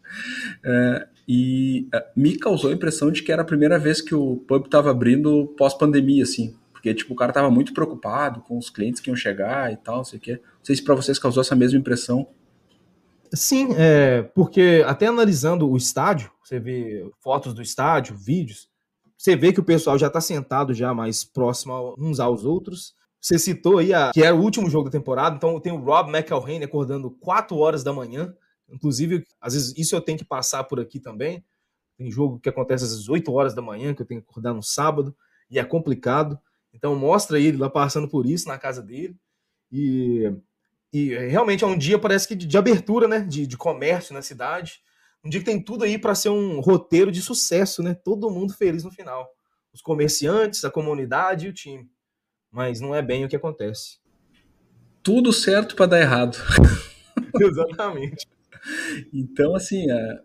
É, 0.61 1.07
e 1.25 1.87
é, 1.93 2.05
me 2.17 2.37
causou 2.37 2.69
a 2.69 2.73
impressão 2.73 3.09
de 3.09 3.23
que 3.23 3.31
era 3.31 3.43
a 3.43 3.45
primeira 3.45 3.79
vez 3.79 4.01
que 4.01 4.13
o 4.13 4.43
pub 4.45 4.65
estava 4.65 4.91
abrindo 4.91 5.47
pós-pandemia, 5.57 6.23
assim. 6.23 6.53
Porque, 6.73 6.93
tipo, 6.93 7.13
o 7.13 7.15
cara 7.15 7.31
tava 7.31 7.49
muito 7.49 7.73
preocupado 7.73 8.41
com 8.41 8.57
os 8.57 8.69
clientes 8.69 8.99
que 8.99 9.09
iam 9.09 9.15
chegar 9.15 9.71
e 9.71 9.77
tal, 9.77 9.97
não 9.97 10.03
sei 10.03 10.19
o 10.19 10.21
quê. 10.21 10.33
Não 10.33 10.65
sei 10.65 10.75
se 10.75 10.83
para 10.83 10.93
vocês 10.93 11.17
causou 11.17 11.39
essa 11.39 11.55
mesma 11.55 11.79
impressão. 11.79 12.27
Sim, 13.33 13.69
é, 13.77 14.23
porque 14.35 14.83
até 14.85 15.07
analisando 15.07 15.69
o 15.69 15.77
estádio, 15.77 16.31
você 16.43 16.59
vê 16.59 17.09
fotos 17.19 17.53
do 17.53 17.61
estádio, 17.61 18.15
vídeos, 18.15 18.69
você 19.17 19.35
vê 19.35 19.53
que 19.53 19.59
o 19.59 19.63
pessoal 19.63 19.97
já 19.97 20.07
está 20.07 20.19
sentado 20.19 20.73
já 20.73 20.93
mais 20.93 21.23
próximo 21.23 21.95
uns 21.97 22.19
aos 22.19 22.43
outros. 22.43 22.93
Você 23.19 23.37
citou 23.37 23.77
aí 23.77 23.93
a, 23.93 24.11
que 24.11 24.23
era 24.23 24.35
o 24.35 24.41
último 24.41 24.69
jogo 24.69 24.85
da 24.85 24.91
temporada, 24.91 25.35
então 25.35 25.59
tem 25.59 25.71
o 25.71 25.77
Rob 25.77 26.09
McElhaney 26.09 26.63
acordando 26.63 27.11
4 27.11 27.55
horas 27.55 27.83
da 27.83 27.93
manhã 27.93 28.35
Inclusive, 28.71 29.25
às 29.39 29.53
vezes 29.53 29.73
isso 29.77 29.95
eu 29.95 30.01
tenho 30.01 30.17
que 30.17 30.25
passar 30.25 30.63
por 30.63 30.79
aqui 30.79 30.99
também. 30.99 31.43
Tem 31.97 32.09
jogo 32.09 32.39
que 32.39 32.49
acontece 32.49 32.85
às 32.85 33.09
8 33.09 33.31
horas 33.31 33.53
da 33.53 33.61
manhã, 33.61 33.93
que 33.93 34.01
eu 34.01 34.05
tenho 34.05 34.21
que 34.21 34.29
acordar 34.29 34.53
no 34.53 34.63
sábado, 34.63 35.15
e 35.49 35.59
é 35.59 35.63
complicado. 35.63 36.39
Então 36.73 36.95
mostra 36.95 37.39
ele 37.39 37.57
lá 37.57 37.69
passando 37.69 38.07
por 38.07 38.25
isso 38.25 38.47
na 38.47 38.57
casa 38.57 38.81
dele. 38.81 39.15
E, 39.71 40.31
e 40.93 41.15
realmente 41.27 41.63
é 41.63 41.67
um 41.67 41.77
dia, 41.77 41.97
parece 41.97 42.27
que 42.27 42.35
de, 42.35 42.45
de 42.45 42.57
abertura, 42.57 43.07
né? 43.07 43.19
De, 43.19 43.47
de 43.47 43.57
comércio 43.57 44.13
na 44.13 44.21
cidade. 44.21 44.81
Um 45.23 45.29
dia 45.29 45.39
que 45.39 45.45
tem 45.45 45.61
tudo 45.61 45.83
aí 45.83 45.97
para 45.97 46.15
ser 46.15 46.29
um 46.29 46.59
roteiro 46.59 47.11
de 47.11 47.21
sucesso, 47.21 47.81
né? 47.81 47.93
Todo 47.93 48.29
mundo 48.29 48.53
feliz 48.53 48.83
no 48.83 48.91
final. 48.91 49.29
Os 49.73 49.81
comerciantes, 49.81 50.65
a 50.65 50.71
comunidade 50.71 51.45
e 51.45 51.49
o 51.49 51.53
time. 51.53 51.89
Mas 52.51 52.81
não 52.81 52.93
é 52.93 53.01
bem 53.01 53.23
o 53.23 53.29
que 53.29 53.35
acontece. 53.35 53.99
Tudo 55.01 55.31
certo 55.31 55.75
para 55.75 55.85
dar 55.85 56.01
errado. 56.01 56.37
Exatamente. 57.39 58.27
então, 59.13 59.55
assim, 59.55 59.89
é, 59.89 60.19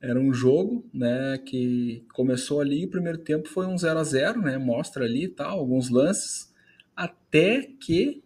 era 0.00 0.18
um 0.18 0.32
jogo, 0.32 0.88
né, 0.92 1.38
que 1.46 2.04
começou 2.12 2.60
ali, 2.60 2.84
o 2.84 2.90
primeiro 2.90 3.18
tempo 3.18 3.48
foi 3.48 3.66
um 3.66 3.76
0 3.76 3.98
a 3.98 4.04
0 4.04 4.42
né, 4.42 4.58
mostra 4.58 5.04
ali 5.04 5.28
tal, 5.28 5.58
alguns 5.58 5.90
lances, 5.90 6.52
até 6.96 7.62
que 7.80 8.22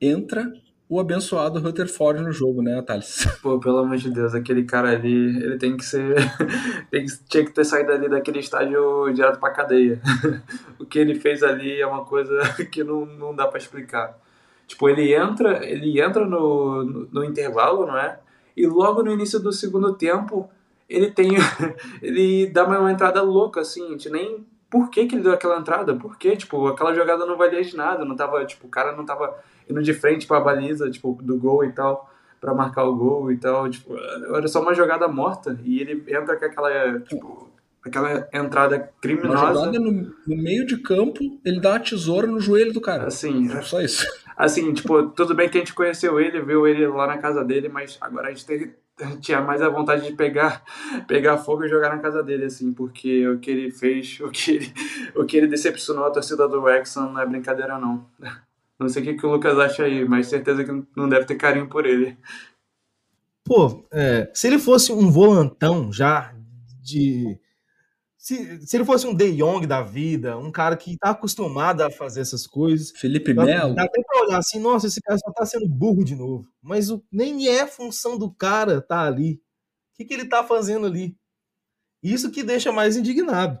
entra 0.00 0.52
o 0.90 0.98
abençoado 0.98 1.60
Rutherford 1.60 2.20
no 2.20 2.32
jogo, 2.32 2.60
né, 2.60 2.82
Thales? 2.82 3.24
Pô, 3.40 3.60
pelo 3.60 3.78
amor 3.78 3.96
de 3.96 4.10
Deus, 4.10 4.34
aquele 4.34 4.64
cara 4.64 4.90
ali, 4.90 5.36
ele 5.36 5.56
tem 5.56 5.76
que 5.76 5.84
ser. 5.84 6.16
tem 6.90 7.06
que, 7.06 7.12
tinha 7.28 7.44
que 7.44 7.52
ter 7.52 7.64
saído 7.64 7.92
ali 7.92 8.08
daquele 8.08 8.40
estádio 8.40 9.08
direto 9.12 9.38
pra 9.38 9.52
cadeia. 9.52 10.02
o 10.80 10.84
que 10.84 10.98
ele 10.98 11.14
fez 11.14 11.44
ali 11.44 11.80
é 11.80 11.86
uma 11.86 12.04
coisa 12.04 12.40
que 12.72 12.82
não, 12.82 13.06
não 13.06 13.32
dá 13.32 13.46
para 13.46 13.58
explicar. 13.58 14.18
Tipo, 14.66 14.88
ele 14.88 15.14
entra, 15.14 15.64
ele 15.64 16.00
entra 16.00 16.26
no, 16.26 16.84
no, 16.84 17.08
no 17.12 17.24
intervalo, 17.24 17.86
não 17.86 17.96
é? 17.96 18.18
E 18.56 18.66
logo 18.66 19.04
no 19.04 19.12
início 19.12 19.38
do 19.38 19.52
segundo 19.52 19.94
tempo, 19.94 20.50
ele 20.88 21.12
tem. 21.12 21.30
ele 22.02 22.48
dá 22.48 22.66
uma 22.66 22.90
entrada 22.90 23.22
louca, 23.22 23.60
assim, 23.60 23.86
a 23.86 23.90
gente 23.90 24.10
nem. 24.10 24.44
Por 24.68 24.90
que, 24.90 25.06
que 25.06 25.14
ele 25.14 25.22
deu 25.22 25.32
aquela 25.32 25.58
entrada? 25.58 25.94
Porque, 25.94 26.36
tipo, 26.36 26.66
aquela 26.66 26.94
jogada 26.94 27.24
não 27.26 27.36
valia 27.36 27.62
de 27.62 27.76
nada, 27.76 28.04
não 28.04 28.16
tava, 28.16 28.44
tipo, 28.44 28.66
o 28.66 28.70
cara 28.70 28.96
não 28.96 29.04
tava 29.04 29.36
indo 29.70 29.82
de 29.82 29.94
frente 29.94 30.26
pra 30.26 30.40
baliza, 30.40 30.90
tipo, 30.90 31.18
do 31.22 31.38
gol 31.38 31.64
e 31.64 31.72
tal, 31.72 32.10
para 32.40 32.54
marcar 32.54 32.84
o 32.84 32.96
gol 32.96 33.30
e 33.30 33.36
tal, 33.36 33.68
tipo, 33.68 33.96
era 33.96 34.48
só 34.48 34.62
uma 34.62 34.74
jogada 34.74 35.06
morta, 35.06 35.58
e 35.64 35.80
ele 35.80 36.02
entra 36.08 36.36
com 36.36 36.44
aquela, 36.44 37.00
tipo, 37.00 37.50
aquela 37.84 38.28
entrada 38.32 38.90
criminosa. 39.00 39.38
Uma 39.38 39.54
jogada 39.54 39.78
no, 39.78 39.92
no, 40.26 40.36
meio 40.36 40.66
de 40.66 40.78
campo, 40.78 41.20
ele 41.44 41.60
dá 41.60 41.72
uma 41.72 41.80
tesoura 41.80 42.26
no 42.26 42.40
joelho 42.40 42.72
do 42.72 42.80
cara. 42.80 43.06
Assim, 43.06 43.48
só 43.62 43.80
isso. 43.80 44.06
Assim, 44.36 44.72
tipo, 44.72 45.08
tudo 45.10 45.34
bem 45.34 45.48
que 45.48 45.58
a 45.58 45.60
gente 45.60 45.74
conheceu 45.74 46.18
ele, 46.18 46.40
viu 46.40 46.66
ele 46.66 46.86
lá 46.86 47.06
na 47.06 47.18
casa 47.18 47.44
dele, 47.44 47.68
mas 47.68 47.98
agora 48.00 48.28
a 48.28 48.30
gente 48.30 48.46
tem, 48.46 48.74
tinha 49.20 49.40
mais 49.40 49.60
a 49.60 49.68
vontade 49.68 50.06
de 50.06 50.12
pegar, 50.14 50.62
pegar 51.06 51.38
fogo 51.38 51.64
e 51.64 51.68
jogar 51.68 51.94
na 51.94 51.98
casa 51.98 52.22
dele, 52.22 52.46
assim, 52.46 52.72
porque 52.72 53.26
o 53.28 53.38
que 53.38 53.50
ele 53.50 53.70
fez, 53.70 54.18
o 54.20 54.30
que 54.30 54.52
ele, 54.52 54.72
o 55.14 55.24
que 55.24 55.36
ele 55.36 55.46
decepcionou 55.46 56.04
a 56.04 56.10
torcida 56.10 56.48
do 56.48 56.60
Wrexham 56.60 57.12
não 57.12 57.20
é 57.20 57.26
brincadeira, 57.26 57.78
não. 57.78 58.06
Não 58.80 58.88
sei 58.88 59.02
o 59.02 59.04
que, 59.04 59.14
que 59.14 59.26
o 59.26 59.30
Lucas 59.30 59.58
acha 59.58 59.84
aí, 59.84 60.08
mas 60.08 60.28
certeza 60.28 60.64
que 60.64 60.72
não 60.96 61.08
deve 61.08 61.26
ter 61.26 61.36
carinho 61.36 61.68
por 61.68 61.84
ele. 61.84 62.16
Pô, 63.44 63.86
é, 63.92 64.30
se 64.34 64.46
ele 64.46 64.58
fosse 64.58 64.92
um 64.92 65.10
volantão 65.10 65.92
já 65.92 66.34
de 66.82 67.38
se, 68.20 68.66
se 68.66 68.76
ele 68.76 68.84
fosse 68.84 69.06
um 69.06 69.14
De 69.14 69.34
Jong 69.34 69.66
da 69.66 69.82
vida, 69.82 70.36
um 70.36 70.52
cara 70.52 70.76
que 70.76 70.96
tá 70.98 71.10
acostumado 71.10 71.80
a 71.80 71.90
fazer 71.90 72.20
essas 72.20 72.46
coisas. 72.46 72.90
Felipe 72.90 73.32
Melo. 73.32 73.74
Dá 73.74 73.84
até 73.84 74.02
pra 74.02 74.20
olhar 74.20 74.38
assim, 74.38 74.60
nossa, 74.60 74.86
esse 74.86 75.00
cara 75.00 75.18
só 75.18 75.32
tá 75.32 75.46
sendo 75.46 75.66
burro 75.66 76.04
de 76.04 76.14
novo. 76.14 76.46
Mas 76.62 76.90
o, 76.90 77.02
nem 77.10 77.48
é 77.48 77.66
função 77.66 78.18
do 78.18 78.30
cara 78.30 78.82
tá 78.82 79.06
ali. 79.06 79.34
O 79.34 79.96
que, 79.96 80.04
que 80.04 80.12
ele 80.12 80.26
tá 80.26 80.44
fazendo 80.44 80.86
ali? 80.86 81.16
Isso 82.02 82.30
que 82.30 82.42
deixa 82.42 82.70
mais 82.70 82.94
indignado. 82.94 83.58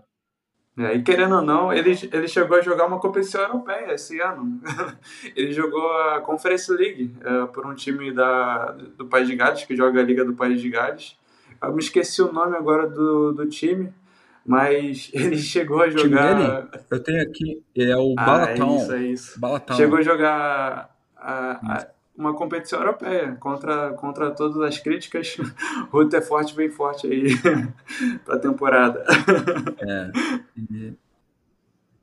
É, 0.78 0.94
e 0.94 1.02
querendo 1.02 1.36
ou 1.36 1.42
não, 1.42 1.72
ele, 1.72 1.90
ele 2.12 2.28
chegou 2.28 2.56
a 2.56 2.62
jogar 2.62 2.86
uma 2.86 3.00
competição 3.00 3.42
europeia 3.42 3.92
esse 3.92 4.20
ano. 4.20 4.60
ele 5.36 5.52
jogou 5.52 5.92
a 5.92 6.20
Conference 6.20 6.72
League 6.72 7.14
é, 7.20 7.46
por 7.46 7.66
um 7.66 7.74
time 7.74 8.12
da, 8.12 8.72
do 8.96 9.06
País 9.06 9.28
de 9.28 9.36
Gales, 9.36 9.64
que 9.64 9.76
joga 9.76 10.00
a 10.00 10.02
Liga 10.02 10.24
do 10.24 10.34
País 10.34 10.60
de 10.60 10.70
Gales. 10.70 11.18
Eu 11.62 11.72
me 11.72 11.82
esqueci 11.82 12.22
o 12.22 12.32
nome 12.32 12.56
agora 12.56 12.88
do, 12.88 13.32
do 13.32 13.46
time, 13.46 13.92
mas 14.46 15.10
ele 15.14 15.36
chegou 15.36 15.82
a 15.82 15.90
jogar. 15.90 16.68
Eu 16.90 17.02
tenho 17.02 17.22
aqui, 17.22 17.62
é 17.76 17.96
o 17.96 18.14
ah, 18.16 18.24
Balatão. 18.24 18.70
É 18.70 18.76
isso, 18.76 18.92
é 18.92 19.02
isso. 19.02 19.40
Balatão. 19.40 19.76
Chegou 19.76 19.98
a 19.98 20.02
jogar 20.02 20.96
a, 21.16 21.74
a, 21.74 21.86
uma 22.20 22.34
competição 22.34 22.80
europeia 22.80 23.34
contra, 23.40 23.94
contra 23.94 24.30
todas 24.30 24.60
as 24.60 24.78
críticas. 24.78 25.36
O 25.92 26.54
vem 26.54 26.70
forte 26.70 27.06
aí 27.06 27.30
para 28.24 28.34
a 28.36 28.38
temporada. 28.38 29.04
É. 29.80 30.92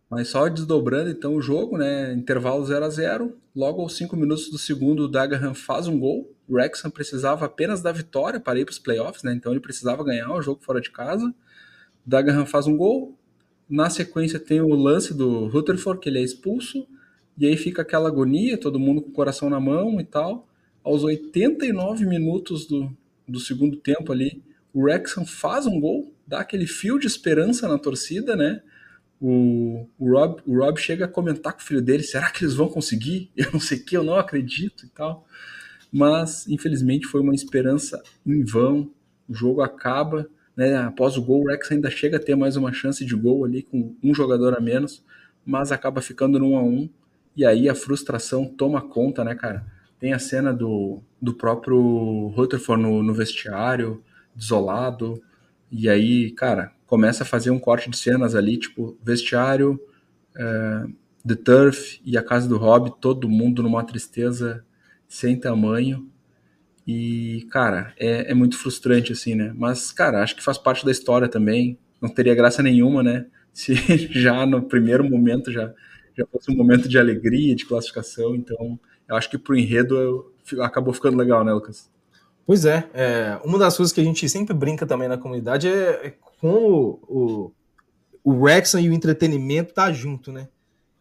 Mas 0.09 0.29
só 0.29 0.47
desdobrando 0.47 1.09
então 1.09 1.35
o 1.35 1.41
jogo, 1.41 1.77
né? 1.77 2.13
Intervalo 2.13 2.65
0 2.65 2.85
a 2.85 2.89
0 2.89 3.37
Logo 3.55 3.81
aos 3.81 3.95
5 3.97 4.15
minutos 4.15 4.49
do 4.49 4.57
segundo, 4.57 5.03
o 5.03 5.07
Dagenham 5.07 5.53
faz 5.53 5.87
um 5.87 5.99
gol. 5.99 6.33
O 6.47 6.55
Wrexham 6.55 6.89
precisava 6.89 7.45
apenas 7.45 7.81
da 7.81 7.91
vitória 7.91 8.39
para 8.39 8.59
ir 8.59 8.65
para 8.65 8.71
os 8.71 8.79
playoffs, 8.79 9.23
né? 9.23 9.33
Então 9.33 9.51
ele 9.51 9.61
precisava 9.61 10.03
ganhar 10.03 10.31
o 10.33 10.41
jogo 10.41 10.61
fora 10.63 10.81
de 10.81 10.89
casa. 10.89 11.33
Dagenham 12.05 12.45
faz 12.45 12.67
um 12.67 12.75
gol. 12.75 13.17
Na 13.69 13.89
sequência 13.89 14.39
tem 14.39 14.61
o 14.61 14.73
lance 14.73 15.13
do 15.13 15.47
Rutherford, 15.47 15.99
que 15.99 16.09
ele 16.09 16.19
é 16.19 16.23
expulso. 16.23 16.87
E 17.37 17.45
aí 17.45 17.55
fica 17.55 17.81
aquela 17.81 18.07
agonia, 18.07 18.57
todo 18.57 18.79
mundo 18.79 19.01
com 19.01 19.09
o 19.09 19.13
coração 19.13 19.49
na 19.49 19.59
mão 19.59 19.99
e 19.99 20.03
tal. 20.03 20.47
Aos 20.83 21.03
89 21.03 22.05
minutos 22.05 22.65
do, 22.65 22.95
do 23.27 23.39
segundo 23.39 23.77
tempo 23.77 24.11
ali, 24.11 24.43
o 24.73 24.81
Wrexham 24.81 25.25
faz 25.25 25.65
um 25.65 25.79
gol, 25.79 26.13
dá 26.25 26.39
aquele 26.39 26.65
fio 26.65 26.97
de 26.97 27.07
esperança 27.07 27.67
na 27.67 27.77
torcida, 27.77 28.35
né? 28.35 28.61
O, 29.19 29.87
o, 29.97 30.11
Rob, 30.11 30.41
o 30.45 30.57
Rob 30.59 30.79
chega 30.79 31.05
a 31.05 31.07
comentar 31.07 31.53
com 31.53 31.59
o 31.59 31.63
filho 31.63 31.81
dele: 31.81 32.03
será 32.03 32.29
que 32.29 32.43
eles 32.43 32.55
vão 32.55 32.69
conseguir? 32.69 33.31
Eu 33.35 33.51
não 33.51 33.59
sei 33.59 33.79
o 33.79 33.85
que, 33.85 33.97
eu 33.97 34.03
não 34.03 34.15
acredito 34.15 34.85
e 34.85 34.89
tal. 34.89 35.25
Mas, 35.91 36.47
infelizmente, 36.47 37.07
foi 37.07 37.21
uma 37.21 37.33
esperança 37.33 38.01
em 38.25 38.43
vão. 38.43 38.91
O 39.27 39.33
jogo 39.33 39.61
acaba 39.61 40.29
né, 40.57 40.75
após 40.77 41.15
o 41.15 41.21
gol, 41.21 41.43
o 41.43 41.47
Rex 41.47 41.71
ainda 41.71 41.89
chega 41.89 42.17
a 42.17 42.19
ter 42.19 42.35
mais 42.35 42.55
uma 42.55 42.73
chance 42.73 43.05
de 43.05 43.15
gol 43.15 43.45
ali 43.45 43.61
com 43.61 43.95
um 44.03 44.13
jogador 44.13 44.57
a 44.57 44.59
menos, 44.59 45.03
mas 45.45 45.71
acaba 45.71 46.01
ficando 46.01 46.39
no 46.39 46.53
1 46.53 46.57
a 46.57 46.63
1 46.63 46.89
e 47.37 47.45
aí 47.45 47.69
a 47.69 47.75
frustração 47.75 48.45
toma 48.45 48.81
conta, 48.81 49.23
né, 49.23 49.35
cara? 49.35 49.65
Tem 49.99 50.11
a 50.11 50.19
cena 50.19 50.51
do, 50.51 51.01
do 51.21 51.33
próprio 51.33 52.27
Rutherford 52.35 52.81
no, 52.81 53.01
no 53.01 53.13
vestiário, 53.13 54.03
desolado, 54.35 55.21
e 55.71 55.87
aí, 55.87 56.31
cara, 56.31 56.71
começa 56.85 57.23
a 57.23 57.25
fazer 57.25 57.51
um 57.51 57.59
corte 57.59 57.89
de 57.89 57.97
cenas 57.97 58.35
ali, 58.35 58.57
tipo, 58.57 58.97
vestiário, 59.03 59.79
The 61.25 61.35
Turf 61.35 61.99
e 62.05 62.17
a 62.17 62.23
casa 62.23 62.47
do 62.47 62.57
Rob, 62.57 62.93
todo 63.01 63.29
mundo 63.29 63.61
numa 63.61 63.83
tristeza 63.83 64.63
sem 65.07 65.39
tamanho. 65.39 66.09
E, 66.87 67.45
cara, 67.51 67.93
é, 67.99 68.31
é 68.31 68.33
muito 68.33 68.57
frustrante, 68.57 69.11
assim, 69.11 69.35
né? 69.35 69.51
Mas, 69.55 69.91
cara, 69.91 70.23
acho 70.23 70.35
que 70.35 70.43
faz 70.43 70.57
parte 70.57 70.85
da 70.85 70.91
história 70.91 71.27
também. 71.27 71.77
Não 72.01 72.07
teria 72.07 72.33
graça 72.33 72.63
nenhuma, 72.63 73.03
né? 73.03 73.25
Se 73.51 73.75
já 73.75 74.45
no 74.45 74.61
primeiro 74.61 75.03
momento 75.03 75.51
já, 75.51 75.73
já 76.17 76.25
fosse 76.25 76.51
um 76.51 76.55
momento 76.55 76.89
de 76.89 76.97
alegria, 76.97 77.55
de 77.55 77.65
classificação. 77.65 78.35
Então, 78.35 78.79
eu 79.07 79.15
acho 79.15 79.29
que 79.29 79.37
pro 79.37 79.57
enredo 79.57 80.33
acabou 80.61 80.93
ficando 80.93 81.17
legal, 81.17 81.43
né, 81.43 81.53
Lucas? 81.53 81.89
Pois 82.45 82.65
é, 82.65 82.89
é, 82.93 83.39
uma 83.43 83.59
das 83.59 83.75
coisas 83.75 83.93
que 83.93 83.99
a 83.99 84.03
gente 84.03 84.27
sempre 84.29 84.53
brinca 84.53 84.85
também 84.85 85.09
na 85.09 85.17
comunidade 85.17 85.67
é, 85.67 86.07
é 86.07 86.13
como 86.39 87.01
o, 87.07 87.51
o 88.23 88.49
e 88.49 88.89
o 88.89 88.93
entretenimento 88.93 89.73
tá 89.73 89.91
junto, 89.91 90.31
né? 90.31 90.47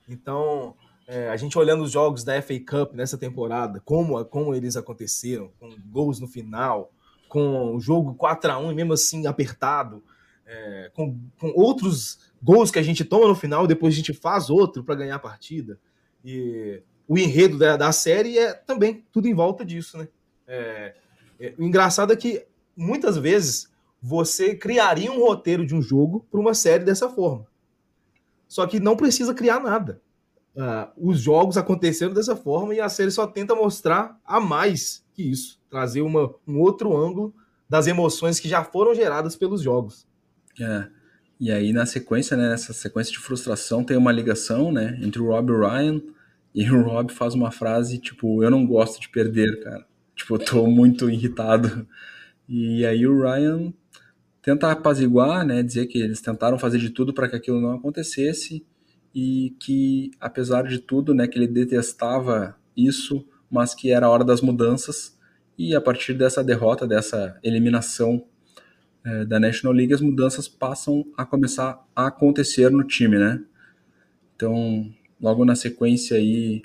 Então, 0.08 0.74
é, 1.06 1.28
a 1.28 1.36
gente 1.36 1.56
olhando 1.56 1.84
os 1.84 1.92
jogos 1.92 2.24
da 2.24 2.40
FA 2.42 2.58
Cup 2.58 2.94
nessa 2.94 3.16
temporada, 3.16 3.80
como, 3.84 4.24
como 4.24 4.54
eles 4.54 4.76
aconteceram, 4.76 5.50
com 5.60 5.70
gols 5.86 6.18
no 6.18 6.26
final, 6.26 6.90
com 7.28 7.76
o 7.76 7.80
jogo 7.80 8.14
4 8.14 8.50
a 8.50 8.58
1 8.58 8.72
e 8.72 8.74
mesmo 8.74 8.92
assim 8.92 9.26
apertado, 9.26 10.02
é, 10.46 10.90
com, 10.94 11.18
com, 11.38 11.52
outros 11.54 12.18
gols 12.42 12.70
que 12.70 12.78
a 12.78 12.82
gente 12.82 13.04
toma 13.04 13.26
no 13.26 13.34
final 13.34 13.66
depois 13.66 13.92
a 13.92 13.96
gente 13.96 14.12
faz 14.12 14.48
outro 14.48 14.84
para 14.84 14.94
ganhar 14.94 15.16
a 15.16 15.20
partida. 15.20 15.78
E 16.24 16.82
o 17.08 17.18
enredo 17.18 17.58
da, 17.58 17.76
da, 17.76 17.92
série 17.92 18.38
é 18.38 18.52
também 18.54 19.04
tudo 19.12 19.28
em 19.28 19.34
volta 19.34 19.64
disso, 19.64 19.98
né? 19.98 20.08
É, 20.46 20.94
é, 21.40 21.54
o 21.58 21.64
engraçado 21.64 22.12
é 22.12 22.16
que 22.16 22.46
muitas 22.76 23.16
vezes 23.16 23.70
você 24.00 24.54
criaria 24.54 25.10
um 25.10 25.18
roteiro 25.18 25.66
de 25.66 25.74
um 25.74 25.82
jogo 25.82 26.26
para 26.30 26.40
uma 26.40 26.54
série 26.54 26.84
dessa 26.84 27.08
forma. 27.08 27.46
Só 28.46 28.66
que 28.66 28.78
não 28.78 28.96
precisa 28.96 29.34
criar 29.34 29.60
nada 29.60 30.00
uh, 30.56 30.90
os 30.96 31.20
jogos 31.20 31.56
acontecendo 31.56 32.14
dessa 32.14 32.34
forma 32.34 32.74
e 32.74 32.80
a 32.80 32.88
série 32.88 33.10
só 33.10 33.26
tenta 33.26 33.54
mostrar 33.54 34.18
a 34.24 34.40
mais 34.40 35.04
que 35.12 35.22
isso, 35.22 35.60
trazer 35.68 36.02
uma, 36.02 36.34
um 36.46 36.58
outro 36.60 36.96
ângulo 36.96 37.34
das 37.68 37.86
emoções 37.86 38.40
que 38.40 38.48
já 38.48 38.64
foram 38.64 38.94
geradas 38.94 39.36
pelos 39.36 39.62
jogos. 39.62 40.06
É. 40.60 40.88
E 41.38 41.50
aí 41.52 41.72
na 41.72 41.84
sequência, 41.84 42.36
né, 42.36 42.48
nessa 42.48 42.72
sequência 42.72 43.12
de 43.12 43.18
frustração 43.18 43.84
tem 43.84 43.96
uma 43.96 44.12
ligação, 44.12 44.72
né, 44.72 44.98
entre 45.02 45.20
o 45.20 45.26
Rob 45.26 45.50
e 45.50 45.52
o 45.52 45.60
Ryan 45.60 46.00
e 46.54 46.70
o 46.70 46.82
Rob 46.82 47.12
faz 47.12 47.34
uma 47.34 47.50
frase 47.50 47.98
tipo, 47.98 48.42
eu 48.42 48.50
não 48.50 48.66
gosto 48.66 49.00
de 49.00 49.10
perder, 49.10 49.62
cara. 49.62 49.86
Tipo, 50.14 50.36
eu 50.36 50.38
tô 50.38 50.66
muito 50.66 51.10
irritado. 51.10 51.86
E 52.48 52.86
aí 52.86 53.06
o 53.06 53.20
Ryan 53.20 53.72
tenta 54.40 54.70
apaziguar, 54.70 55.44
né, 55.44 55.62
dizer 55.62 55.86
que 55.86 55.98
eles 55.98 56.20
tentaram 56.20 56.58
fazer 56.58 56.78
de 56.78 56.90
tudo 56.90 57.12
para 57.12 57.28
que 57.28 57.36
aquilo 57.36 57.60
não 57.60 57.72
acontecesse 57.72 58.64
e 59.14 59.54
que, 59.58 60.10
apesar 60.20 60.62
de 60.62 60.78
tudo, 60.78 61.12
né, 61.12 61.26
que 61.26 61.38
ele 61.38 61.48
detestava 61.48 62.56
isso, 62.76 63.26
mas 63.50 63.74
que 63.74 63.90
era 63.90 64.06
a 64.06 64.10
hora 64.10 64.24
das 64.24 64.40
mudanças, 64.40 65.18
e 65.58 65.74
a 65.74 65.80
partir 65.80 66.14
dessa 66.14 66.44
derrota, 66.44 66.86
dessa 66.86 67.38
eliminação 67.42 68.24
é, 69.06 69.24
da 69.24 69.38
National 69.38 69.72
League, 69.72 69.94
as 69.94 70.00
mudanças 70.00 70.48
passam 70.48 71.06
a 71.16 71.24
começar 71.24 71.80
a 71.94 72.08
acontecer 72.08 72.68
no 72.72 72.82
time, 72.82 73.16
né? 73.16 73.40
Então, 74.34 74.92
logo 75.20 75.44
na 75.44 75.54
sequência 75.54 76.16
aí, 76.16 76.60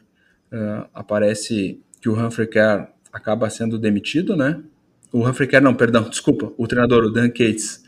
uh, 0.51 0.89
aparece 0.91 1.79
que 2.01 2.09
o 2.09 2.19
Humphrey 2.19 2.47
Kerr 2.47 2.87
acaba 3.13 3.47
sendo 3.47 3.77
demitido, 3.77 4.35
né? 4.35 4.59
O 5.11 5.27
Humphrey 5.27 5.47
Kerr, 5.47 5.61
não, 5.61 5.75
perdão, 5.75 6.01
desculpa, 6.09 6.51
o 6.57 6.67
treinador, 6.67 7.03
o 7.03 7.11
Dan 7.11 7.29
Cates, 7.29 7.83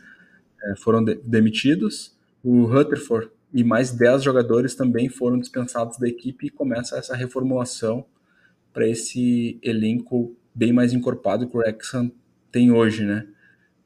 é, 0.62 0.76
foram 0.76 1.04
de 1.04 1.16
demitidos. 1.16 2.16
O 2.40 2.64
Rutherford 2.64 3.30
e 3.52 3.64
mais 3.64 3.90
10 3.90 4.22
jogadores 4.22 4.76
também 4.76 5.08
foram 5.08 5.36
dispensados 5.36 5.98
da 5.98 6.06
equipe 6.06 6.46
e 6.46 6.50
começa 6.50 6.96
essa 6.96 7.16
reformulação 7.16 8.06
para 8.72 8.86
esse 8.86 9.58
elenco 9.62 10.36
bem 10.54 10.72
mais 10.72 10.92
encorpado 10.92 11.48
que 11.48 11.56
o 11.56 11.60
Wrexham 11.60 12.12
tem 12.52 12.70
hoje, 12.70 13.04
né? 13.04 13.26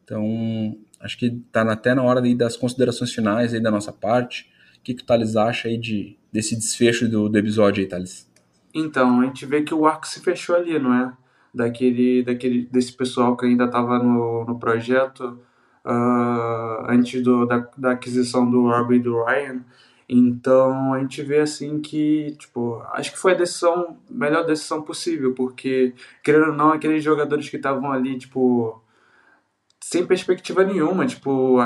Então, 0.08 0.74
acho 1.00 1.18
que 1.18 1.26
está 1.26 1.60
até 1.70 1.94
na 1.94 2.02
hora 2.02 2.22
das 2.34 2.56
considerações 2.56 3.12
finais 3.12 3.52
aí 3.52 3.60
da 3.60 3.70
nossa 3.70 3.92
parte. 3.92 4.50
O 4.78 4.82
que, 4.82 4.94
que 4.94 5.02
o 5.02 5.06
Thales 5.06 5.36
acha 5.36 5.68
aí 5.68 5.76
de, 5.76 6.16
desse 6.32 6.56
desfecho 6.56 7.06
do, 7.06 7.28
do 7.28 7.38
episódio 7.38 7.82
aí, 7.82 7.88
Thales? 7.88 8.26
Então, 8.74 9.20
a 9.20 9.26
gente 9.26 9.44
vê 9.44 9.60
que 9.60 9.74
o 9.74 9.86
arco 9.86 10.08
se 10.08 10.20
fechou 10.20 10.56
ali, 10.56 10.78
não 10.78 10.94
é? 10.94 11.12
Daquele, 11.52 12.22
daquele, 12.22 12.64
desse 12.72 12.94
pessoal 12.94 13.36
que 13.36 13.44
ainda 13.44 13.66
estava 13.66 13.98
no, 13.98 14.46
no 14.46 14.58
projeto, 14.58 15.38
uh, 15.84 16.86
antes 16.88 17.22
do, 17.22 17.44
da, 17.44 17.68
da 17.76 17.90
aquisição 17.92 18.50
do 18.50 18.62
Robbie 18.62 18.96
e 18.96 19.00
do 19.00 19.22
Ryan. 19.24 19.60
Então 20.08 20.94
a 20.94 21.00
gente 21.00 21.20
vê 21.22 21.40
assim 21.40 21.80
que, 21.80 22.34
tipo, 22.38 22.82
acho 22.92 23.12
que 23.12 23.18
foi 23.18 23.32
a 23.32 23.36
decisão, 23.36 23.98
melhor 24.08 24.46
decisão 24.46 24.80
possível, 24.80 25.34
porque, 25.34 25.92
querendo 26.24 26.46
ou 26.46 26.54
não, 26.54 26.72
aqueles 26.72 27.04
jogadores 27.04 27.50
que 27.50 27.56
estavam 27.56 27.92
ali, 27.92 28.16
tipo, 28.16 28.82
sem 29.80 30.06
perspectiva 30.06 30.64
nenhuma, 30.64 31.06
tipo, 31.06 31.56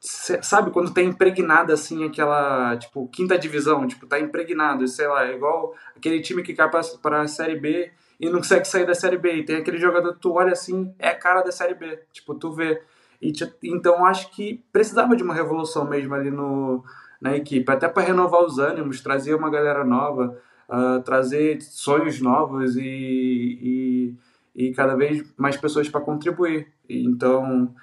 sabe 0.00 0.70
quando 0.70 0.92
tá 0.92 1.02
impregnada 1.02 1.74
assim 1.74 2.04
aquela, 2.04 2.76
tipo, 2.76 3.08
quinta 3.08 3.38
divisão, 3.38 3.86
tipo, 3.86 4.06
tá 4.06 4.18
impregnado, 4.18 4.86
sei 4.88 5.06
lá, 5.06 5.26
é 5.26 5.34
igual 5.34 5.74
aquele 5.96 6.20
time 6.20 6.42
que 6.42 6.54
cai 6.54 6.70
para 7.02 7.22
a 7.22 7.28
Série 7.28 7.58
B 7.58 7.90
e 8.18 8.28
não 8.28 8.38
consegue 8.38 8.66
sair 8.66 8.86
da 8.86 8.94
Série 8.94 9.16
B, 9.16 9.32
e 9.32 9.44
tem 9.44 9.56
aquele 9.56 9.78
jogador 9.78 10.12
que 10.12 10.20
tu 10.20 10.32
olha 10.32 10.52
assim, 10.52 10.94
é 10.98 11.10
cara 11.12 11.42
da 11.42 11.50
Série 11.50 11.74
B, 11.74 12.00
tipo, 12.12 12.34
tu 12.34 12.52
vê. 12.52 12.82
E, 13.20 13.32
então 13.64 14.04
acho 14.04 14.30
que 14.30 14.62
precisava 14.72 15.16
de 15.16 15.22
uma 15.22 15.34
revolução 15.34 15.88
mesmo 15.88 16.14
ali 16.14 16.30
no, 16.30 16.84
na 17.20 17.36
equipe, 17.36 17.70
até 17.70 17.88
para 17.88 18.02
renovar 18.02 18.42
os 18.42 18.58
ânimos, 18.58 19.00
trazer 19.00 19.34
uma 19.34 19.50
galera 19.50 19.84
nova, 19.84 20.36
uh, 20.68 21.02
trazer 21.02 21.60
sonhos 21.62 22.20
novos 22.20 22.76
e, 22.76 22.82
e, 22.82 24.14
e, 24.54 24.72
cada 24.72 24.94
vez 24.94 25.24
mais 25.36 25.56
pessoas 25.56 25.88
para 25.88 26.00
contribuir. 26.00 26.68
Então 26.88 27.74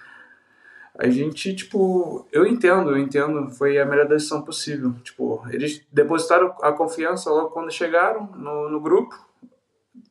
a 0.97 1.09
gente, 1.09 1.53
tipo, 1.53 2.27
eu 2.31 2.47
entendo, 2.47 2.89
eu 2.89 2.97
entendo, 2.97 3.51
foi 3.51 3.77
a 3.77 3.85
melhor 3.85 4.07
decisão 4.07 4.41
possível. 4.41 4.95
Tipo, 5.03 5.45
eles 5.51 5.85
depositaram 5.93 6.55
a 6.61 6.71
confiança 6.71 7.29
logo 7.29 7.51
quando 7.51 7.71
chegaram 7.71 8.27
no, 8.35 8.67
no 8.67 8.81
grupo, 8.81 9.15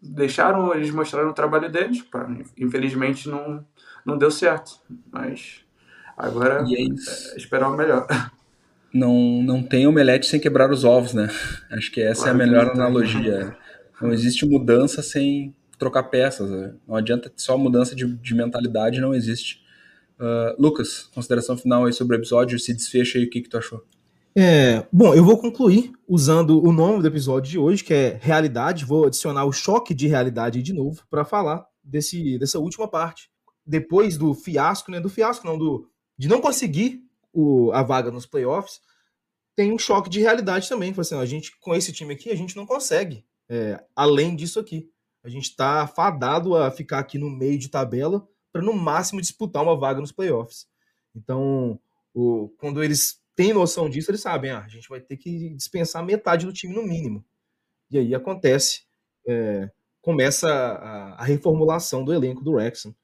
deixaram, 0.00 0.72
eles 0.72 0.92
mostraram 0.92 1.30
o 1.30 1.34
trabalho 1.34 1.70
deles, 1.70 2.02
pá, 2.02 2.28
infelizmente 2.56 3.28
não, 3.28 3.64
não 4.04 4.16
deu 4.16 4.30
certo, 4.30 4.78
mas 5.10 5.64
agora 6.16 6.64
é, 6.68 6.82
é 6.82 7.36
esperar 7.36 7.68
o 7.68 7.76
melhor. 7.76 8.06
Não, 8.94 9.42
não 9.42 9.62
tem 9.62 9.86
omelete 9.86 10.26
sem 10.26 10.40
quebrar 10.40 10.70
os 10.70 10.82
ovos, 10.82 11.12
né? 11.12 11.28
Acho 11.70 11.92
que 11.92 12.00
essa 12.00 12.22
claro 12.22 12.40
é 12.40 12.42
a 12.42 12.46
melhor 12.46 12.70
analogia. 12.70 13.54
Não 14.00 14.10
existe 14.10 14.46
mudança 14.46 15.02
sem 15.02 15.54
trocar 15.78 16.04
peças. 16.04 16.50
Né? 16.50 16.74
Não 16.86 16.96
adianta 16.96 17.32
só 17.36 17.56
mudança 17.56 17.94
de, 17.94 18.06
de 18.06 18.34
mentalidade, 18.34 19.00
não 19.00 19.14
existe. 19.14 19.64
Uh, 20.18 20.60
Lucas, 20.60 21.10
consideração 21.14 21.56
final 21.56 21.84
aí 21.84 21.92
sobre 21.92 22.16
o 22.16 22.18
episódio, 22.18 22.58
se 22.58 22.72
desfecha 22.72 23.18
aí 23.18 23.24
o 23.24 23.30
que, 23.30 23.42
que 23.42 23.48
tu 23.48 23.58
achou. 23.58 23.84
É, 24.38 24.86
bom, 24.92 25.14
eu 25.14 25.24
vou 25.24 25.38
concluir 25.38 25.92
usando 26.06 26.62
o 26.62 26.70
nome 26.70 27.00
do 27.00 27.08
episódio 27.08 27.50
de 27.50 27.58
hoje, 27.58 27.82
que 27.82 27.94
é 27.94 28.18
Realidade. 28.20 28.84
Vou 28.84 29.06
adicionar 29.06 29.46
o 29.46 29.52
choque 29.52 29.94
de 29.94 30.06
realidade 30.06 30.62
de 30.62 30.74
novo 30.74 31.02
para 31.08 31.24
falar 31.24 31.66
desse, 31.82 32.38
dessa 32.38 32.58
última 32.58 32.86
parte. 32.86 33.30
Depois 33.64 34.18
do 34.18 34.34
fiasco, 34.34 34.90
né? 34.90 35.00
Do 35.00 35.08
fiasco, 35.08 35.46
não, 35.46 35.56
do, 35.56 35.88
de 36.18 36.28
não 36.28 36.40
conseguir 36.40 37.02
o, 37.32 37.72
a 37.72 37.82
vaga 37.82 38.10
nos 38.10 38.26
playoffs, 38.26 38.80
tem 39.56 39.72
um 39.72 39.78
choque 39.78 40.10
de 40.10 40.20
realidade 40.20 40.68
também. 40.68 40.94
Assim, 40.96 41.14
a 41.14 41.24
gente, 41.24 41.58
com 41.58 41.74
esse 41.74 41.90
time 41.90 42.12
aqui, 42.12 42.30
a 42.30 42.36
gente 42.36 42.56
não 42.56 42.66
consegue 42.66 43.24
é, 43.48 43.82
além 43.94 44.36
disso 44.36 44.60
aqui. 44.60 44.90
A 45.26 45.28
gente 45.28 45.50
está 45.50 45.88
fadado 45.88 46.54
a 46.54 46.70
ficar 46.70 47.00
aqui 47.00 47.18
no 47.18 47.28
meio 47.28 47.58
de 47.58 47.68
tabela 47.68 48.24
para 48.52 48.62
no 48.62 48.72
máximo 48.72 49.20
disputar 49.20 49.60
uma 49.60 49.76
vaga 49.76 50.00
nos 50.00 50.12
playoffs. 50.12 50.68
Então, 51.16 51.80
o, 52.14 52.48
quando 52.58 52.80
eles 52.80 53.20
têm 53.34 53.52
noção 53.52 53.90
disso, 53.90 54.08
eles 54.08 54.20
sabem, 54.20 54.52
ah, 54.52 54.60
a 54.60 54.68
gente 54.68 54.88
vai 54.88 55.00
ter 55.00 55.16
que 55.16 55.50
dispensar 55.56 56.04
metade 56.04 56.46
do 56.46 56.52
time 56.52 56.72
no 56.72 56.84
mínimo. 56.84 57.24
E 57.90 57.98
aí 57.98 58.14
acontece, 58.14 58.82
é, 59.26 59.68
começa 60.00 60.48
a, 60.48 61.14
a, 61.20 61.24
reformulação 61.24 62.04
do 62.04 62.14
elenco 62.14 62.44
do 62.44 62.52
Wrexham 62.52 62.94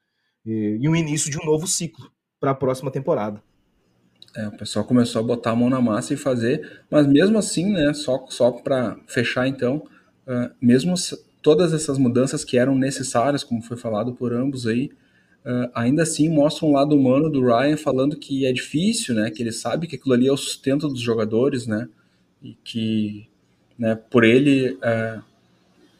e, 0.45 0.77
e 0.79 0.87
o 0.87 0.95
início 0.95 1.29
de 1.29 1.37
um 1.37 1.43
novo 1.43 1.67
ciclo 1.67 2.09
para 2.39 2.51
a 2.51 2.55
próxima 2.55 2.89
temporada. 2.89 3.43
É, 4.33 4.47
o 4.47 4.57
pessoal 4.57 4.85
começou 4.85 5.19
a 5.19 5.25
botar 5.25 5.51
a 5.51 5.55
mão 5.57 5.69
na 5.69 5.81
massa 5.81 6.13
e 6.13 6.17
fazer, 6.17 6.85
mas 6.89 7.05
mesmo 7.05 7.37
assim, 7.37 7.69
né, 7.73 7.93
só, 7.93 8.25
só 8.29 8.49
para 8.49 8.97
fechar 9.07 9.45
então, 9.45 9.85
uh, 10.25 10.55
mesmo 10.61 10.95
todas 11.43 11.73
essas 11.73 11.97
mudanças 11.97 12.43
que 12.45 12.57
eram 12.57 12.73
necessárias, 12.73 13.43
como 13.43 13.61
foi 13.61 13.75
falado 13.75 14.13
por 14.13 14.33
ambos 14.33 14.65
aí, 14.65 14.89
uh, 15.45 15.69
ainda 15.75 16.01
assim 16.01 16.29
mostra 16.29 16.65
um 16.65 16.71
lado 16.71 16.95
humano 16.95 17.29
do 17.29 17.45
Ryan 17.45 17.75
falando 17.75 18.15
que 18.15 18.45
é 18.45 18.53
difícil, 18.53 19.13
né? 19.13 19.29
Que 19.29 19.43
ele 19.43 19.51
sabe 19.51 19.85
que 19.85 19.97
aquilo 19.97 20.13
ali 20.13 20.27
é 20.27 20.31
o 20.31 20.37
sustento 20.37 20.87
dos 20.87 21.01
jogadores, 21.01 21.67
né? 21.67 21.87
E 22.41 22.55
que, 22.63 23.27
né? 23.77 23.93
Por 24.09 24.23
ele, 24.23 24.71
uh, 24.75 25.21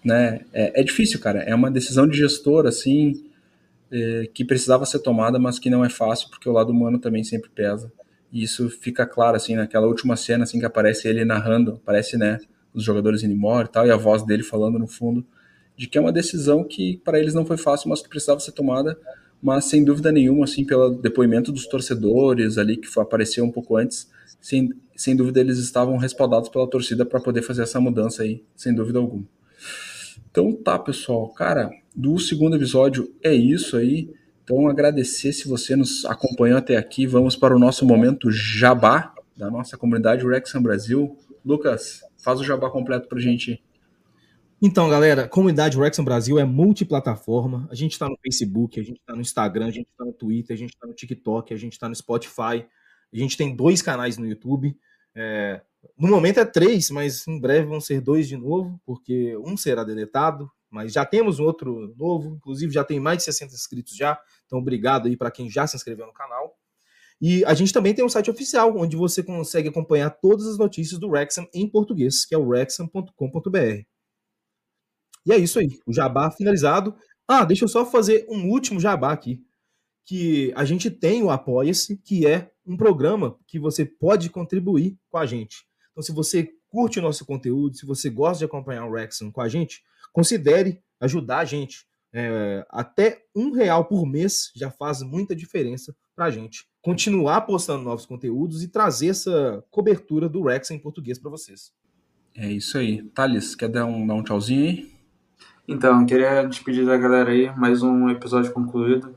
né? 0.04 0.46
É, 0.54 0.80
é, 0.80 0.84
difícil, 0.84 1.20
cara. 1.20 1.40
É 1.42 1.54
uma 1.54 1.70
decisão 1.70 2.08
de 2.08 2.18
gestor, 2.18 2.66
assim, 2.66 3.26
é, 3.92 4.30
que 4.34 4.46
precisava 4.46 4.86
ser 4.86 5.00
tomada, 5.00 5.38
mas 5.38 5.60
que 5.60 5.70
não 5.70 5.84
é 5.84 5.90
fácil 5.90 6.30
porque 6.30 6.48
o 6.48 6.54
lado 6.54 6.72
humano 6.72 6.98
também 7.00 7.24
sempre 7.24 7.50
pesa. 7.54 7.92
E 8.32 8.44
isso 8.44 8.70
fica 8.70 9.06
claro, 9.06 9.36
assim, 9.36 9.56
naquela 9.56 9.88
última 9.88 10.16
cena, 10.16 10.46
assim, 10.46 10.58
que 10.58 10.66
aparece 10.66 11.08
ele 11.08 11.26
narrando, 11.26 11.74
aparece, 11.74 12.18
né? 12.18 12.40
Os 12.74 12.84
jogadores 12.84 13.24
indo 13.24 13.34
embora 13.34 13.68
e 13.68 13.72
tal, 13.72 13.86
e 13.86 13.92
a 13.92 13.98
voz 13.98 14.26
dele 14.26 14.42
falando 14.42 14.80
no 14.80 14.88
fundo 14.88 15.24
de 15.76 15.88
que 15.88 15.98
é 15.98 16.02
uma 16.02 16.12
decisão 16.12 16.64
que 16.64 16.98
para 17.04 17.20
eles 17.20 17.34
não 17.34 17.46
foi 17.46 17.58
fácil, 17.58 17.90
mas 17.90 18.02
que 18.02 18.10
precisava 18.10 18.40
ser 18.40 18.52
tomada, 18.52 18.98
mas 19.42 19.66
sem 19.66 19.84
dúvida 19.84 20.12
nenhuma, 20.12 20.46
assim, 20.46 20.66
pelo 20.66 20.92
depoimento 20.92 21.52
dos 21.52 21.68
torcedores 21.68 22.58
ali 22.58 22.78
que 22.78 22.88
apareceu 23.00 23.44
um 23.44 23.52
pouco 23.52 23.76
antes, 23.76 24.10
sem, 24.40 24.70
sem 24.96 25.16
dúvida 25.16 25.40
eles 25.40 25.58
estavam 25.58 25.98
respaldados 25.98 26.50
pela 26.50 26.68
torcida 26.68 27.06
para 27.06 27.20
poder 27.20 27.42
fazer 27.42 27.64
essa 27.64 27.80
mudança 27.80 28.24
aí, 28.24 28.44
sem 28.56 28.74
dúvida 28.74 29.00
alguma. 29.00 29.26
Então 30.32 30.52
tá, 30.54 30.80
pessoal, 30.80 31.30
cara, 31.30 31.70
do 31.96 32.18
segundo 32.18 32.56
episódio 32.56 33.14
é 33.22 33.34
isso 33.34 33.78
aí. 33.78 34.10
Então 34.44 34.68
agradecer 34.68 35.32
se 35.32 35.48
você 35.48 35.76
nos 35.76 36.06
acompanhou 36.06 36.58
até 36.58 36.76
aqui. 36.76 37.06
Vamos 37.06 37.36
para 37.36 37.56
o 37.56 37.60
nosso 37.60 37.86
momento 37.86 38.32
jabá 38.32 39.14
da 39.38 39.50
nossa 39.50 39.78
comunidade 39.78 40.26
Rexham 40.26 40.62
Brasil. 40.62 41.18
Lucas, 41.46 42.02
faz 42.18 42.40
o 42.40 42.44
jabá 42.44 42.70
completo 42.70 43.08
pra 43.08 43.20
gente. 43.20 43.62
Então, 44.66 44.90
galera, 44.90 45.28
comunidade 45.28 45.78
Rexham 45.78 46.06
Brasil 46.06 46.40
é 46.40 46.46
multiplataforma. 46.46 47.68
A 47.70 47.76
gente 47.76 47.92
está 47.92 48.08
no 48.08 48.18
Facebook, 48.24 48.80
a 48.80 48.84
gente 48.84 48.98
está 48.98 49.14
no 49.14 49.20
Instagram, 49.20 49.66
a 49.66 49.72
gente 49.72 49.90
está 49.90 50.06
no 50.06 50.14
Twitter, 50.14 50.56
a 50.56 50.58
gente 50.58 50.70
está 50.70 50.88
no 50.88 50.94
TikTok, 50.94 51.54
a 51.54 51.58
gente 51.58 51.74
está 51.74 51.90
no 51.90 51.96
Spotify. 51.96 52.66
A 53.14 53.18
gente 53.18 53.36
tem 53.36 53.54
dois 53.54 53.82
canais 53.82 54.18
no 54.18 54.26
YouTube. 54.26 54.74
É, 55.14 55.62
no 56.00 56.08
momento 56.08 56.40
é 56.40 56.46
três, 56.46 56.90
mas 56.92 57.28
em 57.28 57.42
breve 57.42 57.66
vão 57.66 57.82
ser 57.82 58.00
dois 58.00 58.26
de 58.26 58.38
novo, 58.38 58.80
porque 58.86 59.36
um 59.36 59.58
será 59.58 59.84
deletado, 59.84 60.50
mas 60.70 60.94
já 60.94 61.06
temos 61.06 61.40
um 61.40 61.44
outro 61.44 61.94
novo, 61.98 62.38
inclusive 62.38 62.72
já 62.72 62.86
tem 62.86 63.02
mais 63.02 63.18
de 63.18 63.26
60 63.26 63.54
inscritos 63.54 63.98
já. 63.98 64.18
Então, 64.46 64.60
obrigado 64.60 65.10
aí 65.10 65.18
para 65.18 65.30
quem 65.30 65.50
já 65.50 65.68
se 65.68 65.76
inscreveu 65.76 66.08
no 66.08 66.14
canal. 66.14 66.56
E 67.20 67.44
a 67.44 67.54
gente 67.54 67.74
também 67.74 67.94
tem 67.94 68.06
um 68.06 68.08
site 68.08 68.32
oficial, 68.32 68.74
onde 68.78 68.96
você 68.96 69.22
consegue 69.22 69.68
acompanhar 69.68 70.10
todas 70.10 70.48
as 70.48 70.58
notícias 70.58 70.98
do 71.02 71.10
Wrexham 71.10 71.50
em 71.54 71.68
português, 71.68 72.24
que 72.24 72.34
é 72.34 72.38
o 72.38 72.48
wrexham.com.br. 72.48 73.93
E 75.26 75.32
é 75.32 75.38
isso 75.38 75.60
aí, 75.60 75.80
o 75.86 75.94
jabá 75.94 76.30
finalizado. 76.32 76.96
Ah, 77.28 77.46
deixa 77.46 77.64
eu 77.64 77.70
só 77.70 77.86
fazer 77.86 78.26
um 78.30 78.50
último 78.50 78.80
jabá 78.80 79.12
aqui. 79.12 79.42
Que 80.06 80.52
a 80.56 80.66
gente 80.66 80.92
tem 80.92 81.24
o 81.24 81.30
Apoia-se, 81.30 81.98
que 81.98 82.28
é 82.28 82.52
um 82.66 82.76
programa 82.76 83.38
que 83.48 83.58
você 83.58 83.86
pode 83.86 84.30
contribuir 84.30 84.98
com 85.10 85.18
a 85.18 85.26
gente. 85.26 85.66
Então, 85.92 86.04
se 86.04 86.12
você 86.12 86.50
curte 86.70 87.00
o 87.00 87.02
nosso 87.02 87.26
conteúdo, 87.26 87.78
se 87.78 87.86
você 87.86 88.10
gosta 88.10 88.40
de 88.40 88.46
acompanhar 88.46 88.86
o 88.86 88.94
Rexon 88.94 89.32
com 89.32 89.42
a 89.42 89.48
gente, 89.48 89.82
considere 90.12 90.82
ajudar 91.00 91.40
a 91.40 91.46
gente. 91.46 91.86
É, 92.12 92.66
até 92.70 93.24
um 93.36 93.52
real 93.52 93.86
por 93.86 94.06
mês 94.06 94.52
já 94.56 94.70
faz 94.70 95.02
muita 95.02 95.36
diferença 95.36 95.96
para 96.16 96.26
a 96.26 96.32
gente 96.32 96.68
continuar 96.84 97.42
postando 97.42 97.84
novos 97.84 98.06
conteúdos 98.06 98.62
e 98.62 98.68
trazer 98.68 99.08
essa 99.08 99.64
cobertura 99.72 100.28
do 100.28 100.44
Rex 100.44 100.70
em 100.70 100.78
português 100.78 101.18
para 101.18 101.32
vocês. 101.32 101.72
É 102.36 102.52
isso 102.52 102.78
aí. 102.78 103.02
Thales, 103.16 103.56
quer 103.56 103.70
dar 103.70 103.86
um, 103.86 104.06
dar 104.06 104.16
um 104.16 104.24
tchauzinho 104.24 104.68
aí? 104.68 104.93
Então, 105.66 106.06
queria 106.06 106.46
despedir 106.46 106.86
da 106.86 106.98
galera 106.98 107.32
aí, 107.32 107.50
mais 107.56 107.82
um 107.82 108.10
episódio 108.10 108.52
concluído. 108.52 109.16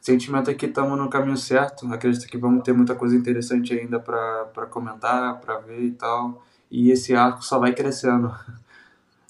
Sentimento 0.00 0.48
aqui, 0.48 0.66
estamos 0.66 0.96
no 0.96 1.10
caminho 1.10 1.36
certo. 1.36 1.92
Acredito 1.92 2.28
que 2.28 2.38
vamos 2.38 2.62
ter 2.62 2.72
muita 2.72 2.94
coisa 2.94 3.16
interessante 3.16 3.74
ainda 3.74 3.98
para 3.98 4.66
comentar, 4.70 5.40
para 5.40 5.58
ver 5.58 5.82
e 5.82 5.90
tal. 5.90 6.44
E 6.70 6.92
esse 6.92 7.12
arco 7.14 7.44
só 7.44 7.58
vai 7.58 7.72
crescendo. 7.72 8.32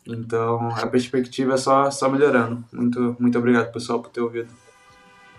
Então, 0.06 0.68
a 0.68 0.86
perspectiva 0.86 1.54
é 1.54 1.56
só, 1.56 1.90
só 1.90 2.10
melhorando. 2.10 2.62
Muito, 2.70 3.16
muito 3.18 3.38
obrigado, 3.38 3.72
pessoal, 3.72 4.02
por 4.02 4.10
ter 4.10 4.20
ouvido. 4.20 4.52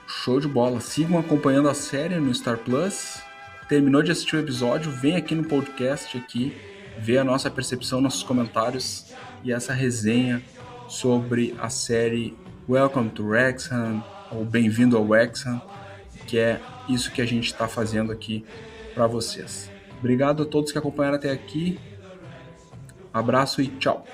Show 0.08 0.39
de 0.39 0.47
bola. 0.47 0.82
Sigam 0.82 1.20
acompanhando 1.20 1.70
a 1.70 1.76
série 1.76 2.16
no 2.16 2.34
Star 2.34 2.58
Plus. 2.58 3.22
Terminou 3.70 4.01
de 4.01 4.12
assistir 4.12 4.38
o 4.38 4.39
episódio, 4.39 4.91
vem 4.91 5.16
aqui 5.16 5.36
no 5.36 5.43
podcast 5.43 6.18
aqui, 6.18 6.58
ver 6.97 7.20
a 7.20 7.24
nossa 7.24 7.47
percepção, 7.51 8.01
nossos 8.01 8.24
comentários 8.24 9.14
e 9.43 9.53
essa 9.53 9.72
resenha 9.72 10.41
sobre 10.88 11.56
a 11.60 11.70
série 11.70 12.36
Welcome 12.68 13.10
to 13.12 13.28
Wrexham, 13.28 14.04
ou 14.32 14.46
Bem-vindo 14.46 14.98
ao 14.98 15.04
Wrexham, 15.04 15.62
que 16.28 16.38
é 16.38 16.60
isso 16.90 17.12
que 17.12 17.22
a 17.22 17.26
gente 17.26 17.46
está 17.46 17.68
fazendo 17.68 18.12
aqui 18.12 18.46
para 18.94 19.08
vocês. 19.08 19.70
Obrigado 20.00 20.44
a 20.44 20.46
todos 20.46 20.72
que 20.72 20.78
acompanharam 20.78 21.18
até 21.18 21.32
aqui. 21.32 21.80
Abraço 23.14 23.62
e 23.62 23.68
tchau. 23.68 24.06